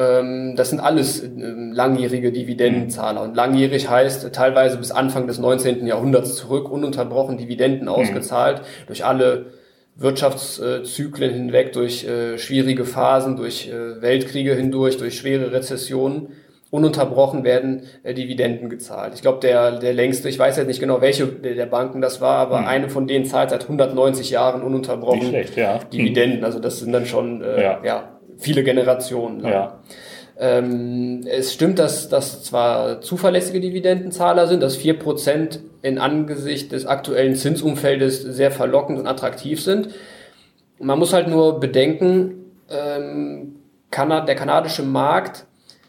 Ähm, 0.00 0.56
das 0.56 0.70
sind 0.70 0.80
alles 0.80 1.22
ähm, 1.22 1.72
langjährige 1.72 2.32
Dividendenzahler. 2.32 3.22
Und 3.22 3.36
langjährig 3.36 3.90
heißt 3.90 4.32
teilweise 4.32 4.78
bis 4.78 4.92
Anfang 4.92 5.26
des 5.26 5.38
19. 5.38 5.86
Jahrhunderts 5.86 6.36
zurück, 6.36 6.70
ununterbrochen 6.70 7.36
Dividenden 7.36 7.82
mhm. 7.82 7.88
ausgezahlt, 7.88 8.62
durch 8.86 9.04
alle 9.04 9.46
Wirtschaftszyklen 9.96 11.34
hinweg, 11.34 11.74
durch 11.74 12.06
äh, 12.06 12.38
schwierige 12.38 12.86
Phasen, 12.86 13.36
durch 13.36 13.68
äh, 13.68 14.00
Weltkriege 14.00 14.54
hindurch, 14.54 14.96
durch 14.96 15.18
schwere 15.18 15.52
Rezessionen. 15.52 16.28
Ununterbrochen 16.70 17.44
werden 17.44 17.82
äh, 18.02 18.14
Dividenden 18.14 18.70
gezahlt. 18.70 19.12
Ich 19.14 19.22
glaube, 19.22 19.40
der, 19.40 19.80
der 19.80 19.92
längste, 19.92 20.30
ich 20.30 20.38
weiß 20.38 20.56
jetzt 20.56 20.68
nicht 20.68 20.80
genau, 20.80 21.02
welche 21.02 21.26
der 21.26 21.66
Banken 21.66 22.00
das 22.00 22.22
war, 22.22 22.36
aber 22.36 22.60
mhm. 22.60 22.66
eine 22.68 22.88
von 22.88 23.06
denen 23.06 23.26
zahlt 23.26 23.50
seit 23.50 23.64
190 23.64 24.30
Jahren 24.30 24.62
ununterbrochen 24.62 25.28
schlecht, 25.28 25.56
ja. 25.56 25.78
Dividenden. 25.92 26.44
Also 26.44 26.58
das 26.58 26.78
sind 26.78 26.92
dann 26.92 27.04
schon 27.04 27.42
äh, 27.42 27.62
ja. 27.62 27.80
ja 27.84 28.19
viele 28.40 28.64
Generationen 28.64 29.40
lang. 29.40 29.52
Ja. 29.52 29.80
Ähm, 30.38 31.20
es 31.28 31.52
stimmt, 31.52 31.78
dass 31.78 32.08
das 32.08 32.42
zwar 32.42 33.02
zuverlässige 33.02 33.60
Dividendenzahler 33.60 34.46
sind, 34.46 34.62
dass 34.62 34.74
vier 34.74 34.98
Prozent 34.98 35.60
in 35.82 35.98
Angesicht 35.98 36.72
des 36.72 36.86
aktuellen 36.86 37.36
Zinsumfeldes 37.36 38.22
sehr 38.22 38.50
verlockend 38.50 38.98
und 38.98 39.06
attraktiv 39.06 39.62
sind. 39.62 39.90
Man 40.78 40.98
muss 40.98 41.12
halt 41.12 41.28
nur 41.28 41.60
bedenken, 41.60 42.46
ähm, 42.70 43.56
der 43.94 44.34
kanadische 44.34 44.82
Markt 44.82 45.44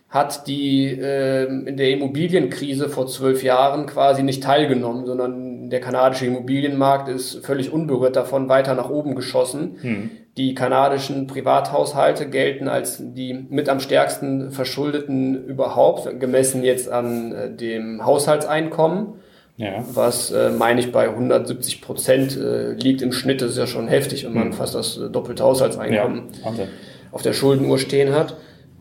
hat 0.09 0.47
die 0.47 0.87
äh, 0.87 1.45
in 1.45 1.77
der 1.77 1.91
Immobilienkrise 1.91 2.89
vor 2.89 3.07
zwölf 3.07 3.43
Jahren 3.43 3.85
quasi 3.85 4.23
nicht 4.23 4.43
teilgenommen, 4.43 5.05
sondern 5.05 5.69
der 5.69 5.79
kanadische 5.79 6.25
Immobilienmarkt 6.25 7.07
ist 7.07 7.45
völlig 7.45 7.71
unberührt 7.71 8.17
davon 8.17 8.49
weiter 8.49 8.75
nach 8.75 8.89
oben 8.89 9.15
geschossen. 9.15 9.77
Hm. 9.81 10.09
Die 10.41 10.55
kanadischen 10.55 11.27
Privathaushalte 11.27 12.27
gelten 12.27 12.67
als 12.67 12.97
die 12.99 13.45
mit 13.47 13.69
am 13.69 13.79
stärksten 13.79 14.49
verschuldeten 14.49 15.45
überhaupt, 15.45 16.19
gemessen 16.19 16.63
jetzt 16.63 16.89
an 16.89 17.31
äh, 17.31 17.55
dem 17.55 18.03
Haushaltseinkommen. 18.03 19.19
Ja. 19.57 19.85
Was, 19.93 20.31
äh, 20.31 20.49
meine 20.49 20.79
ich, 20.79 20.91
bei 20.91 21.09
170 21.09 21.83
Prozent 21.83 22.35
äh, 22.37 22.71
liegt 22.71 23.03
im 23.03 23.11
Schnitt. 23.11 23.43
Das 23.43 23.51
ist 23.51 23.57
ja 23.59 23.67
schon 23.67 23.87
heftig, 23.87 24.25
wenn 24.25 24.33
man 24.33 24.45
hm. 24.45 24.53
fast 24.53 24.73
das 24.73 24.99
doppelte 25.11 25.43
Haushaltseinkommen 25.43 26.29
ja, 26.43 26.65
auf 27.11 27.21
der 27.21 27.33
Schuldenuhr 27.33 27.77
stehen 27.77 28.15
hat. 28.15 28.35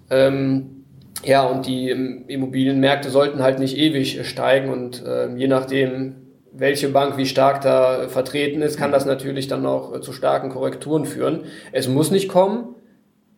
Ähm, 0.09 0.87
ja, 1.23 1.43
und 1.43 1.67
die 1.67 1.91
ähm, 1.91 2.25
Immobilienmärkte 2.27 3.11
sollten 3.11 3.43
halt 3.43 3.59
nicht 3.59 3.77
ewig 3.77 4.27
steigen 4.27 4.71
und 4.71 5.05
äh, 5.05 5.29
je 5.37 5.47
nachdem, 5.47 6.15
welche 6.53 6.89
Bank 6.89 7.17
wie 7.17 7.27
stark 7.27 7.61
da 7.61 8.09
vertreten 8.09 8.63
ist, 8.63 8.79
kann 8.79 8.93
das 8.93 9.07
natürlich 9.07 9.49
dann 9.49 9.65
auch 9.67 9.95
äh, 9.95 10.01
zu 10.01 10.13
starken 10.13 10.51
Korrekturen 10.51 11.05
führen. 11.05 11.45
Es 11.73 11.89
muss 11.89 12.11
nicht 12.11 12.29
kommen. 12.29 12.75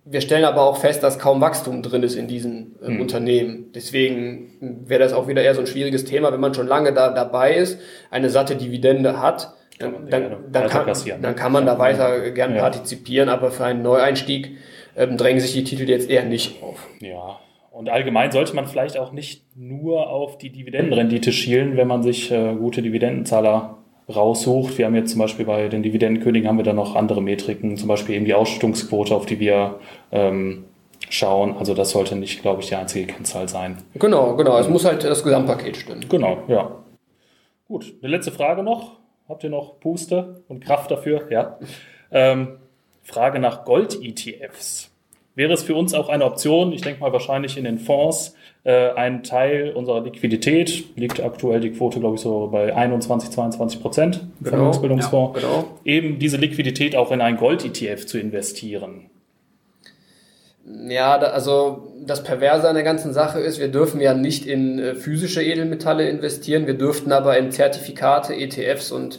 Wir 0.04 0.20
stellen 0.20 0.44
aber 0.44 0.62
auch 0.62 0.78
fest, 0.78 1.02
dass 1.02 1.18
kaum 1.18 1.40
Wachstum 1.40 1.82
drin 1.82 2.02
ist 2.02 2.16
in 2.16 2.26
diesen 2.26 2.76
äh, 2.82 2.88
hm. 2.88 3.00
Unternehmen. 3.00 3.66
Deswegen 3.74 4.82
wäre 4.86 5.00
das 5.00 5.12
auch 5.12 5.28
wieder 5.28 5.42
eher 5.42 5.54
so 5.54 5.60
ein 5.60 5.66
schwieriges 5.66 6.04
Thema, 6.04 6.32
wenn 6.32 6.40
man 6.40 6.54
schon 6.54 6.66
lange 6.66 6.92
da 6.92 7.10
dabei 7.10 7.54
ist, 7.54 7.78
eine 8.10 8.30
satte 8.30 8.56
Dividende 8.56 9.20
hat, 9.20 9.54
dann, 9.78 10.08
dann, 10.08 10.36
dann, 10.50 10.68
kann, 10.68 10.92
dann 11.20 11.36
kann 11.36 11.52
man 11.52 11.66
da 11.66 11.78
weiter 11.78 12.30
gern 12.30 12.54
ja. 12.54 12.62
partizipieren, 12.62 13.28
aber 13.28 13.50
für 13.50 13.64
einen 13.64 13.82
Neueinstieg 13.82 14.58
ähm, 14.96 15.16
drängen 15.16 15.40
sich 15.40 15.52
die 15.52 15.64
Titel 15.64 15.88
jetzt 15.88 16.10
eher 16.10 16.24
nicht 16.24 16.62
auf. 16.62 16.86
Ja, 17.00 17.40
und 17.72 17.88
allgemein 17.88 18.30
sollte 18.30 18.54
man 18.54 18.66
vielleicht 18.66 18.98
auch 18.98 19.12
nicht 19.12 19.56
nur 19.56 20.10
auf 20.10 20.36
die 20.36 20.50
Dividendenrendite 20.50 21.32
schielen, 21.32 21.76
wenn 21.76 21.88
man 21.88 22.02
sich 22.02 22.30
äh, 22.30 22.54
gute 22.54 22.82
Dividendenzahler 22.82 23.78
raussucht. 24.14 24.76
Wir 24.76 24.84
haben 24.84 24.94
jetzt 24.94 25.12
zum 25.12 25.20
Beispiel 25.20 25.46
bei 25.46 25.68
den 25.68 25.82
Dividendenkönigen 25.82 26.48
haben 26.48 26.58
wir 26.58 26.64
dann 26.64 26.76
noch 26.76 26.94
andere 26.96 27.22
Metriken, 27.22 27.78
zum 27.78 27.88
Beispiel 27.88 28.16
eben 28.16 28.26
die 28.26 28.34
Ausschüttungsquote, 28.34 29.14
auf 29.14 29.24
die 29.24 29.40
wir 29.40 29.80
ähm, 30.10 30.64
schauen. 31.08 31.56
Also 31.56 31.72
das 31.72 31.90
sollte 31.90 32.14
nicht, 32.14 32.42
glaube 32.42 32.60
ich, 32.60 32.68
die 32.68 32.74
einzige 32.74 33.06
Kennzahl 33.06 33.48
sein. 33.48 33.78
Genau, 33.94 34.36
genau. 34.36 34.58
Es 34.58 34.68
muss 34.68 34.84
halt 34.84 35.02
das 35.02 35.24
Gesamtpaket 35.24 35.78
stimmen. 35.78 36.04
Genau, 36.10 36.42
ja. 36.48 36.82
Gut, 37.68 37.94
eine 38.02 38.10
letzte 38.10 38.32
Frage 38.32 38.62
noch. 38.62 38.98
Habt 39.28 39.44
ihr 39.44 39.50
noch 39.50 39.80
Puste 39.80 40.42
und 40.48 40.62
Kraft 40.62 40.90
dafür? 40.90 41.28
Ja. 41.30 41.58
Ähm, 42.10 42.58
Frage 43.02 43.38
nach 43.38 43.64
Gold-ETFs 43.64 44.91
wäre 45.34 45.52
es 45.52 45.62
für 45.62 45.74
uns 45.74 45.94
auch 45.94 46.08
eine 46.08 46.24
Option, 46.24 46.72
ich 46.72 46.82
denke 46.82 47.00
mal 47.00 47.12
wahrscheinlich 47.12 47.56
in 47.56 47.64
den 47.64 47.78
Fonds, 47.78 48.34
äh, 48.64 48.90
ein 48.90 49.22
Teil 49.22 49.72
unserer 49.72 50.02
Liquidität, 50.02 50.96
liegt 50.96 51.22
aktuell 51.22 51.60
die 51.60 51.70
Quote, 51.70 52.00
glaube 52.00 52.16
ich, 52.16 52.20
so 52.20 52.48
bei 52.52 52.74
21, 52.74 53.30
22 53.30 53.80
Prozent 53.80 54.16
im 54.16 54.44
genau, 54.44 54.50
Vermögensbildungsfonds, 54.50 55.40
ja, 55.40 55.48
genau. 55.48 55.64
eben 55.84 56.18
diese 56.18 56.36
Liquidität 56.36 56.94
auch 56.94 57.10
in 57.10 57.20
einen 57.20 57.38
Gold-ETF 57.38 58.06
zu 58.06 58.18
investieren. 58.18 59.10
Ja, 60.88 61.18
da, 61.18 61.28
also 61.28 61.92
das 62.06 62.22
Perverse 62.22 62.68
an 62.68 62.74
der 62.74 62.84
ganzen 62.84 63.12
Sache 63.12 63.40
ist, 63.40 63.58
wir 63.58 63.68
dürfen 63.68 64.00
ja 64.00 64.14
nicht 64.14 64.46
in 64.46 64.78
äh, 64.78 64.94
physische 64.94 65.42
Edelmetalle 65.42 66.08
investieren, 66.08 66.66
wir 66.66 66.74
dürften 66.74 67.10
aber 67.10 67.36
in 67.36 67.50
Zertifikate, 67.50 68.34
ETFs 68.34 68.92
und 68.92 69.18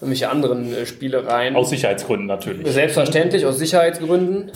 irgendwelche 0.00 0.30
anderen 0.30 0.72
äh, 0.72 0.86
Spielereien. 0.86 1.56
Aus 1.56 1.70
Sicherheitsgründen 1.70 2.26
natürlich. 2.26 2.68
Selbstverständlich, 2.68 3.46
aus 3.46 3.58
Sicherheitsgründen. 3.58 4.52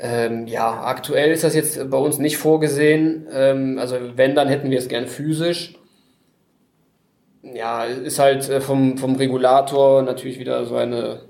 Ähm, 0.00 0.46
ja, 0.46 0.84
aktuell 0.84 1.32
ist 1.32 1.42
das 1.42 1.56
jetzt 1.56 1.90
bei 1.90 1.96
uns 1.98 2.18
nicht 2.18 2.38
vorgesehen. 2.38 3.26
Ähm, 3.32 3.78
also 3.78 3.96
wenn, 4.14 4.36
dann 4.36 4.48
hätten 4.48 4.70
wir 4.70 4.78
es 4.78 4.88
gern 4.88 5.06
physisch. 5.08 5.74
Ja, 7.42 7.84
ist 7.84 8.18
halt 8.20 8.48
äh, 8.48 8.60
vom, 8.60 8.96
vom 8.96 9.16
Regulator 9.16 10.02
natürlich 10.02 10.38
wieder 10.38 10.64
so 10.66 10.76
eine 10.76 11.22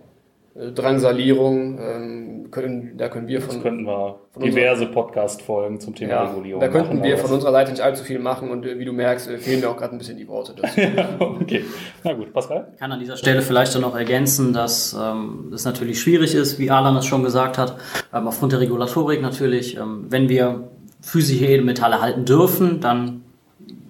äh, 0.55 0.71
Drangsalierung. 0.73 1.79
Ähm, 1.81 2.38
können, 2.51 2.97
da 2.97 3.09
können 3.09 3.29
wir 3.29 3.41
von. 3.41 3.55
Das 3.55 3.63
könnten 3.63 3.85
wir 3.85 4.21
diverse 4.43 4.87
Podcast-Folgen 4.87 5.81
zum 5.81 5.95
Thema 5.95 6.11
ja, 6.11 6.25
Regulierung. 6.25 6.61
Da 6.61 6.69
könnten 6.69 6.97
machen, 6.97 7.03
wir 7.03 7.19
von 7.19 7.33
unserer 7.33 7.53
Seite 7.53 7.71
nicht 7.71 7.81
allzu 7.81 8.05
viel 8.05 8.19
machen 8.19 8.51
und 8.51 8.67
äh, 8.67 8.79
wie 8.79 8.85
du 8.85 8.93
merkst, 8.93 9.29
äh, 9.29 9.39
fehlen 9.39 9.61
mir 9.61 9.71
auch 9.71 9.77
gerade 9.77 9.95
ein 9.95 9.99
bisschen 9.99 10.17
die 10.17 10.29
Worte 10.29 10.55
dazu. 10.57 10.81
ja, 10.81 11.09
okay. 11.19 11.65
Na 12.05 12.13
gut, 12.13 12.33
Pascal? 12.33 12.69
Ich 12.73 12.79
kann 12.79 12.93
an 12.93 13.01
dieser 13.01 13.17
Stelle 13.17 13.43
vielleicht 13.43 13.75
dann 13.75 13.83
noch 13.83 13.97
ergänzen, 13.97 14.53
dass 14.53 14.97
ähm, 14.99 15.53
es 15.55 15.65
natürlich 15.65 16.01
schwierig 16.01 16.35
ist, 16.35 16.59
wie 16.59 16.71
Alan 16.71 16.97
es 16.97 17.07
schon 17.07 17.23
gesagt 17.23 17.59
hat, 17.59 17.77
ähm, 18.13 18.27
aufgrund 18.27 18.53
der 18.53 18.61
Regulatorik 18.61 19.21
natürlich. 19.21 19.77
Ähm, 19.77 20.07
wenn 20.09 20.29
wir 20.29 20.69
physische 21.01 21.47
Edelmetalle 21.47 22.01
halten 22.01 22.25
dürfen, 22.25 22.81
dann 22.81 23.25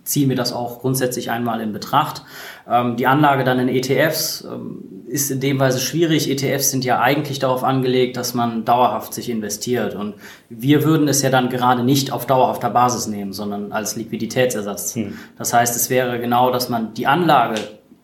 ziehen 0.09 0.31
wir 0.31 0.37
das 0.37 0.53
auch 0.53 0.81
grundsätzlich 0.81 1.31
einmal 1.31 1.61
in 1.61 1.73
Betracht. 1.73 2.23
Ähm, 2.69 2.97
die 2.97 3.07
Anlage 3.07 3.45
dann 3.45 3.59
in 3.59 3.69
ETFs 3.69 4.43
ähm, 4.43 5.05
ist 5.07 5.31
in 5.31 5.41
dem 5.41 5.61
Weise 5.61 5.81
schwierig. 5.81 6.31
ETFs 6.31 6.71
sind 6.71 6.85
ja 6.85 7.01
eigentlich 7.01 7.39
darauf 7.39 7.63
angelegt, 7.63 8.17
dass 8.17 8.33
man 8.33 8.65
dauerhaft 8.65 9.13
sich 9.13 9.29
investiert. 9.29 9.95
Und 9.95 10.15
wir 10.49 10.83
würden 10.85 11.09
es 11.09 11.21
ja 11.21 11.29
dann 11.29 11.51
gerade 11.51 11.85
nicht 11.85 12.11
auf 12.11 12.27
dauerhafter 12.27 12.71
Basis 12.71 13.07
nehmen, 13.07 13.35
sondern 13.35 13.71
als 13.73 13.97
Liquiditätsersatz. 13.97 14.95
Hm. 14.95 15.19
Das 15.37 15.53
heißt, 15.53 15.77
es 15.77 15.91
wäre 15.91 16.19
genau, 16.19 16.51
dass 16.51 16.71
man 16.71 16.95
die 16.95 17.07
Anlage, 17.07 17.57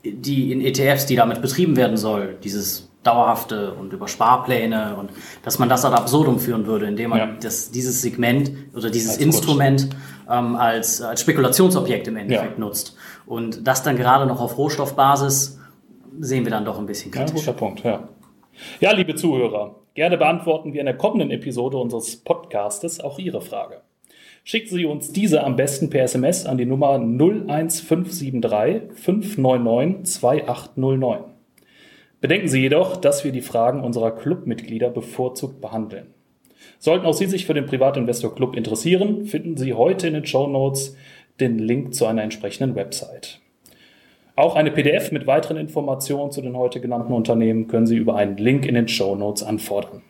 die 0.05 0.53
in 0.53 0.61
ETFs, 0.61 1.07
die 1.07 1.17
damit 1.17 1.41
betrieben 1.41 1.77
werden 1.77 1.97
soll, 1.97 2.37
dieses 2.45 2.91
dauerhafte 3.03 3.73
und 3.75 3.93
über 3.93 4.09
Sparpläne 4.09 4.97
und 4.97 5.11
dass 5.43 5.59
man 5.59 5.69
das 5.69 5.85
ad 5.85 5.95
absurdum 5.95 6.39
führen 6.39 6.67
würde, 6.67 6.87
indem 6.87 7.11
man 7.11 7.19
ja. 7.19 7.29
das, 7.41 7.71
dieses 7.71 8.03
Segment 8.03 8.51
oder 8.75 8.91
dieses 8.91 9.13
als 9.13 9.19
Instrument 9.19 9.89
ähm, 10.31 10.57
als, 10.57 11.01
als 11.01 11.21
Spekulationsobjekt 11.21 12.09
im 12.09 12.17
Endeffekt 12.17 12.59
ja. 12.59 12.61
nutzt. 12.61 12.97
Und 13.27 13.67
das 13.67 13.83
dann 13.83 13.97
gerade 13.97 14.27
noch 14.27 14.41
auf 14.41 14.59
Rohstoffbasis 14.59 15.59
sehen 16.21 16.45
wir 16.45 16.51
dann 16.51 16.65
doch 16.65 16.79
ein 16.79 16.87
bisschen 16.87 17.11
kritisch. 17.11 17.35
Ja, 17.35 17.41
guter 17.41 17.53
Punkt, 17.53 17.83
ja. 17.85 18.09
Ja, 18.81 18.93
liebe 18.93 19.15
Zuhörer, 19.15 19.75
gerne 19.95 20.17
beantworten 20.17 20.73
wir 20.73 20.81
in 20.81 20.87
der 20.87 20.97
kommenden 20.97 21.31
Episode 21.31 21.77
unseres 21.77 22.17
Podcastes 22.17 23.01
auch 23.01 23.19
Ihre 23.19 23.41
Frage. 23.41 23.81
Schicken 24.45 24.75
Sie 24.75 24.85
uns 24.85 25.11
diese 25.11 25.43
am 25.43 25.57
besten 25.57 25.91
per 25.91 26.05
SMS 26.05 26.47
an 26.47 26.59
die 26.59 26.67
Nummer 26.67 26.95
01573 26.95 28.93
599 28.95 30.21
2809. 30.21 31.25
Bedenken 32.21 32.49
Sie 32.49 32.61
jedoch, 32.61 32.97
dass 32.97 33.25
wir 33.25 33.33
die 33.33 33.41
Fragen 33.41 33.83
unserer 33.83 34.13
Clubmitglieder 34.13 34.91
bevorzugt 34.91 35.61
behandeln. 35.61 36.14
Sollten 36.85 37.07
auch 37.07 37.15
Sie 37.15 37.25
sich 37.25 37.47
für 37.47 37.55
den 37.55 37.65
Privatinvestor 37.65 38.35
Club 38.35 38.55
interessieren, 38.55 39.25
finden 39.25 39.57
Sie 39.57 39.73
heute 39.73 40.07
in 40.07 40.13
den 40.13 40.27
Show 40.27 40.47
Notes 40.47 40.95
den 41.41 41.59
Link 41.59 41.95
zu 41.95 42.05
einer 42.05 42.23
entsprechenden 42.23 42.75
Website. 42.75 43.41
Auch 44.37 44.55
eine 44.55 44.71
PDF 44.71 45.11
mit 45.11 45.27
weiteren 45.27 45.57
Informationen 45.57 46.31
zu 46.31 46.43
den 46.43 46.59
heute 46.59 46.83
genannten 46.83 47.15
Unternehmen 47.15 47.69
können 47.69 47.87
Sie 47.87 47.97
über 47.97 48.17
einen 48.17 48.37
Link 48.37 48.67
in 48.67 48.75
den 48.75 48.87
Show 48.87 49.17
Notes 49.17 49.43
anfordern. 49.43 50.03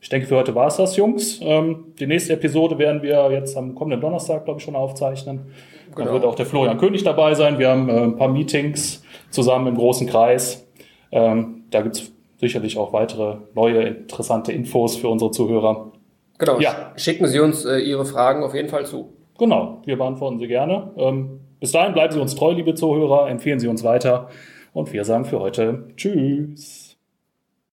Ich 0.00 0.08
denke, 0.08 0.26
für 0.26 0.38
heute 0.38 0.56
war 0.56 0.66
es 0.66 0.76
das, 0.76 0.96
Jungs. 0.96 1.38
Ähm, 1.40 1.94
die 2.00 2.08
nächste 2.08 2.32
Episode 2.32 2.78
werden 2.78 3.00
wir 3.02 3.30
jetzt 3.30 3.56
am 3.56 3.76
kommenden 3.76 4.00
Donnerstag, 4.00 4.44
glaube 4.44 4.58
ich, 4.58 4.64
schon 4.64 4.74
aufzeichnen. 4.74 5.52
Genau. 5.94 6.04
Dann 6.04 6.14
wird 6.14 6.24
auch 6.24 6.34
der 6.34 6.46
Florian 6.46 6.78
König 6.78 7.04
dabei 7.04 7.34
sein. 7.34 7.60
Wir 7.60 7.68
haben 7.68 7.88
äh, 7.88 7.92
ein 7.92 8.16
paar 8.16 8.26
Meetings 8.26 9.04
zusammen 9.30 9.68
im 9.68 9.76
großen 9.76 10.08
Kreis. 10.08 10.66
Ähm, 11.12 11.62
da 11.70 11.82
gibt 11.82 11.94
es 11.94 12.12
sicherlich 12.42 12.76
auch 12.76 12.92
weitere 12.92 13.36
neue 13.54 13.82
interessante 13.84 14.52
Infos 14.52 14.96
für 14.96 15.08
unsere 15.08 15.30
Zuhörer. 15.30 15.92
Genau. 16.38 16.58
Ja. 16.60 16.92
Schicken 16.96 17.26
Sie 17.28 17.38
uns 17.38 17.64
äh, 17.64 17.78
Ihre 17.78 18.04
Fragen 18.04 18.42
auf 18.42 18.54
jeden 18.54 18.68
Fall 18.68 18.84
zu. 18.84 19.12
Genau, 19.38 19.80
wir 19.86 19.96
beantworten 19.96 20.38
sie 20.38 20.48
gerne. 20.48 20.90
Ähm, 20.96 21.40
bis 21.60 21.72
dahin 21.72 21.94
bleiben 21.94 22.12
Sie 22.12 22.20
uns 22.20 22.34
treu, 22.34 22.52
liebe 22.52 22.74
Zuhörer, 22.74 23.30
empfehlen 23.30 23.60
Sie 23.60 23.68
uns 23.68 23.84
weiter 23.84 24.28
und 24.72 24.92
wir 24.92 25.04
sagen 25.04 25.24
für 25.24 25.38
heute 25.38 25.88
Tschüss. 25.96 26.81